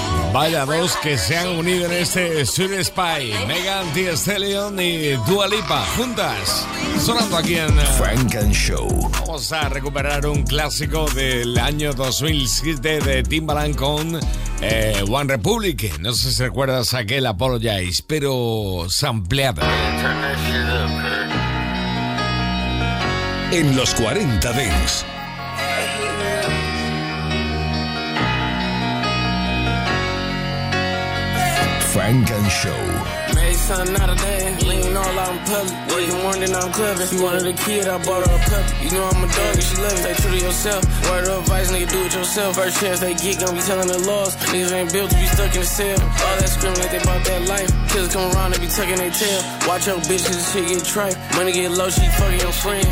Vaya 0.33 0.65
dos 0.65 0.95
que 1.03 1.17
se 1.17 1.37
han 1.37 1.49
unido 1.49 1.87
en 1.87 1.91
este 1.91 2.45
Sweet 2.45 2.85
Spy, 2.85 3.33
Megan 3.47 3.91
Thee 3.93 4.15
Stallion 4.15 4.79
y 4.79 5.09
Dua 5.27 5.45
Lipa 5.47 5.85
juntas, 5.97 6.65
sonando 7.03 7.35
aquí 7.35 7.55
en 7.55 7.77
eh, 7.77 7.85
Frank 7.97 8.35
and 8.35 8.53
Show. 8.53 9.11
Vamos 9.19 9.51
a 9.51 9.67
recuperar 9.67 10.25
un 10.25 10.43
clásico 10.43 11.05
del 11.11 11.57
año 11.59 11.93
2007 11.93 13.01
de 13.01 13.23
Timbaland 13.23 13.75
con 13.75 14.19
eh, 14.61 15.03
One 15.09 15.33
Republic. 15.33 15.99
No 15.99 16.13
sé 16.13 16.31
si 16.31 16.43
recuerdas 16.43 16.93
aquel 16.93 17.25
Apologize, 17.25 18.01
pero 18.07 18.85
sampleado. 18.87 19.61
En 23.51 23.75
los 23.75 23.93
40 23.95 24.53
Dents. 24.53 25.05
Funk 31.93 32.31
and 32.31 32.49
Show. 32.49 33.10
Something 33.71 33.95
out 34.03 34.09
of 34.09 34.19
that. 34.19 34.67
Leaning 34.67 34.97
all 34.99 35.15
out 35.15 35.31
in 35.31 35.39
public. 35.47 35.71
Working 35.95 36.19
more 36.19 36.35
than 36.35 36.51
I'm 36.59 36.75
clever. 36.75 37.07
She 37.07 37.23
wanted 37.23 37.47
a 37.47 37.55
kid, 37.55 37.87
I 37.87 38.03
bought 38.03 38.27
her 38.27 38.35
a 38.35 38.39
puppy. 38.51 38.83
You 38.83 38.91
know 38.91 39.07
I'm 39.07 39.23
a 39.23 39.27
dog 39.31 39.55
and 39.55 39.63
she 39.63 39.75
love 39.79 39.95
it. 39.95 40.03
Stay 40.03 40.15
true 40.19 40.35
to 40.35 40.43
yourself. 40.43 40.83
Word 41.07 41.23
of 41.31 41.39
advice, 41.47 41.71
nigga, 41.71 41.87
do 41.87 41.99
it 42.03 42.13
yourself. 42.13 42.55
First 42.59 42.81
chance 42.83 42.99
they 42.99 43.15
get, 43.15 43.39
gonna 43.39 43.55
be 43.55 43.63
telling 43.63 43.87
the 43.87 43.99
laws. 44.03 44.35
Niggas 44.51 44.75
ain't 44.75 44.91
built 44.91 45.09
to 45.11 45.15
be 45.15 45.27
stuck 45.31 45.55
in 45.55 45.63
the 45.63 45.71
cell. 45.71 45.99
All 46.03 46.35
that 46.35 46.51
screaming 46.51 46.79
like 46.83 46.91
they 46.91 47.03
bought 47.07 47.23
that 47.23 47.41
life. 47.47 47.71
Killers 47.95 48.11
come 48.11 48.27
around, 48.35 48.51
they 48.51 48.59
be 48.59 48.67
tucking 48.67 48.99
their 48.99 49.15
tail. 49.15 49.39
Watch 49.63 49.87
your 49.87 50.03
bitch, 50.03 50.23
cause 50.27 50.35
this 50.35 50.51
shit 50.51 50.67
get 50.67 50.83
tripe. 50.83 51.15
Money 51.39 51.55
get 51.55 51.71
low, 51.71 51.87
she 51.87 52.03
fucking 52.19 52.43
your 52.43 52.51
friend. 52.51 52.83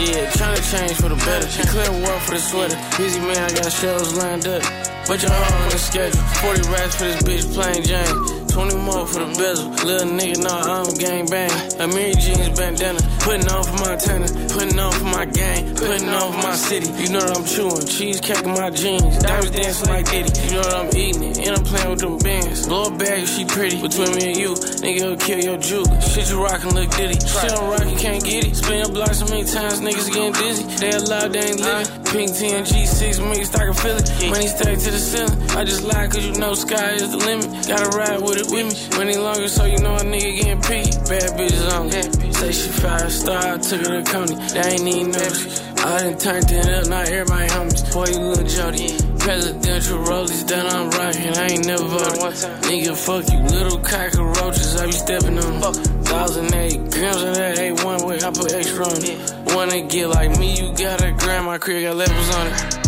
Yeah, 0.00 0.32
tryna 0.32 0.64
change 0.64 0.96
for 0.96 1.12
the 1.12 1.20
better. 1.28 1.44
Declare 1.44 1.92
war 1.92 2.16
for 2.24 2.32
the 2.32 2.40
sweater. 2.40 2.78
Busy 2.96 3.20
man, 3.20 3.36
I 3.36 3.52
got 3.52 3.68
shows 3.68 4.16
lined 4.16 4.48
up. 4.48 4.64
But 5.04 5.20
your 5.20 5.28
heart 5.28 5.60
on 5.60 5.68
the 5.68 5.76
schedule. 5.76 6.24
40 6.40 6.72
racks 6.72 6.96
for 6.96 7.04
this 7.04 7.20
bitch 7.20 7.44
plain 7.52 7.84
Jane. 7.84 8.45
20 8.56 8.74
more 8.88 9.06
for 9.06 9.20
the 9.20 9.28
bezel. 9.36 9.68
Little 9.84 10.08
nigga, 10.16 10.40
nah, 10.40 10.80
I'm 10.80 10.88
gang 10.96 11.28
bang. 11.28 11.52
A 11.76 11.86
Mary 11.92 12.16
jeans 12.16 12.48
bandana. 12.56 13.04
Putting 13.20 13.44
on 13.52 13.62
for 13.68 13.76
my 13.84 13.96
tennis. 13.96 14.32
Putting 14.48 14.78
on 14.80 14.92
for 14.96 15.04
my 15.12 15.26
gang. 15.26 15.76
Putting 15.76 16.08
on 16.08 16.32
for 16.32 16.40
my 16.40 16.56
city. 16.56 16.88
You 17.04 17.12
know 17.12 17.20
what 17.20 17.36
I'm 17.36 17.44
chewing. 17.44 17.84
Cheesecake 17.84 18.48
in 18.48 18.56
my 18.56 18.70
jeans. 18.70 19.18
Diamonds 19.20 19.50
dancing 19.50 19.88
like 19.92 20.08
Diddy. 20.08 20.32
You 20.48 20.52
know 20.56 20.64
what 20.64 20.72
I'm 20.72 20.96
eating 20.96 21.22
it. 21.24 21.38
And 21.44 21.52
I'm 21.52 21.64
playing 21.68 21.90
with 21.90 22.00
them 22.00 22.16
bands. 22.16 22.66
Blow 22.66 22.88
a 22.88 22.96
bag 22.96 23.24
if 23.24 23.28
she 23.28 23.44
pretty. 23.44 23.76
Between 23.76 24.16
me 24.16 24.24
and 24.32 24.36
you, 24.40 24.52
nigga, 24.80 25.00
it'll 25.04 25.16
kill 25.20 25.40
your 25.44 25.58
juke. 25.58 25.92
Shit 26.00 26.30
you 26.30 26.40
rockin' 26.40 26.72
look 26.72 26.88
ditty. 26.96 27.20
Shit 27.28 27.52
on 27.52 27.68
rock, 27.68 27.84
you 27.84 27.98
can't 28.00 28.24
get 28.24 28.40
it. 28.40 28.56
Spin 28.56 28.78
your 28.80 28.88
block 28.88 29.12
so 29.12 29.26
many 29.28 29.44
times, 29.44 29.84
niggas 29.84 30.08
getting 30.08 30.32
dizzy. 30.32 30.64
They 30.80 30.96
alive, 30.96 31.28
they 31.30 31.44
ain't 31.44 31.60
living. 31.60 32.04
Pink 32.08 32.30
TNG 32.32 32.86
6 32.86 33.20
mixed, 33.20 33.54
I 33.54 33.68
can 33.68 33.74
feel 33.74 33.96
it. 34.00 34.08
Money 34.32 34.48
stacked 34.48 34.80
to 34.80 34.90
the 34.90 34.98
ceiling. 34.98 35.36
I 35.50 35.64
just 35.64 35.84
lie 35.84 36.06
cause 36.08 36.24
you 36.24 36.32
know 36.40 36.54
sky 36.54 36.92
is 36.92 37.10
the 37.10 37.18
limit. 37.18 37.68
Gotta 37.68 37.90
ride 37.92 38.22
with 38.22 38.38
it 38.38 38.45
with 38.50 38.66
me. 38.66 38.96
Money 38.96 39.16
longer 39.16 39.48
so 39.48 39.64
you 39.64 39.78
know 39.78 39.94
a 39.96 40.00
nigga 40.00 40.36
getting 40.36 40.60
paid. 40.62 40.94
Bad 41.08 41.30
bitches 41.38 41.72
on 41.72 41.86
me. 41.86 42.32
Say 42.32 42.52
she 42.52 42.68
five 42.68 43.12
star, 43.12 43.54
I 43.54 43.58
took 43.58 43.80
her 43.86 44.02
to 44.02 44.10
Coney. 44.10 44.34
They 44.52 44.60
ain't 44.60 44.88
even 44.88 45.10
notice. 45.12 45.62
I 45.78 46.02
done 46.02 46.18
turned 46.18 46.50
it 46.50 46.68
up, 46.68 46.88
not 46.88 47.08
everybody 47.08 47.48
homies. 47.48 47.92
Boy, 47.92 48.06
you 48.10 48.20
look 48.20 48.46
jody. 48.46 48.96
Presidential 49.18 49.98
rollies 49.98 50.46
that 50.48 50.72
I'm 50.72 50.90
rockin', 50.90 51.36
I 51.36 51.48
ain't 51.48 51.66
never 51.66 51.84
voted. 51.84 52.32
Nigga, 52.66 52.96
fuck 52.96 53.28
you, 53.32 53.40
little 53.40 53.78
cockroaches, 53.78 54.76
I 54.76 54.86
be 54.86 54.92
stepping 54.92 55.38
on 55.38 55.60
them. 55.60 55.74
Thousand 56.04 56.54
eight 56.54 56.90
grams 56.90 57.22
of 57.22 57.34
that 57.34 57.58
ain't 57.58 57.82
one 57.84 58.06
way, 58.06 58.18
I 58.22 58.30
put 58.30 58.52
extra 58.52 58.86
on 58.86 59.02
it. 59.02 59.54
Wanna 59.54 59.82
get 59.82 60.08
like 60.08 60.38
me, 60.38 60.56
you 60.56 60.72
gotta 60.76 61.12
grab 61.12 61.44
my 61.44 61.58
crib, 61.58 61.82
got 61.82 61.96
levels 61.96 62.34
on 62.36 62.46
it. 62.46 62.86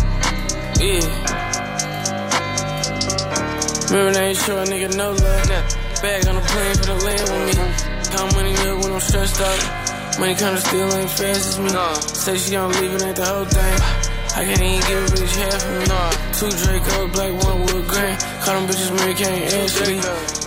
Yeah. 0.81 1.48
Remember 3.89 4.13
they 4.13 4.27
ain't 4.27 4.37
show 4.37 4.55
a 4.59 4.65
nigga 4.65 4.95
no 4.95 5.09
love. 5.13 5.49
Bag 6.01 6.27
on 6.27 6.35
the 6.35 6.41
plane 6.41 6.75
for 6.77 6.85
the 6.85 6.97
land 7.05 7.25
with 7.25 7.57
me. 7.57 7.89
Count 8.13 8.35
money 8.35 8.53
up 8.53 8.83
when 8.83 8.93
I'm 8.93 8.99
stressed 8.99 9.41
out. 9.41 10.19
Money 10.19 10.35
kinda 10.35 10.61
still 10.61 10.93
ain't 10.93 11.09
fast 11.09 11.49
as 11.49 11.59
me. 11.59 11.69
Say 12.13 12.37
she 12.37 12.51
don't 12.51 12.71
leave 12.79 12.93
it 12.93 13.01
ain't 13.01 13.15
the 13.15 13.25
whole 13.25 13.45
thing. 13.45 13.81
I 14.37 14.45
can't 14.45 14.61
even 14.61 14.87
give 14.87 15.03
a 15.03 15.15
bitch 15.17 15.35
half 15.41 15.65
of 15.65 16.21
me. 16.21 16.28
Two 16.39 16.45
Dracos, 16.45 17.11
black 17.11 17.43
one 17.43 17.59
with 17.63 17.85
grain. 17.89 18.15
Call 18.39 18.55
them 18.55 18.69
bitches 18.69 18.95
Mary 18.95 19.13
Kane 19.13 19.43
and 19.43 19.53
Ashley. 19.59 19.99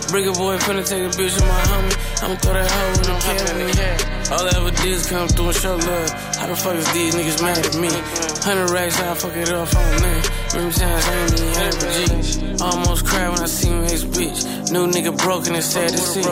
Bring 0.09 0.27
a 0.27 0.31
boy 0.31 0.57
finna 0.57 0.81
take 0.81 1.05
a 1.05 1.09
bitch 1.13 1.37
with 1.37 1.45
my 1.45 1.61
homie. 1.69 2.23
I'ma 2.23 2.35
throw 2.37 2.53
that 2.53 2.65
hoe 2.65 2.93
in 2.97 3.05
the 3.05 3.17
cabinet. 3.21 4.13
All 4.31 4.41
I 4.41 4.57
ever 4.57 4.71
did 4.71 4.87
is 4.87 5.05
come 5.05 5.27
through 5.27 5.45
and 5.45 5.55
show 5.55 5.75
love. 5.75 6.09
How 6.37 6.47
the 6.47 6.55
fuck 6.55 6.75
is 6.77 6.91
these 6.93 7.13
niggas 7.13 7.43
mad 7.43 7.61
at 7.63 7.75
me? 7.77 7.89
Hundred 8.41 8.73
racks, 8.73 8.99
I 8.99 9.13
fuck 9.13 9.35
it 9.37 9.51
off 9.53 9.75
on 9.75 9.93
me. 10.01 10.13
Remember 10.53 10.73
times 10.73 11.05
I 11.05 11.13
ain't 11.13 11.33
even 11.33 11.53
had 11.61 11.73
a 11.77 11.89
G. 11.93 12.63
Almost 12.63 13.05
cried 13.05 13.29
when 13.29 13.39
I 13.41 13.45
seen 13.45 13.81
this 13.81 14.03
bitch. 14.03 14.71
New 14.71 14.87
nigga 14.87 15.15
broken 15.15 15.53
and 15.53 15.63
sad 15.63 15.89
to 15.89 15.97
see. 15.97 16.25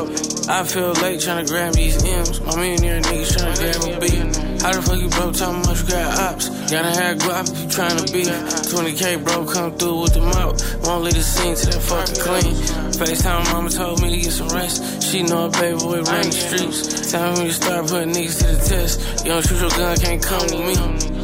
I 0.49 0.64
feel 0.64 0.93
late 1.05 1.20
tryna 1.20 1.47
grab 1.47 1.74
these 1.74 2.03
M's. 2.03 2.41
My 2.41 2.55
millionaire 2.55 3.01
niggas 3.01 3.38
tryna 3.38 3.55
grab 3.62 4.01
a. 4.01 4.62
How 4.62 4.72
the 4.74 4.82
fuck 4.82 4.99
you 4.99 5.09
broke 5.09 5.36
talking 5.36 5.62
you 5.66 5.89
got 5.89 6.20
ops? 6.20 6.49
Gotta 6.70 6.93
have 7.01 7.18
guap 7.18 7.49
you 7.49 7.68
tryna 7.68 8.14
be. 8.14 8.24
20k 8.24 9.24
bro 9.24 9.45
come 9.52 9.72
through 9.78 10.02
with 10.02 10.14
the 10.14 10.22
mouth. 10.22 10.56
Won't 10.88 11.04
leave 11.04 11.14
the 11.14 11.22
scene 11.22 11.56
till 11.56 11.72
that 11.72 11.84
fucking 11.84 12.22
clean. 12.24 12.56
FaceTime 12.95 13.52
mama 13.52 13.70
told 13.70 14.02
me 14.02 14.10
to 14.16 14.18
get 14.18 14.32
some 14.32 14.47
rest. 14.49 15.04
She 15.04 15.24
know 15.24 15.45
a 15.45 15.49
baby 15.49 15.78
boy 15.78 16.02
run 16.02 16.24
the 16.24 16.32
streets. 16.32 17.12
Tell 17.12 17.32
me 17.38 17.47
to 17.47 17.54
start 17.54 17.88
putting 17.88 18.14
niggas 18.14 18.38
to 18.39 18.47
the 18.56 18.62
test. 18.64 19.26
You 19.26 19.32
don't 19.32 19.45
shoot 19.45 19.60
your 19.60 19.70
gun, 19.72 19.97
can't 19.97 20.24
come 20.24 20.47
to 20.47 20.60
me. 20.60 20.76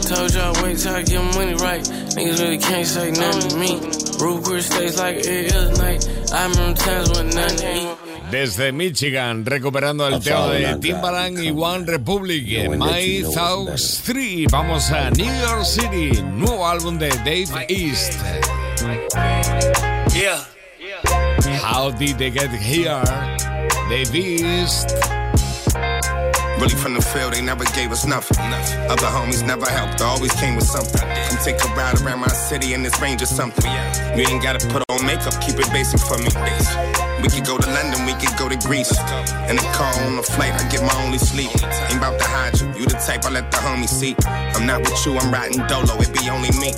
Told 0.01 0.33
y'all 0.33 0.53
wait 0.63 0.77
till 0.77 0.95
I 0.95 1.03
get 1.03 1.23
my 1.23 1.31
money 1.35 1.55
right. 1.55 1.83
Niggas 2.15 2.39
really 2.39 2.57
can't 2.57 2.87
say 2.87 3.11
nothing 3.11 3.49
to 3.49 3.57
me. 3.57 4.07
Chris 4.43 4.65
stays 4.65 4.97
like 4.97 5.17
every 5.17 5.51
other 5.51 5.73
night. 5.77 6.07
I 6.33 6.47
remember 6.47 6.79
times 6.79 7.09
when 7.11 7.29
nothing 7.29 7.57
to 7.57 7.75
eat. 7.75 8.06
Desde 8.31 8.71
Michigan, 8.73 9.45
recuperando 9.45 10.07
el 10.07 10.21
tema 10.21 10.47
de 10.47 10.75
Timbaland 10.77 11.39
y 11.39 11.49
One 11.49 11.85
Republic 11.85 12.45
en 12.49 12.77
My 12.77 13.23
Thoughts 13.33 14.01
3. 14.05 14.47
Vamos 14.51 14.91
a 14.91 15.09
New 15.11 15.41
York 15.41 15.63
City, 15.63 16.21
nuevo 16.21 16.67
álbum 16.67 16.97
de 16.97 17.09
Dave 17.09 17.65
East. 17.69 18.13
Yeah. 20.13 20.43
How 21.63 21.91
did 21.91 22.17
they 22.17 22.29
get 22.29 22.51
here? 22.51 23.01
Dave 23.89 24.13
East. 24.13 25.16
Really 26.59 26.73
from 26.73 26.95
the 26.95 27.01
field, 27.01 27.33
they 27.33 27.41
never 27.41 27.65
gave 27.77 27.91
us 27.91 28.05
nothing. 28.05 28.37
Other 28.89 29.05
homies 29.05 29.45
never 29.45 29.69
helped, 29.69 30.01
always 30.01 30.33
came 30.33 30.55
with 30.55 30.65
something. 30.65 31.01
Come 31.01 31.37
take 31.43 31.63
a 31.63 31.67
ride 31.75 32.01
around 32.01 32.19
my 32.19 32.27
city 32.27 32.73
in 32.73 32.81
this 32.81 32.99
range 32.99 33.21
or 33.21 33.27
something. 33.27 33.71
You 34.17 34.25
ain't 34.27 34.41
gotta 34.41 34.65
put 34.67 34.83
on 34.89 35.05
makeup, 35.05 35.39
keep 35.39 35.59
it 35.59 35.69
basic 35.71 35.99
for 35.99 36.17
me. 36.17 36.29
We 37.21 37.29
could 37.29 37.45
go 37.45 37.57
to 37.57 37.69
London, 37.69 38.05
we 38.05 38.13
could 38.13 38.35
go 38.37 38.49
to 38.49 38.57
Greece. 38.67 38.91
In 39.49 39.55
the 39.55 39.69
car 39.73 39.93
on 40.05 40.15
the 40.15 40.23
flight, 40.23 40.53
I 40.53 40.67
get 40.69 40.81
my 40.81 40.95
only 41.05 41.19
sleep. 41.19 41.51
Ain't 41.89 41.97
about 41.97 42.17
to 42.19 42.25
hide 42.25 42.59
you, 42.59 42.67
you 42.73 42.85
the 42.85 42.97
type 43.05 43.25
I 43.25 43.29
let 43.29 43.51
the 43.51 43.57
homie 43.57 43.87
see. 43.87 44.15
I'm 44.25 44.65
not 44.65 44.81
with 44.81 45.05
you, 45.05 45.17
I'm 45.17 45.31
riding 45.31 45.61
dolo, 45.67 46.01
it 46.01 46.11
be 46.11 46.27
only 46.29 46.49
me. 46.57 46.73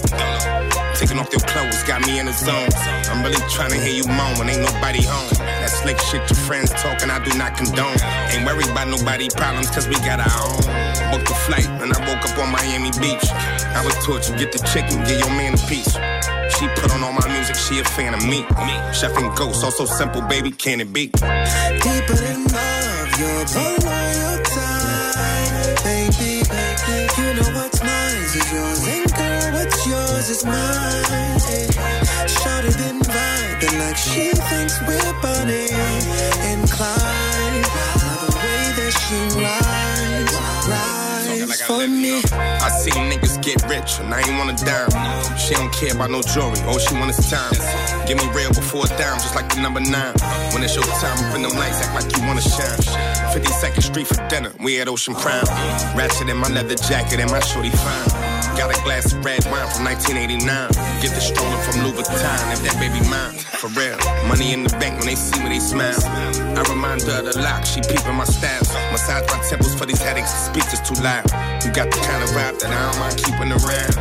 Taking 1.00 1.18
off 1.18 1.32
your 1.32 1.40
clothes, 1.48 1.82
got 1.88 2.06
me 2.06 2.20
in 2.20 2.26
the 2.26 2.34
zone. 2.34 2.68
I'm 3.08 3.24
really 3.24 3.40
trying 3.48 3.72
to 3.72 3.80
hear 3.80 3.96
you 3.96 4.04
moan 4.04 4.36
when 4.36 4.50
ain't 4.50 4.60
nobody 4.60 5.02
home. 5.02 5.32
That 5.40 5.72
slick 5.72 5.98
shit 6.12 6.28
your 6.28 6.36
friends 6.44 6.72
talking, 6.76 7.10
I 7.10 7.24
do 7.24 7.32
not 7.40 7.56
condone. 7.56 7.96
Ain't 8.36 8.44
worried 8.44 8.68
about 8.68 8.90
nobody 8.92 9.30
problems, 9.32 9.72
cause 9.72 9.88
we 9.88 9.96
got 10.04 10.20
our 10.20 10.28
own. 10.28 10.60
Booked 11.08 11.32
a 11.32 11.38
flight, 11.48 11.72
and 11.80 11.88
I 11.96 12.00
woke 12.04 12.20
up 12.28 12.36
on 12.36 12.52
Miami 12.52 12.92
Beach. 13.00 13.32
I 13.32 13.80
was 13.80 13.96
taught 14.04 14.28
you 14.28 14.36
get 14.36 14.52
the 14.52 14.60
chicken, 14.76 15.00
get 15.08 15.24
your 15.24 15.32
man 15.40 15.56
a 15.56 15.62
piece. 15.72 15.96
She 16.60 16.68
put 16.76 16.92
on 16.92 17.00
all 17.02 17.14
my 17.14 17.24
music, 17.32 17.56
she 17.56 17.80
a 17.80 17.86
fan 17.96 18.14
of 18.14 18.20
me. 18.28 18.44
Chef 18.92 19.16
and 19.16 19.32
Ghost, 19.38 19.64
also 19.64 19.86
simple, 19.86 20.22
baby, 20.28 20.52
can 20.52 20.82
it 20.82 20.92
be? 20.92 21.08
Deeper 21.08 22.20
than 22.20 22.44
love, 22.52 23.08
you're 23.16 23.48
the 23.48 23.68
loyal 23.88 24.36
time, 24.52 25.80
baby. 25.80 26.44
You 27.16 27.29
yours 30.30 30.38
is 30.38 30.46
mine. 30.46 31.40
Vibing 33.10 33.80
like 33.80 33.98
she 33.98 34.32
thinks 34.50 34.80
we're 34.88 35.14
Bonnie 35.22 35.70
and 36.50 36.70
Clyde. 36.70 37.64
The 38.00 38.36
way 38.36 38.72
that 38.78 38.94
she 38.94 39.18
for 41.66 41.88
me. 41.88 42.22
I 42.34 42.70
seen 42.70 43.10
niggas 43.10 43.42
get 43.42 43.62
rich 43.70 44.00
and 44.00 44.14
I 44.14 44.20
ain't 44.20 44.38
wanna 44.38 44.56
dime. 44.58 44.90
She 45.38 45.54
don't 45.56 45.72
care 45.74 45.94
about 45.94 46.12
no 46.12 46.22
jewelry, 46.22 46.60
all 46.68 46.80
she 46.80 46.94
want 46.96 47.12
is 47.12 47.30
time. 47.30 47.54
Give 48.08 48.18
me 48.18 48.28
real 48.34 48.50
before 48.50 48.86
a 48.86 48.90
dime, 48.90 49.20
just 49.20 49.36
like 49.36 49.50
the 49.50 49.62
number 49.62 49.80
nine. 49.80 50.14
When 50.54 50.64
it's 50.64 50.76
your 50.76 50.86
time, 51.02 51.18
bring 51.32 51.44
them 51.44 51.58
lights, 51.58 51.82
act 51.82 51.94
like 51.96 52.10
you 52.16 52.26
wanna 52.28 52.42
shine. 52.42 52.80
52nd 53.34 53.84
Street 53.84 54.08
for 54.08 54.28
dinner, 54.30 54.52
we 54.60 54.80
at 54.80 54.88
Ocean 54.88 55.16
Prime. 55.16 55.46
Ratchet 55.98 56.30
in 56.30 56.38
my 56.38 56.50
leather 56.50 56.76
jacket 56.76 57.20
and 57.20 57.32
my 57.32 57.40
shorty 57.40 57.70
fine. 57.70 58.29
Got 58.58 58.76
a 58.76 58.80
glass 58.84 59.12
of 59.14 59.24
red 59.24 59.44
wine 59.52 59.68
from 59.72 59.86
1989. 59.86 60.44
Get 61.02 61.12
the 61.16 61.22
stroller 61.24 61.58
from 61.64 61.84
Louis 61.84 62.04
Vuitton, 62.04 62.54
if 62.54 62.62
that 62.64 62.76
baby 62.80 63.00
mine. 63.08 63.36
For 63.60 63.68
real, 63.76 64.00
money 64.28 64.54
in 64.54 64.64
the 64.64 64.72
bank 64.80 65.00
when 65.00 65.08
they 65.08 65.16
see 65.16 65.40
me, 65.44 65.50
they 65.50 65.60
smile. 65.60 66.00
I 66.56 66.64
remind 66.68 67.04
her 67.04 67.20
of 67.20 67.28
the 67.28 67.40
lock, 67.40 67.66
she 67.66 67.82
peeping 67.84 68.16
my 68.16 68.24
style. 68.24 68.64
Massage 68.92 69.28
my 69.28 69.40
temples 69.48 69.76
for 69.76 69.86
these 69.86 70.02
headaches, 70.02 70.32
the 70.32 70.40
speakers 70.52 70.82
too 70.84 70.96
loud. 71.04 71.28
You 71.64 71.72
got 71.72 71.92
the 71.92 72.00
kind 72.04 72.24
of 72.24 72.30
vibe 72.32 72.60
that 72.64 72.72
I 72.72 72.80
don't 72.88 73.00
mind 73.00 73.16
keeping 73.20 73.52
around. 73.52 73.96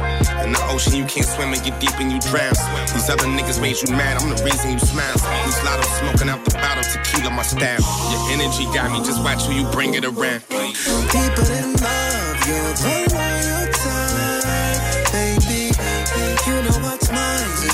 In 0.46 0.54
the 0.54 0.62
ocean, 0.70 0.94
you 0.94 1.06
can't 1.06 1.26
swim 1.26 1.50
and 1.52 1.62
get 1.62 1.78
deep 1.82 1.94
and 1.98 2.10
you 2.10 2.22
drown. 2.30 2.54
These 2.94 3.10
other 3.10 3.26
niggas 3.26 3.60
made 3.60 3.82
you 3.82 3.90
mad, 3.94 4.22
I'm 4.22 4.30
the 4.30 4.38
reason 4.42 4.74
you 4.74 4.78
smile. 4.78 5.18
These 5.46 5.58
lottos 5.66 5.90
smoking 5.98 6.30
out 6.30 6.44
the 6.46 6.54
bottle, 6.54 6.86
tequila 6.86 7.30
my 7.34 7.42
style. 7.42 7.82
Your 8.14 8.22
energy 8.30 8.64
got 8.70 8.94
me, 8.94 9.02
just 9.02 9.22
watch 9.22 9.42
who 9.46 9.54
you 9.54 9.66
bring 9.70 9.94
it 9.94 10.06
around. 10.06 10.42
Deeper 10.50 11.46
in 11.50 11.74
love, 11.82 12.38
you're 12.46 12.74
the 12.78 13.67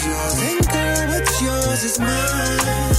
yours, 0.06 0.38
and 0.48 0.62
girl, 0.68 1.02
what's 1.08 1.42
yours 1.42 1.84
is 1.84 1.98
mine. 1.98 2.94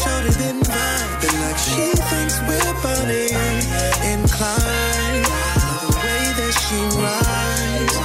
Shorty 0.00 0.32
been 0.38 0.60
vibing 0.60 1.36
like 1.44 1.58
she 1.58 1.86
thinks 2.10 2.36
we're 2.46 2.70
and 4.10 4.22
Clyde. 4.30 5.26
The 5.82 5.90
way 6.02 6.22
that 6.38 6.54
she 6.64 6.80
rides, 6.98 7.96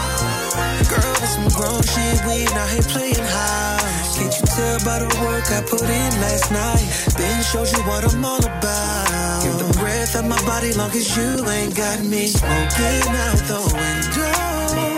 girl, 0.89 1.13
that's 1.19 1.35
some 1.35 1.49
grown 1.57 1.81
shit. 1.81 2.17
We 2.27 2.45
not 2.53 2.69
here 2.69 2.87
playing 2.93 3.25
high. 3.25 3.95
Can't 4.15 4.33
you 4.37 4.45
tell 4.55 4.77
by 4.85 4.99
the 4.99 5.11
work 5.25 5.45
I 5.51 5.61
put 5.61 5.81
in 5.81 6.11
last 6.21 6.51
night? 6.51 6.85
Ben 7.17 7.43
showed 7.43 7.71
you 7.71 7.81
what 7.83 8.03
I'm 8.05 8.23
all 8.23 8.39
about. 8.39 9.43
Give 9.43 9.57
the 9.59 9.79
breath 9.79 10.15
of 10.15 10.25
my 10.25 10.41
body 10.45 10.73
long 10.73 10.91
as 10.91 11.17
you 11.17 11.45
ain't 11.49 11.75
got 11.75 12.03
me 12.03 12.27
smoking 12.27 13.15
out 13.25 13.39
the 13.49 13.59
window. 13.75 14.94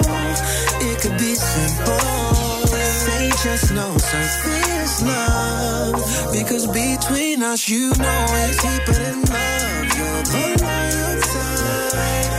Just 3.49 3.71
no 3.73 3.97
surface 3.97 5.03
love. 5.03 6.33
Because 6.33 6.67
between 6.67 7.41
us, 7.41 7.69
you 7.69 7.91
know 7.95 8.25
it's 8.43 8.61
deeper 8.61 8.91
than 8.91 9.21
love. 9.21 9.97
You're 9.97 10.23
the 10.23 11.21
side, 11.31 11.91
baby. 11.93 12.36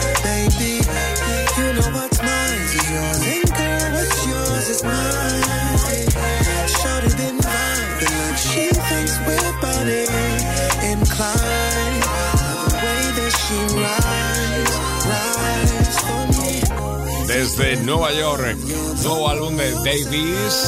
Desde 17.59 17.83
Nueva 17.83 18.13
York, 18.13 18.57
nuevo 19.03 19.29
álbum 19.29 19.57
de 19.57 19.73
Davies, 19.73 20.65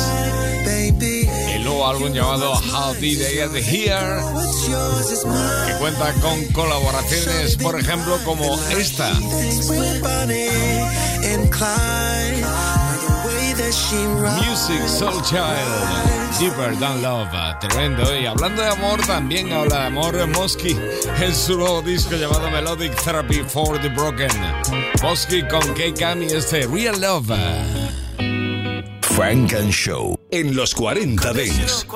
el 1.55 1.63
nuevo 1.63 1.87
álbum 1.87 2.13
llamado 2.13 2.53
How 2.53 2.95
Did 2.95 3.21
I 3.21 3.35
Get 3.37 3.55
Here, 3.55 4.21
que 5.67 5.79
cuenta 5.79 6.13
con 6.15 6.45
colaboraciones, 6.47 7.57
por 7.59 7.79
ejemplo, 7.79 8.19
como 8.25 8.59
esta. 8.71 9.13
Music 13.61 14.89
Soul 14.89 15.21
Child, 15.23 16.41
Deeper 16.41 16.75
Than 16.79 17.03
Love, 17.03 17.59
tremendo. 17.61 18.19
Y 18.19 18.25
hablando 18.25 18.63
de 18.63 18.69
amor, 18.69 19.03
también 19.07 19.53
habla 19.53 19.81
de 19.81 19.87
amor 19.89 20.27
Mosky 20.29 20.75
en 21.21 21.35
su 21.35 21.59
nuevo 21.59 21.83
disco 21.83 22.17
llamado 22.17 22.51
Melodic 22.51 22.95
Therapy 23.05 23.43
for 23.47 23.79
the 23.79 23.91
Broken. 23.91 24.31
Mosky 25.03 25.43
con 25.43 25.61
K-Cam 25.75 26.23
y 26.23 26.33
este 26.33 26.67
Real 26.69 26.99
Love. 26.99 27.37
Frank 29.03 29.53
and 29.53 29.71
Show 29.71 30.19
en 30.31 30.57
los 30.57 30.75
40 30.75 31.33
Dents. 31.35 31.87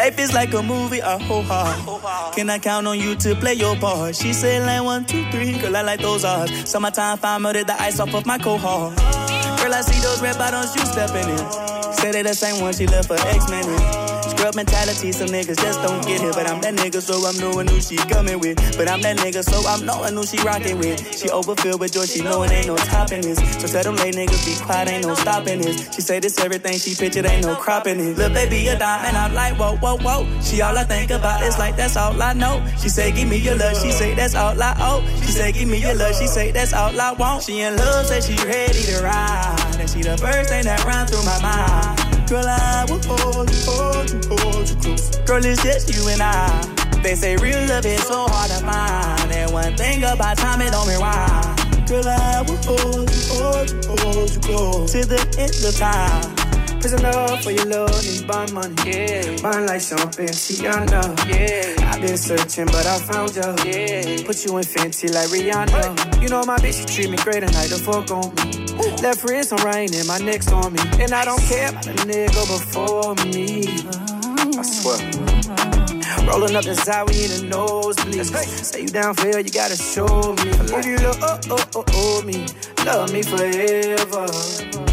Life 0.00 0.18
is 0.18 0.32
like 0.32 0.54
a 0.54 0.62
movie, 0.62 1.02
I 1.02 1.22
hope 1.22 1.44
hard. 1.44 2.34
Can 2.34 2.48
I 2.48 2.58
count 2.58 2.86
on 2.86 2.98
you 2.98 3.14
to 3.16 3.34
play 3.34 3.52
your 3.52 3.76
part? 3.76 4.16
She 4.16 4.32
said 4.32 4.64
like 4.64 4.82
one, 4.82 5.04
two, 5.04 5.30
three, 5.30 5.58
girl 5.58 5.76
I 5.76 5.82
like 5.82 6.00
those 6.00 6.24
odds. 6.24 6.70
Summertime, 6.70 7.18
fine, 7.18 7.42
melted 7.42 7.66
the 7.66 7.78
ice 7.78 8.00
off 8.00 8.14
of 8.14 8.24
my 8.24 8.38
cohort. 8.38 8.96
Girl, 8.96 9.74
I 9.74 9.82
see 9.82 10.00
those 10.00 10.22
red 10.22 10.38
bottoms 10.38 10.74
you 10.74 10.86
stepping 10.86 11.28
in. 11.28 11.92
Say 11.92 12.12
they 12.12 12.22
the 12.22 12.32
same 12.32 12.62
one 12.62 12.72
she 12.72 12.86
left 12.86 13.08
for 13.08 13.14
X-Men 13.14 13.68
in. 13.68 14.19
Scrub 14.40 14.56
mentality, 14.56 15.12
some 15.12 15.28
niggas 15.28 15.60
just 15.60 15.82
don't 15.82 16.02
get 16.06 16.22
it. 16.22 16.32
But 16.32 16.48
I'm 16.48 16.62
that 16.62 16.72
nigga, 16.72 17.02
so 17.02 17.20
I'm 17.28 17.36
knowing 17.36 17.68
who 17.68 17.78
she 17.78 17.96
coming 18.08 18.40
with. 18.40 18.56
But 18.78 18.88
I'm 18.88 19.02
that 19.02 19.18
nigga, 19.18 19.44
so 19.44 19.68
I'm 19.68 19.84
knowing 19.84 20.14
who 20.16 20.24
she 20.24 20.38
rocking 20.40 20.78
with. 20.78 20.96
She 21.14 21.28
overfilled 21.28 21.78
with 21.78 21.92
joy, 21.92 22.06
she 22.06 22.22
knowing 22.22 22.50
ain't 22.50 22.66
no 22.66 22.74
topping 22.76 23.20
this. 23.20 23.36
So 23.60 23.68
tell 23.68 23.82
them 23.82 23.96
late 23.96 24.14
niggas 24.14 24.40
be 24.48 24.56
quiet, 24.64 24.88
ain't 24.88 25.06
no 25.06 25.12
stopping 25.12 25.60
this. 25.60 25.94
She 25.94 26.00
say 26.00 26.20
this 26.20 26.40
everything 26.40 26.78
she 26.78 26.94
pictured, 26.94 27.26
ain't 27.26 27.44
no 27.44 27.54
cropping 27.54 28.00
it. 28.00 28.16
Little 28.16 28.32
baby, 28.32 28.66
a 28.68 28.78
dime, 28.78 29.04
and 29.04 29.16
I'm 29.18 29.34
like, 29.34 29.58
whoa, 29.58 29.76
whoa, 29.76 29.98
whoa. 29.98 30.40
She 30.40 30.62
all 30.62 30.78
I 30.78 30.84
think 30.84 31.10
about 31.10 31.42
is 31.42 31.58
like, 31.58 31.76
that's 31.76 31.98
all 31.98 32.16
I 32.22 32.32
know. 32.32 32.64
She 32.80 32.88
say, 32.88 33.12
give 33.12 33.28
me 33.28 33.36
your 33.36 33.56
love, 33.56 33.76
she 33.76 33.92
say, 33.92 34.14
that's 34.14 34.34
all 34.34 34.56
I 34.56 34.74
owe. 34.80 35.04
She 35.20 35.32
say, 35.32 35.52
give 35.52 35.68
me 35.68 35.82
your 35.82 35.94
love, 35.96 36.16
she 36.16 36.26
say, 36.26 36.50
that's 36.50 36.72
all 36.72 36.98
I 36.98 37.12
want. 37.12 37.42
She 37.42 37.60
in 37.60 37.76
love, 37.76 38.06
say 38.06 38.22
she 38.22 38.42
ready 38.46 38.80
to 38.84 39.02
ride. 39.02 39.76
And 39.78 39.90
she 39.90 40.00
the 40.00 40.16
first 40.16 40.48
thing 40.48 40.64
that 40.64 40.82
run 40.86 41.06
through 41.06 41.24
my 41.26 41.42
mind. 41.42 41.99
Girl, 42.30 42.46
I 42.46 42.86
will 42.88 43.02
hold 43.02 43.50
you, 43.50 43.58
hold 43.66 44.08
you, 44.08 44.20
hold 44.30 44.68
you 44.70 44.76
close. 44.76 45.16
Girl, 45.26 45.44
it's 45.44 45.64
just 45.64 45.90
you 45.92 46.08
and 46.12 46.22
I. 46.22 46.62
They 47.02 47.16
say 47.16 47.34
real 47.36 47.58
love 47.66 47.84
is 47.84 48.06
so 48.06 48.28
hard 48.28 48.50
to 48.52 48.64
find. 48.64 49.32
And 49.32 49.52
one 49.52 49.76
thing 49.76 50.04
about 50.04 50.38
time, 50.38 50.60
it 50.60 50.70
don't 50.70 50.86
rewind. 50.86 51.88
Girl, 51.88 52.06
I 52.06 52.42
will 52.46 52.56
hold 52.62 53.10
you, 53.10 53.22
hold 53.34 53.70
you, 53.70 53.82
hold 53.98 54.30
you 54.30 54.40
close. 54.42 54.92
To 54.92 55.04
the 55.06 55.18
end 55.42 55.58
of 55.66 55.74
time. 55.74 56.78
Prisoner 56.78 57.36
for 57.42 57.50
your 57.50 57.66
love, 57.66 58.00
need 58.06 58.24
bond 58.28 58.52
money. 58.52 58.76
Yeah. 58.86 59.42
Bond 59.42 59.66
like 59.66 59.80
something, 59.80 60.28
Tiana. 60.28 61.02
Yeah. 61.26 61.90
I've 61.90 62.00
been 62.00 62.16
searching, 62.16 62.66
but 62.66 62.86
I 62.86 63.00
found 63.00 63.34
you. 63.34 63.42
Yeah. 63.66 64.24
Put 64.24 64.44
you 64.46 64.56
in 64.56 64.62
fancy 64.62 65.08
like 65.08 65.26
Rihanna. 65.34 66.22
You 66.22 66.28
know 66.28 66.44
my 66.44 66.58
bitch, 66.58 66.78
she 66.78 66.94
treat 66.94 67.10
me 67.10 67.16
great 67.16 67.42
and 67.42 67.52
like 67.54 67.70
the 67.70 67.78
fuck 67.82 68.08
on 68.12 68.32
me. 68.36 68.69
Left 69.02 69.24
wrist 69.24 69.52
on 69.52 69.64
rain 69.64 69.94
and 69.94 70.06
my 70.06 70.18
neck's 70.18 70.50
on 70.52 70.72
me. 70.72 70.80
And 70.98 71.12
I 71.12 71.24
don't 71.24 71.42
care 71.42 71.70
about 71.70 71.86
a 71.86 71.92
nigga 72.06 72.42
before 72.48 73.14
me. 73.26 73.64
I 74.58 74.62
swear. 74.62 74.98
Rolling 76.26 76.56
up 76.56 76.64
the 76.64 76.74
side, 76.74 77.08
we 77.08 77.24
in 77.24 77.30
the 77.30 77.46
nosebleed. 77.48 78.26
Say 78.26 78.82
you 78.82 78.88
down 78.88 79.14
for 79.14 79.28
it, 79.28 79.46
you 79.46 79.52
gotta 79.52 79.76
show 79.76 80.34
me. 80.34 80.50
If 80.76 80.86
you 80.86 80.96
look, 80.98 81.18
oh, 81.20 81.40
oh, 81.50 81.64
oh, 81.76 81.84
oh, 81.94 82.22
me. 82.22 82.46
Love 82.84 83.12
me 83.12 83.22
forever. 83.22 84.89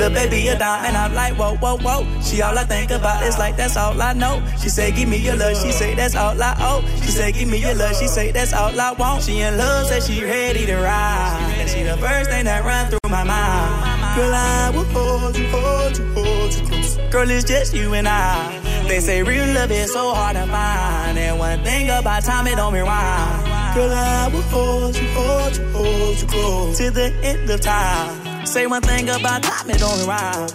Little 0.00 0.14
baby, 0.14 0.48
a 0.48 0.58
dime, 0.58 0.86
and 0.86 0.96
I'm 0.96 1.12
like, 1.12 1.34
whoa, 1.34 1.56
whoa, 1.56 1.76
whoa. 1.76 2.22
She 2.22 2.40
all 2.40 2.56
I 2.56 2.64
think 2.64 2.90
about 2.90 3.22
is 3.22 3.36
like, 3.36 3.58
that's 3.58 3.76
all 3.76 4.00
I 4.00 4.14
know. 4.14 4.42
She 4.58 4.70
say, 4.70 4.90
give 4.92 5.06
me 5.06 5.18
your 5.18 5.36
love, 5.36 5.54
she 5.62 5.72
say, 5.72 5.94
that's 5.94 6.16
all 6.16 6.42
I 6.42 6.56
owe. 6.58 6.80
She 7.02 7.10
say, 7.10 7.32
give 7.32 7.46
me 7.46 7.58
your 7.58 7.74
love, 7.74 7.94
she 7.94 8.06
say, 8.08 8.32
that's 8.32 8.54
all 8.54 8.80
I 8.80 8.92
want. 8.92 9.24
She 9.24 9.40
in 9.40 9.58
love, 9.58 9.88
say 9.88 10.00
she 10.00 10.24
ready 10.24 10.64
to 10.64 10.76
ride. 10.76 11.54
And 11.58 11.68
she 11.68 11.82
the 11.82 11.98
first 11.98 12.30
thing 12.30 12.46
that 12.46 12.64
run 12.64 12.88
through 12.88 13.10
my 13.10 13.24
mind. 13.24 14.16
Girl, 14.16 14.32
I 14.32 14.70
will 14.74 14.84
hold 14.84 15.36
you, 15.36 15.46
hold 15.48 15.98
you, 15.98 16.12
hold 16.14 16.54
you 16.54 16.66
close. 16.66 16.96
Girl, 17.12 17.30
it's 17.30 17.44
just 17.44 17.74
you 17.74 17.92
and 17.92 18.08
I. 18.08 18.58
They 18.88 19.00
say 19.00 19.22
real 19.22 19.52
love 19.52 19.70
is 19.70 19.92
so 19.92 20.14
hard 20.14 20.34
to 20.34 20.46
find. 20.46 21.18
And 21.18 21.38
one 21.38 21.62
thing 21.62 21.90
about 21.90 22.24
time, 22.24 22.46
it 22.46 22.56
don't 22.56 22.72
rewind. 22.72 23.44
Girl, 23.74 23.92
I 23.92 24.30
will 24.32 24.40
hold 24.48 24.96
you, 24.96 25.06
hold 25.08 25.56
you, 25.58 25.68
hold 25.72 26.20
you 26.22 26.26
close. 26.26 26.78
To 26.78 26.90
the 26.90 27.12
end 27.22 27.50
of 27.50 27.60
time. 27.60 28.29
Say 28.44 28.66
one 28.66 28.82
thing 28.82 29.08
about 29.08 29.42
time, 29.42 29.70
it 29.70 29.78
don't 29.78 30.06
rhyme. 30.06 30.48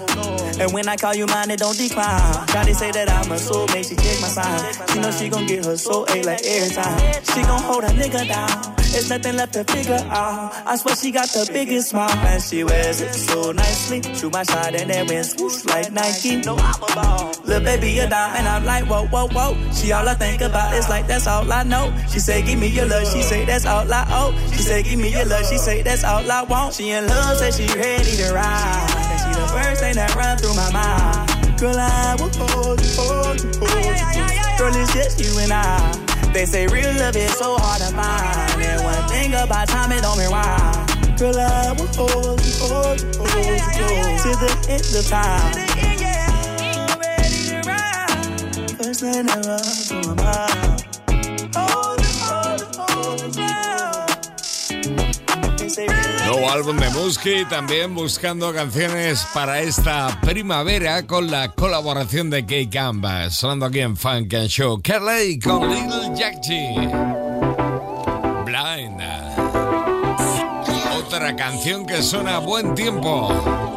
And 0.59 0.73
when 0.73 0.87
I 0.87 0.95
call 0.95 1.13
you 1.15 1.25
mine, 1.27 1.51
it 1.51 1.59
don't 1.59 1.77
decline. 1.77 2.19
Shawty 2.47 2.73
say 2.75 2.91
that 2.91 3.09
I'm 3.09 3.31
a 3.31 3.35
soulmate, 3.35 3.89
she 3.89 3.95
check 3.95 4.21
my 4.21 4.27
sign. 4.27 4.87
She 4.89 4.99
know 4.99 5.11
she 5.11 5.29
gon' 5.29 5.45
get 5.45 5.65
her 5.65 5.77
soul 5.77 6.05
A 6.09 6.23
like 6.23 6.45
every 6.45 6.73
time. 6.73 7.23
She 7.23 7.41
gon' 7.43 7.61
hold 7.61 7.83
a 7.83 7.87
nigga 7.87 8.27
down. 8.27 8.75
There's 8.95 9.09
nothing 9.09 9.35
left 9.35 9.51
to 9.53 9.65
figure 9.65 9.99
out. 10.09 10.53
I 10.65 10.77
swear 10.77 10.95
she 10.95 11.11
got 11.11 11.27
the 11.27 11.49
biggest 11.51 11.89
smile, 11.89 12.09
and 12.09 12.41
she 12.41 12.63
wears 12.63 13.01
it 13.01 13.13
so 13.13 13.51
nicely. 13.51 14.01
Shoot 14.15 14.31
my 14.31 14.43
shot 14.43 14.73
and 14.73 14.89
then 14.89 15.07
win 15.07 15.21
swoosh 15.21 15.65
like 15.65 15.91
Nike. 15.91 16.37
No, 16.37 16.55
I'm 16.55 16.81
a 16.81 16.95
ball. 16.95 17.33
Little 17.43 17.61
baby, 17.65 17.91
you're 17.91 18.05
and 18.05 18.47
I'm 18.47 18.63
like, 18.63 18.85
whoa, 18.85 19.05
whoa, 19.07 19.27
whoa. 19.27 19.71
She 19.73 19.91
all 19.91 20.07
I 20.07 20.13
think 20.13 20.39
about 20.41 20.73
is 20.75 20.87
like, 20.87 21.07
that's 21.07 21.27
all 21.27 21.51
I 21.51 21.63
know. 21.63 21.93
She 22.09 22.19
say, 22.19 22.41
give 22.41 22.57
me 22.57 22.67
your 22.67 22.85
love. 22.85 23.05
She 23.11 23.21
say, 23.21 23.43
that's 23.43 23.65
all 23.65 23.91
I 23.91 24.07
owe. 24.11 24.31
She 24.51 24.63
say, 24.63 24.81
give 24.81 24.97
me 24.97 25.09
your 25.11 25.25
love. 25.25 25.45
She 25.45 25.57
say, 25.57 25.81
that's 25.81 26.05
all 26.05 26.31
I 26.31 26.43
want. 26.43 26.75
She 26.75 26.91
in 26.91 27.05
love, 27.05 27.37
say 27.37 27.51
she 27.51 27.74
ready 27.77 28.15
to 28.17 28.33
ride. 28.33 28.87
And 28.95 29.19
she 29.19 29.31
the 29.39 29.47
first 29.47 29.81
thing 29.81 29.95
that 29.95 30.15
run 30.15 30.37
through 30.37 30.55
my 30.55 30.71
mind. 30.71 31.59
Girl, 31.59 31.75
I 31.77 32.15
will 32.19 32.31
hold 32.35 32.81
you, 32.81 32.91
hold 32.95 33.41
you, 33.43 33.51
hold 33.59 33.71
you. 33.71 34.57
Girl, 34.57 34.75
it's 34.75 34.93
just 34.93 35.19
you 35.19 35.37
and 35.39 35.51
I. 35.51 35.91
They 36.33 36.45
say 36.45 36.67
real 36.67 36.91
love 36.99 37.15
is 37.15 37.31
so 37.33 37.55
hard 37.57 37.81
to 37.81 37.87
find. 37.95 38.61
And 38.61 38.83
one 38.83 39.07
thing 39.09 39.33
about 39.33 39.67
time, 39.67 39.91
it 39.91 40.01
don't 40.01 40.17
rewind. 40.17 41.19
Girl, 41.19 41.37
I 41.37 41.71
will 41.77 41.87
hold 41.95 42.43
you, 42.43 42.53
hold 42.59 42.99
you, 42.99 43.07
hold 43.15 43.35
you, 43.35 43.95
to 44.19 44.31
the 44.39 44.51
end 44.69 44.95
of 44.95 45.07
time. 45.07 45.53
First 48.77 48.99
thing 48.99 49.25
that 49.25 49.45
run 49.45 49.59
through 49.63 50.15
my 50.15 50.23
mind. 50.23 50.84
Nuevo 56.35 56.51
álbum 56.51 56.77
de 56.77 56.89
Musky, 56.89 57.45
también 57.45 57.95
buscando 57.95 58.53
canciones 58.53 59.25
para 59.33 59.61
esta 59.61 60.19
primavera 60.19 61.07
con 61.07 61.31
la 61.31 61.53
colaboración 61.53 62.29
de 62.29 62.45
Kay 62.45 62.65
Gamba, 62.65 63.29
sonando 63.29 63.67
aquí 63.67 63.79
en 63.79 63.95
Funk 63.95 64.33
and 64.33 64.49
Show. 64.49 64.81
Kelly 64.81 65.39
con 65.39 65.69
Little 65.69 66.11
Jackie. 66.13 66.75
Blind. 68.43 69.01
Otra 70.97 71.33
canción 71.37 71.85
que 71.85 72.03
suena 72.03 72.35
a 72.35 72.39
buen 72.39 72.75
tiempo. 72.75 73.74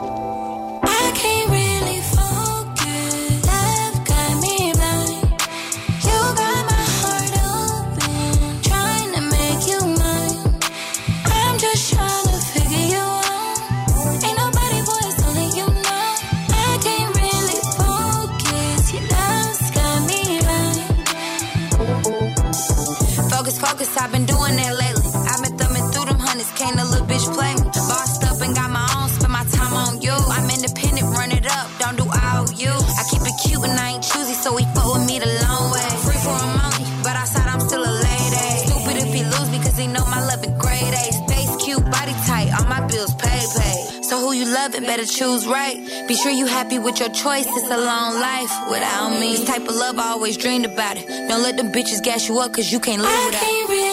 Better 44.98 45.12
choose 45.12 45.46
right. 45.46 45.76
Be 46.08 46.14
sure 46.14 46.32
you 46.32 46.46
happy 46.46 46.78
with 46.78 46.98
your 46.98 47.10
choice, 47.10 47.46
it's 47.46 47.70
a 47.70 47.76
long 47.76 48.14
life 48.20 48.50
without 48.70 49.10
me. 49.20 49.32
This 49.32 49.44
type 49.44 49.62
of 49.62 49.76
love, 49.76 49.98
I 49.98 50.10
always 50.10 50.36
dreamed 50.36 50.64
about 50.64 50.96
it. 50.96 51.06
Don't 51.06 51.42
let 51.42 51.56
them 51.56 51.70
bitches 51.70 52.02
gas 52.02 52.28
you 52.28 52.38
up, 52.40 52.52
cause 52.52 52.72
you 52.72 52.80
can't 52.80 53.02
live 53.02 53.10
I 53.10 53.26
without 53.26 53.72
it. 53.72 53.87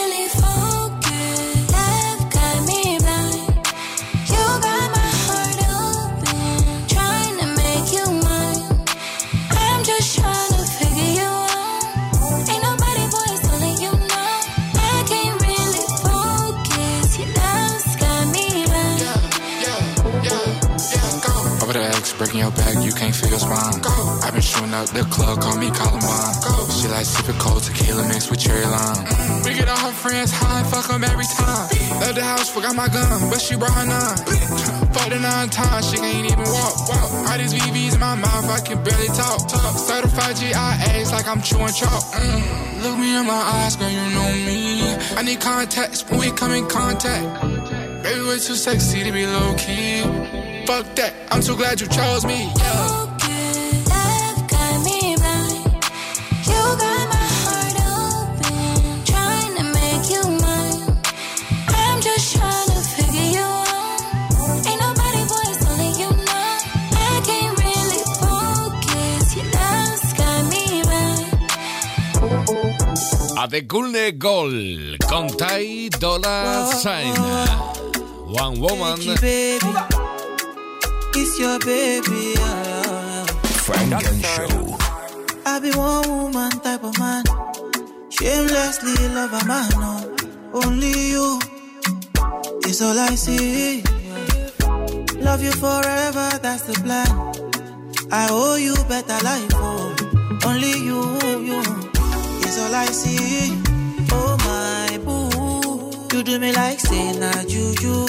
Up 24.76 24.88
the 24.90 25.02
club, 25.08 25.40
call 25.40 25.56
me 25.56 25.70
Columbine. 25.70 26.36
She 26.76 26.88
like 26.88 27.06
sipping 27.06 27.38
cold 27.40 27.62
tequila 27.62 28.06
mixed 28.08 28.30
with 28.30 28.40
cherry 28.40 28.64
lime. 28.64 29.04
We 29.44 29.54
get 29.54 29.68
all 29.68 29.76
her 29.88 29.92
friends 29.92 30.30
high, 30.32 30.62
fuck 30.64 30.88
them 30.88 31.02
every 31.02 31.24
time. 31.24 31.68
Left 32.00 32.14
the 32.14 32.22
house, 32.22 32.50
forgot 32.50 32.74
my 32.76 32.88
gun, 32.88 33.30
but 33.30 33.40
she 33.40 33.56
brought 33.56 33.72
her 33.72 33.86
nine. 33.86 34.16
Fuck 34.92 35.08
the 35.08 35.20
nine 35.20 35.48
times, 35.48 35.90
she 35.90 35.96
can't 35.96 36.26
even 36.26 36.44
walk. 36.44 36.88
walk. 36.88 37.10
All 37.28 37.38
these 37.38 37.54
VVs 37.54 37.94
in 37.94 38.00
my 38.00 38.16
mouth, 38.16 38.48
I 38.50 38.60
can 38.60 38.82
barely 38.84 39.08
talk. 39.08 39.48
talk. 39.48 39.72
Certified 39.78 40.36
GIAs 40.36 41.10
like 41.12 41.26
I'm 41.26 41.40
chewing 41.40 41.72
chalk. 41.72 42.04
Mm. 42.12 42.82
Look 42.82 42.98
me 42.98 43.16
in 43.16 43.26
my 43.26 43.42
eyes, 43.56 43.76
girl, 43.76 43.88
you 43.88 44.06
know 44.12 44.30
me. 44.44 44.82
I 45.16 45.22
need 45.22 45.40
contacts 45.40 46.04
when 46.08 46.20
we 46.20 46.30
come 46.32 46.52
in 46.52 46.68
contact. 46.68 47.24
Baby, 48.02 48.20
we're 48.20 48.38
too 48.38 48.56
sexy 48.56 49.04
to 49.04 49.12
be 49.12 49.26
low 49.26 49.54
key. 49.56 50.02
Fuck 50.66 50.84
that, 50.96 51.14
I'm 51.30 51.40
so 51.40 51.56
glad 51.56 51.80
you 51.80 51.86
chose 51.86 52.26
me. 52.26 52.52
Yeah. 52.58 53.15
Adekunle 73.46 74.18
Gold 74.18 74.98
con 75.08 75.28
Ty 75.28 75.88
Dolla 76.00 76.66
Sign. 76.66 77.14
One 78.26 78.58
Woman. 78.58 78.98
It's 81.14 81.38
your 81.38 81.56
baby. 81.60 82.34
Funk 83.62 84.02
and 84.02 84.24
Show. 84.24 84.76
I 85.46 85.60
be 85.60 85.70
one 85.78 86.08
woman 86.08 86.50
type 86.58 86.82
of 86.82 86.98
man. 86.98 87.22
Shamelessly 88.10 89.14
love 89.14 89.32
a 89.32 89.44
man. 89.46 89.70
No. 89.78 90.16
Only 90.64 91.10
you 91.10 91.38
is 92.66 92.82
all 92.82 92.98
I 92.98 93.14
see. 93.14 93.84
Love 95.22 95.44
you 95.44 95.52
forever, 95.52 96.30
that's 96.42 96.62
the 96.62 96.74
plan. 96.82 97.06
I 98.10 98.26
owe 98.28 98.56
you 98.56 98.74
better 98.88 99.22
life. 99.22 99.52
Oh. 99.54 99.94
Only 100.44 100.72
you, 100.82 101.00
you 101.46 101.62
all 102.58 102.74
I 102.74 102.86
see. 102.86 103.52
Oh 104.12 104.36
my 104.46 104.98
boo, 105.04 106.16
you 106.16 106.22
do 106.22 106.38
me 106.38 106.52
like 106.52 106.80
say 106.80 107.12
na 107.18 107.32
juju. 107.44 108.06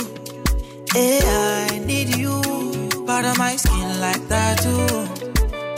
Hey, 0.93 1.20
I 1.24 1.80
need 1.86 2.16
you. 2.16 2.41
Part 3.06 3.26
of 3.26 3.38
my 3.38 3.56
skin 3.56 4.00
like 4.00 4.28
that 4.28 4.60
too. 4.60 4.88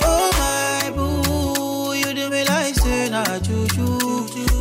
Oh 0.04 0.30
my 0.42 0.92
boo, 0.96 1.94
you 1.94 2.14
do 2.14 2.30
me 2.30 2.44
like 2.46 2.76
say 2.76 3.10
na 3.10 3.24
juju. 3.40 3.98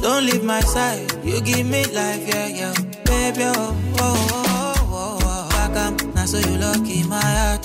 Don't 0.03 0.25
leave 0.27 0.45
my 0.45 0.61
side, 0.61 1.13
you 1.25 1.41
give 1.41 1.67
me 1.67 1.85
life, 1.87 2.27
yeah, 2.29 2.47
yeah. 2.47 2.75
Baby, 3.05 3.43
oh, 3.45 3.77
oh, 3.99 4.29
oh, 4.31 4.75
oh, 4.79 4.89
oh. 4.93 5.19
oh. 5.23 5.49
Back 5.51 5.77
up, 5.77 6.15
now 6.15 6.25
so 6.25 6.39
you 6.39 6.57
lucky 6.59 7.03
my 7.03 7.21
oh. 7.21 7.58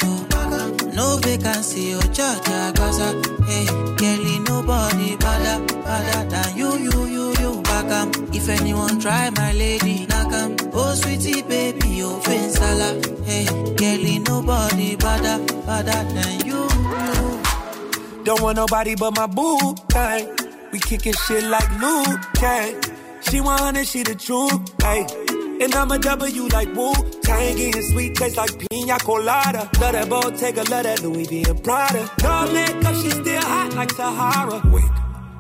No 0.96 1.18
vacancy, 1.18 1.94
oh, 1.96 2.02
Georgia, 2.02 2.72
Gaza. 2.76 3.10
Hey, 3.48 3.66
Kelly, 3.98 4.40
nobody 4.40 5.16
better, 5.18 5.66
better 5.84 6.30
than 6.30 6.58
you, 6.58 6.78
you, 6.78 7.06
you, 7.06 7.34
you. 7.40 7.62
Back 7.64 8.16
if 8.34 8.48
anyone 8.50 9.00
try 9.00 9.30
my 9.32 9.52
lady, 9.54 10.06
knock 10.06 10.32
'em. 10.34 10.56
Oh, 10.74 10.94
sweetie, 10.94 11.42
baby, 11.42 12.04
oh, 12.04 12.20
Fensala. 12.24 12.90
Hey, 13.26 13.46
Kelly, 13.76 14.20
nobody 14.20 14.96
better, 14.96 15.38
better 15.66 16.04
than 16.14 16.46
you, 16.46 16.62
you. 16.62 18.24
Don't 18.24 18.42
want 18.42 18.58
nobody 18.58 18.96
but 18.96 19.16
my 19.16 19.28
boo 19.28 19.76
thing. 19.90 20.30
We 20.72 20.80
kicking 20.80 21.14
shit 21.26 21.44
like 21.46 21.70
Liu 21.82 22.18
Kang. 22.36 22.76
She 23.22 23.42
100, 23.42 23.88
she 23.88 24.04
the 24.04 24.16
truth, 24.16 24.62
hey. 24.84 25.23
And 25.62 25.74
I'm 25.76 25.92
a 25.92 26.00
W 26.00 26.48
like 26.48 26.74
Wu 26.76 26.94
Tangy 27.22 27.72
and 27.72 27.86
sweet 27.86 28.16
taste 28.16 28.38
like 28.38 28.52
pina 28.70 28.98
colada. 29.00 29.70
Love 29.80 29.94
that 29.94 30.10
Bottega, 30.10 30.64
love 30.70 30.84
that 30.84 31.02
Louis 31.04 31.26
V 31.26 31.44
and 31.48 31.64
Prada. 31.64 32.10
No 32.22 32.52
makeup, 32.52 32.96
she 32.96 33.10
still 33.12 33.42
hot 33.42 33.74
like 33.76 33.92
Sahara. 33.92 34.62
Wait, 34.72 34.84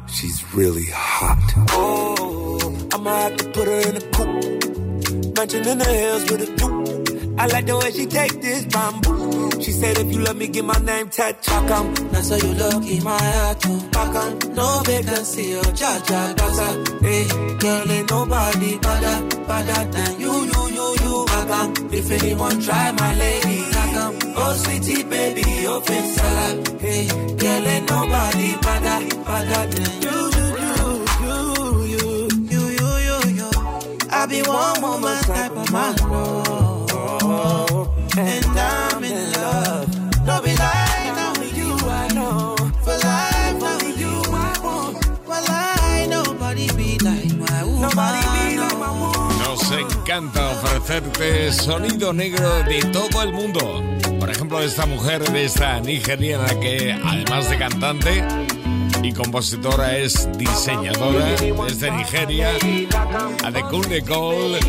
She's 0.07 0.43
really 0.53 0.86
hot. 0.93 1.39
oh, 1.72 2.88
I'ma 2.93 3.09
have 3.24 3.38
to 3.38 3.45
put 3.49 3.68
her 3.68 3.80
in 3.89 3.97
a 3.97 4.01
coupe. 4.11 5.36
Mansion 5.36 5.68
in 5.68 5.78
the 5.80 5.86
hills 5.86 6.24
with 6.32 6.41
a 6.49 6.55
coupe. 6.59 6.93
I 7.44 7.48
like 7.48 7.66
the 7.66 7.78
way 7.78 7.91
she 7.91 8.06
take 8.06 8.41
this 8.41 8.64
bamboo. 8.68 9.62
She 9.62 9.72
said, 9.74 9.98
if 9.98 10.14
you 10.14 10.20
love 10.20 10.38
me, 10.38 10.48
give 10.48 10.64
my 10.64 10.80
name 10.80 11.10
tattooed. 11.10 11.68
come. 11.68 11.94
That's 12.14 12.30
how 12.30 12.38
you 12.38 12.54
look 12.54 12.86
in 12.88 13.04
my 13.04 13.22
heart 13.22 13.60
too. 13.60 13.80
Back 13.89 14.16
on, 14.16 14.56
no 14.56 14.82
vacancy, 14.86 15.44
your 15.52 15.64
cha 15.76 15.91
cha 16.08 16.22
dasa. 16.39 16.68
Hey, 17.04 17.28
girl, 17.60 17.91
ain't 17.91 18.10
nobody 18.10 18.78
better, 18.80 19.16
better 19.46 19.82
than 19.91 20.22
you, 20.22 20.34
you, 20.52 20.62
you, 20.78 20.88
you. 21.04 21.26
Back 21.26 21.50
on, 21.50 21.94
if 21.94 22.12
anyone 22.12 22.62
try 22.62 22.91
my 22.94 23.14
lady, 23.16 23.72
back 23.74 23.98
on. 24.04 24.14
Oh, 24.38 24.54
sweetie 24.64 25.04
baby, 25.04 25.44
oh, 25.68 25.82
face 25.82 26.16
salad. 26.16 26.80
Hey, 26.80 27.08
girl, 27.08 27.68
ain't 27.68 27.89
nobody 27.89 28.56
better, 28.64 29.00
better 29.28 29.64
than 29.76 30.02
you, 30.02 30.18
you. 30.38 30.54
I 34.16 34.26
be 34.28 34.41
one 34.44 34.82
woman 34.82 35.22
type 35.24 35.52
of 35.52 35.72
man. 35.74 35.96
Oh. 36.04 36.43
Oh, 37.36 37.89
and 38.15 38.45
I'm 38.45 39.03
in 39.03 39.31
love. 39.34 39.88
Don't 40.25 40.43
be 40.43 40.53
lying, 40.55 41.17
only 41.27 41.49
you 41.59 41.73
I 41.89 42.07
know. 42.13 42.55
For 42.86 42.95
life, 43.09 43.63
only 43.71 43.93
you 44.01 44.13
I 44.31 44.53
want. 44.63 45.27
Well, 45.27 45.45
I 45.49 46.05
nobody 46.09 46.67
be 46.77 46.99
like 46.99 47.34
my 47.38 47.63
woman. 47.63 47.81
Nobody 47.81 48.21
be 48.36 48.57
like 48.59 48.77
my 48.77 48.91
woman. 48.91 49.39
Nos 49.39 49.71
encanta 49.71 50.51
ofrecerte 50.51 51.51
sonido 51.51 52.13
negro 52.13 52.63
de 52.63 52.81
todo 52.91 53.23
el 53.23 53.34
mundo. 53.34 53.84
Por 54.19 54.29
ejemplo, 54.29 54.61
esta 54.61 54.86
mujer 54.86 55.23
de 55.31 55.45
esta 55.45 55.79
nigeriana 55.79 56.59
que, 56.59 56.93
además 56.93 57.49
de 57.49 57.57
cantante 57.57 58.23
y 59.04 59.14
compositora, 59.14 59.97
es 59.97 60.28
diseñadora 60.38 61.36
desde 61.68 61.91
Nigeria, 61.91 62.51
Adekunle 63.43 64.01
Cole, 64.04 64.60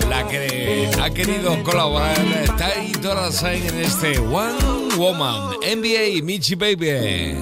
con 0.00 0.10
la 0.10 0.26
que 0.28 0.90
ha 1.00 1.10
querido 1.10 1.62
colaborar 1.62 2.16
Tai 2.56 2.92
Dolla 3.02 3.30
Sign 3.30 3.66
en 3.66 3.78
este 3.80 4.18
One 4.18 4.94
Woman, 4.96 5.56
NBA 5.60 6.22
Michi 6.22 6.54
Baby. 6.54 7.36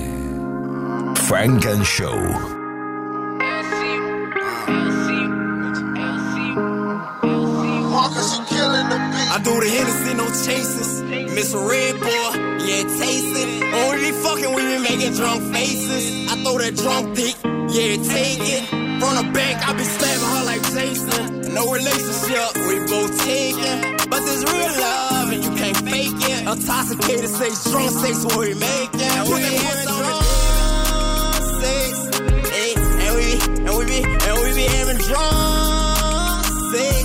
Frank 1.26 1.66
and 1.66 1.84
Show. 1.84 2.56
I 9.28 9.38
do 9.42 9.60
the 9.60 9.68
Hennessy, 9.68 10.14
no 10.14 10.26
chases. 10.26 11.02
Miss 11.34 11.52
a 11.52 11.58
red 11.58 11.95
boy, 12.06 12.30
yeah, 12.62 12.82
taste 13.02 13.34
it. 13.42 13.48
Only 13.74 14.12
fucking 14.22 14.52
when 14.54 14.64
we 14.70 14.78
making 14.78 15.14
drunk 15.14 15.42
faces. 15.52 16.30
I 16.30 16.34
throw 16.42 16.58
that 16.58 16.74
drunk 16.76 17.16
dick, 17.16 17.36
yeah, 17.74 17.98
take 18.14 18.46
it. 18.46 18.62
From 19.00 19.12
the 19.18 19.26
back, 19.34 19.68
I 19.68 19.72
be 19.74 19.84
slapping 19.84 20.30
her 20.32 20.44
like 20.46 20.62
Jason. 20.72 21.54
No 21.54 21.62
relationship, 21.72 22.48
we 22.68 22.74
both 22.86 23.12
taking. 23.24 23.78
But 24.08 24.20
this 24.22 24.42
real 24.46 24.72
love, 24.80 25.32
and 25.32 25.42
you 25.44 25.52
can't 25.58 25.76
fake 25.90 26.22
it. 26.30 26.40
Intoxicated, 26.46 27.28
say 27.28 27.50
drunk 27.70 27.90
sex, 27.90 28.24
what 28.24 28.38
we 28.38 28.54
making. 28.54 29.20
We 29.28 29.42
drunk 29.84 30.22
sex. 31.60 31.92
And 33.02 33.12
we, 33.18 33.26
and 33.66 33.72
we 33.76 33.84
be, 33.84 34.00
and 34.06 34.34
we 34.40 34.48
be 34.54 34.66
having 34.78 35.00
drunk 35.10 36.44
sex. 36.72 37.04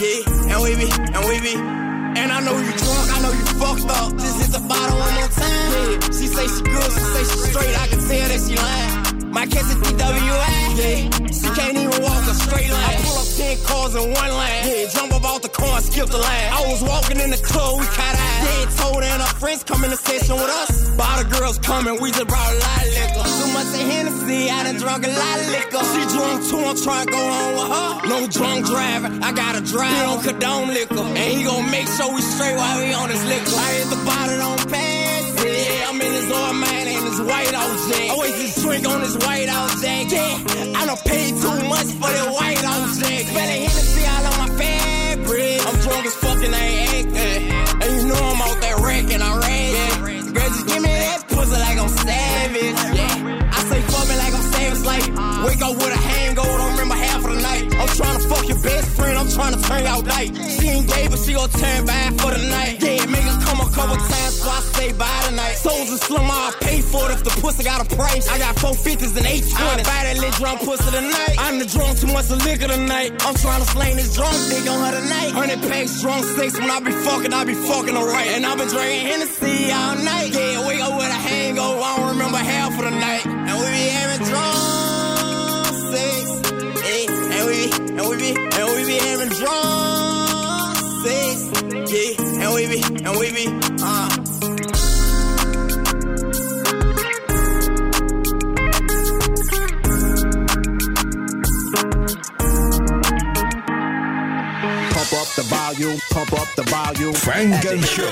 Yeah, 0.00 0.54
and 0.54 0.62
we 0.62 0.72
be, 0.76 0.88
and 0.88 1.24
we 1.28 1.36
be. 1.40 1.85
And 2.16 2.32
I 2.32 2.40
know 2.40 2.56
you 2.56 2.72
drunk, 2.72 3.06
I 3.14 3.20
know 3.22 3.32
you 3.32 3.46
fucked 3.60 3.90
up. 3.90 4.12
Just 4.16 4.36
hit 4.40 4.50
the 4.52 4.62
bottle 4.66 4.98
one 4.98 5.14
more 5.14 5.28
time. 5.28 6.00
She 6.16 6.26
say 6.26 6.46
she 6.48 6.62
good, 6.62 6.90
she 6.96 7.04
say 7.12 7.22
she 7.30 7.38
straight. 7.50 7.74
I 7.82 7.86
can 7.88 7.98
tell 8.08 8.28
that 8.32 8.40
she 8.46 8.56
lying. 8.56 8.95
Might 9.36 9.50
catch 9.50 9.68
a 9.68 9.76
DWI. 9.76 10.48
Yeah, 10.80 11.12
she 11.28 11.48
can't 11.52 11.76
even 11.76 12.00
walk 12.00 12.24
a 12.24 12.32
straight 12.32 12.72
line. 12.72 12.88
I 12.88 13.04
pull 13.04 13.20
up 13.20 13.28
10 13.36 13.68
cars 13.68 13.92
in 13.92 14.08
one 14.08 14.32
line. 14.32 14.64
Yeah, 14.64 14.88
jump 14.88 15.12
up 15.12 15.24
off 15.28 15.42
the 15.42 15.52
car 15.52 15.76
and 15.76 15.84
skip 15.84 16.08
the 16.08 16.16
line. 16.16 16.48
I 16.56 16.64
was 16.64 16.80
walking 16.80 17.20
in 17.20 17.28
the 17.28 17.36
club, 17.36 17.78
we 17.78 17.84
caught 17.84 18.16
eyes. 18.16 18.40
Yeah, 18.48 18.80
told 18.80 19.04
and 19.04 19.20
her 19.20 19.34
friends 19.36 19.62
come 19.62 19.84
in 19.84 19.90
the 19.90 20.00
session 20.00 20.36
with 20.36 20.48
us. 20.48 20.88
But 20.96 21.04
all 21.04 21.18
the 21.20 21.28
girls 21.28 21.58
coming, 21.58 22.00
we 22.00 22.12
just 22.16 22.28
brought 22.32 22.48
a 22.48 22.56
lot 22.64 22.80
of 22.80 22.88
liquor. 22.96 23.24
Too 23.28 23.50
much 23.52 23.70
of 23.76 23.84
Hennessy, 23.92 24.48
I 24.48 24.58
done 24.64 24.78
drunk 24.80 25.04
a 25.04 25.12
lot 25.12 25.36
of 25.36 25.48
liquor. 25.52 25.84
She 25.84 26.00
drunk 26.16 26.36
too, 26.48 26.62
I'm 26.64 26.78
trying 26.80 27.04
to 27.04 27.12
go 27.12 27.20
home 27.20 27.54
with 27.60 27.70
her. 27.76 27.92
No 28.08 28.18
drunk 28.32 28.64
driver, 28.64 29.12
I 29.20 29.36
gotta 29.36 29.60
drive. 29.60 29.92
He 29.92 30.00
don't 30.00 30.22
condone 30.24 30.68
liquor. 30.72 31.04
And 31.12 31.28
he 31.36 31.44
gon' 31.44 31.68
make 31.68 31.88
sure 31.92 32.08
we 32.08 32.24
straight 32.24 32.56
while 32.56 32.80
we 32.80 32.88
on 32.96 33.12
this 33.12 33.20
liquor. 33.28 33.52
I 33.52 33.84
hit 33.84 33.88
the 33.92 34.00
bottle, 34.00 34.38
don't 34.40 34.72
pass 34.72 34.95
white 37.26 37.54
out 37.54 37.76
jack. 37.90 38.10
Always 38.10 38.34
just 38.40 38.62
drink 38.62 38.86
on 38.88 39.00
his 39.00 39.16
white 39.18 39.48
out 39.48 39.70
jack. 39.82 40.10
Yeah, 40.10 40.78
I 40.78 40.86
done 40.86 40.96
paid 41.04 41.34
too 41.36 41.58
much 41.68 41.88
for 41.98 42.10
that 42.16 42.28
white 42.32 42.64
out 42.64 42.88
jack. 42.98 43.22
Better 43.34 43.58
Hennessy 43.66 44.02
all 44.06 44.26
on 44.30 44.36
my 44.42 44.50
fabric. 44.56 45.60
I'm 45.66 45.76
drunk 45.84 46.06
as 46.06 46.14
fuck 46.14 46.40
and 46.44 46.54
I 46.54 46.64
ain't 46.64 47.16
acting. 47.16 47.82
And 47.82 47.90
you 47.96 48.08
know 48.08 48.20
I'm 48.20 48.40
out 48.42 48.60
there 48.60 48.78
wrecking, 48.78 49.22
I 49.22 49.30
rag. 49.38 49.72
Yeah. 49.74 50.32
Girl, 50.32 50.50
just 50.54 50.66
give 50.66 50.82
me 50.82 50.88
that 50.88 51.28
pussy 51.28 51.58
like 51.58 51.78
I'm 51.78 51.88
savage. 51.88 52.78
Yeah, 52.94 53.50
I 53.52 53.60
say 53.70 53.80
fuck 53.90 54.06
me 54.08 54.14
like 54.16 54.34
I'm 54.34 54.46
savage. 54.54 54.84
Like, 54.86 55.06
wake 55.44 55.62
up 55.62 55.74
with 55.76 55.92
a 55.92 56.02
hangover, 56.10 56.55
I'm 57.86 57.94
trying 57.96 58.18
to 58.18 58.28
fuck 58.28 58.48
your 58.48 58.60
best 58.62 58.88
friend, 58.98 59.16
I'm 59.16 59.30
trying 59.30 59.54
to 59.54 59.62
turn 59.62 59.86
out 59.86 60.04
light. 60.06 60.34
She 60.34 60.66
ain't 60.68 60.88
gay, 60.88 61.06
but 61.08 61.18
she 61.22 61.32
gon' 61.34 61.50
turn 61.50 61.86
bad 61.86 62.20
for 62.20 62.30
the 62.34 62.42
night. 62.50 62.82
Yeah, 62.82 63.06
make 63.06 63.22
her 63.22 63.38
come 63.46 63.60
a 63.62 63.70
couple 63.70 63.96
times, 63.96 64.34
so 64.42 64.50
I 64.50 64.60
stay 64.74 64.92
by 64.92 65.06
tonight. 65.28 65.54
Souls 65.54 65.90
and 65.90 66.00
slum, 66.00 66.26
I'll 66.26 66.52
pay 66.60 66.80
for 66.82 67.06
it 67.10 67.14
if 67.14 67.22
the 67.22 67.30
pussy 67.40 67.62
got 67.62 67.80
a 67.80 67.86
price. 67.94 68.26
I 68.28 68.38
got 68.38 68.58
four 68.58 68.74
fifties 68.74 69.16
and 69.16 69.26
eight 69.26 69.46
twenties. 69.46 69.86
I 69.86 69.90
buy 69.90 70.02
that 70.02 70.18
lit 70.18 70.34
drunk 70.34 70.60
pussy 70.66 70.90
tonight. 70.90 71.36
I'm 71.38 71.58
the 71.58 71.66
drunk 71.66 71.98
too 71.98 72.10
much 72.10 72.28
of 72.30 72.42
liquor 72.44 72.68
tonight. 72.68 73.12
I'm 73.22 73.36
trying 73.38 73.62
to 73.62 73.68
slang 73.70 73.96
this 73.96 74.14
drunk 74.14 74.34
dick 74.50 74.66
on 74.66 74.78
her 74.82 74.92
tonight. 75.00 75.30
Hundred 75.30 75.60
packs, 75.70 76.02
drunk 76.02 76.24
sex. 76.24 76.58
When 76.58 76.70
I 76.70 76.80
be 76.80 76.90
fucking, 76.90 77.32
I 77.32 77.44
be 77.44 77.54
fucking 77.54 77.94
her 77.94 78.06
right. 78.06 78.28
And 78.34 78.44
I 78.44 78.56
been 78.56 78.68
drinking 78.68 79.06
Hennessy 79.06 79.70
all 79.70 79.94
night. 80.02 80.34
Yeah, 80.34 80.66
wake 80.66 80.82
up 80.82 80.98
with 80.98 81.06
a 81.06 81.20
hangover. 81.22 81.80
I 81.80 81.96
don't 81.96 82.08
remember 82.18 82.38
be, 92.80 93.04
and 93.04 93.18
we 93.18 93.32
be, 93.32 93.46
uh. 93.82 94.08
Pump 104.92 105.12
up 105.12 105.28
the 105.34 105.42
volume, 105.48 105.98
pump 106.10 106.32
up 106.32 106.48
the 106.56 106.62
volume. 106.64 107.14
Funk 107.14 107.64
and 107.64 107.84
Show. 107.84 108.02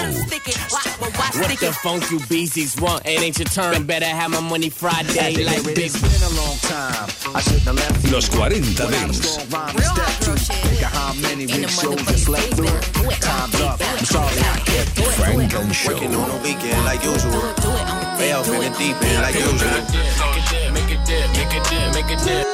What 1.41 1.59
the 1.59 1.73
funk 1.83 2.11
you 2.11 2.21
beasties 2.29 2.81
want? 2.81 3.05
It 3.07 3.21
ain't 3.21 3.39
your 3.39 3.47
turn. 3.47 3.85
Better 3.87 4.07
have 4.07 4.31
my 4.31 4.41
money 4.41 4.71
Friday 4.71 5.45
like 5.45 5.65
big. 5.65 5.79
It's 5.79 6.01
been 6.01 6.23
a 6.23 6.41
long 6.41 6.57
time. 6.59 7.09
I 7.35 7.41
shouldn't 7.41 7.63
have 7.63 7.77
left. 7.77 8.13
Los 8.13 8.29
40 8.29 8.61
Dance. 8.75 10.54
Strong 10.75 10.83
rhyme 10.83 10.83
and 10.83 10.83
step 10.83 10.83
to. 10.83 10.83
Think 10.83 10.83
of 10.83 10.93
how 10.93 11.13
many 11.15 11.47
big 11.47 11.71
shows 11.71 12.03
just 12.07 12.29
left 12.29 12.55
through. 12.55 13.11
Time's 13.21 13.61
up. 13.61 13.81
I'm 13.81 14.05
sorry. 14.05 14.39
I 14.39 14.59
can't 14.65 14.99
it. 14.99 15.15
Funk 15.15 15.55
and 15.55 15.75
Show. 15.75 15.93
Working 15.93 16.15
on 16.15 16.29
the 16.29 16.37
weekend 16.43 16.85
like 16.85 17.05
usual. 17.05 17.55
Way 18.19 18.31
in 18.31 18.73
the 18.73 18.77
deep 18.79 19.03
end 19.03 19.23
like 19.23 19.35
usual. 19.35 19.71
Make 20.73 20.91
it 20.91 21.07
dip, 21.07 21.31
make 21.33 21.55
it 21.55 21.65
dip, 21.71 21.95
make 21.95 22.11
it 22.11 22.25
dip. 22.25 22.47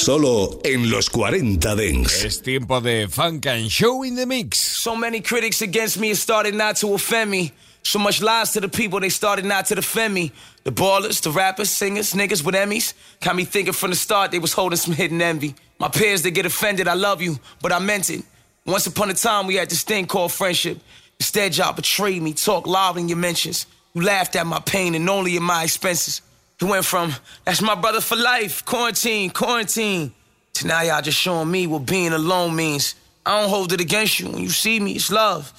Solo 0.00 0.60
en 0.64 0.90
los 0.90 1.08
40 1.08 1.76
Dance. 1.76 2.26
Es 2.26 2.42
tiempo 2.42 2.80
de 2.80 3.06
Funk 3.08 3.46
and 3.46 3.70
Show 3.70 4.02
in 4.04 4.16
the 4.16 4.26
Mix. 4.26 4.58
So 4.58 4.96
many 4.96 5.20
critics 5.20 5.62
against 5.62 5.98
me, 5.98 6.10
it 6.10 6.16
started 6.16 6.54
not 6.54 6.76
to 6.76 6.94
offend 6.94 7.30
me. 7.30 7.52
So 7.82 7.98
much 7.98 8.22
lies 8.22 8.52
to 8.52 8.60
the 8.60 8.68
people, 8.68 9.00
they 9.00 9.08
started 9.08 9.44
not 9.44 9.66
to 9.66 9.74
defend 9.74 10.14
me. 10.14 10.32
The 10.64 10.70
ballers, 10.70 11.20
the 11.20 11.30
rappers, 11.30 11.70
singers, 11.70 12.14
niggas 12.14 12.44
with 12.44 12.54
Emmys. 12.54 12.94
Got 13.20 13.34
me 13.34 13.44
thinking 13.44 13.72
from 13.72 13.90
the 13.90 13.96
start 13.96 14.30
they 14.30 14.38
was 14.38 14.52
holding 14.52 14.76
some 14.76 14.94
hidden 14.94 15.20
envy. 15.20 15.54
My 15.78 15.88
peers, 15.88 16.22
they 16.22 16.30
get 16.30 16.46
offended, 16.46 16.86
I 16.86 16.94
love 16.94 17.20
you, 17.20 17.40
but 17.60 17.72
I 17.72 17.80
meant 17.80 18.08
it. 18.10 18.22
Once 18.64 18.86
upon 18.86 19.10
a 19.10 19.14
time, 19.14 19.48
we 19.48 19.56
had 19.56 19.68
this 19.68 19.82
thing 19.82 20.06
called 20.06 20.30
friendship. 20.30 20.78
Instead, 21.18 21.56
y'all 21.56 21.72
betrayed 21.72 22.22
me, 22.22 22.32
talk 22.32 22.66
loud 22.66 22.96
in 22.98 23.08
your 23.08 23.18
mentions. 23.18 23.66
You 23.94 24.02
laughed 24.02 24.36
at 24.36 24.46
my 24.46 24.60
pain 24.60 24.94
and 24.94 25.08
only 25.10 25.36
at 25.36 25.42
my 25.42 25.64
expenses. 25.64 26.22
It 26.60 26.64
went 26.64 26.84
from, 26.84 27.12
that's 27.44 27.60
my 27.60 27.74
brother 27.74 28.00
for 28.00 28.16
life, 28.16 28.64
quarantine, 28.64 29.30
quarantine, 29.30 30.12
to 30.54 30.66
now 30.68 30.82
y'all 30.82 31.02
just 31.02 31.18
showing 31.18 31.50
me 31.50 31.66
what 31.66 31.86
being 31.86 32.12
alone 32.12 32.54
means. 32.54 32.94
I 33.26 33.40
don't 33.40 33.50
hold 33.50 33.72
it 33.72 33.80
against 33.80 34.20
you. 34.20 34.28
When 34.28 34.42
you 34.42 34.50
see 34.50 34.78
me, 34.78 34.92
it's 34.92 35.10
love. 35.10 35.52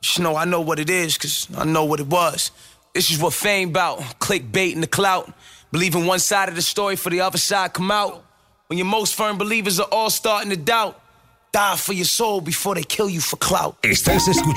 Just 0.00 0.18
know 0.20 0.36
I 0.36 0.44
know 0.44 0.60
what 0.60 0.78
it 0.78 0.90
is, 0.90 1.18
cause 1.18 1.48
I 1.56 1.64
know 1.64 1.84
what 1.84 2.00
it 2.00 2.06
was. 2.06 2.50
This 2.94 3.10
is 3.10 3.18
what 3.18 3.32
fame 3.32 3.72
bout, 3.72 4.00
clickbait 4.18 4.74
and 4.74 4.82
the 4.82 4.86
clout. 4.88 5.32
Believing 5.72 6.06
one 6.06 6.18
side 6.18 6.48
of 6.48 6.56
the 6.56 6.62
story 6.62 6.96
for 6.96 7.10
the 7.10 7.20
other 7.20 7.38
side 7.38 7.72
come 7.72 7.90
out. 7.90 8.24
When 8.66 8.78
your 8.78 8.86
most 8.86 9.14
firm 9.14 9.38
believers 9.38 9.78
are 9.78 9.88
all 9.92 10.10
starting 10.10 10.50
to 10.50 10.56
doubt. 10.56 11.00
Die 11.52 11.76
for 11.76 11.92
your 11.92 12.04
soul 12.04 12.40
before 12.40 12.76
they 12.76 12.84
kill 12.84 13.10
you 13.10 13.20
for 13.20 13.36
clout. 13.36 13.76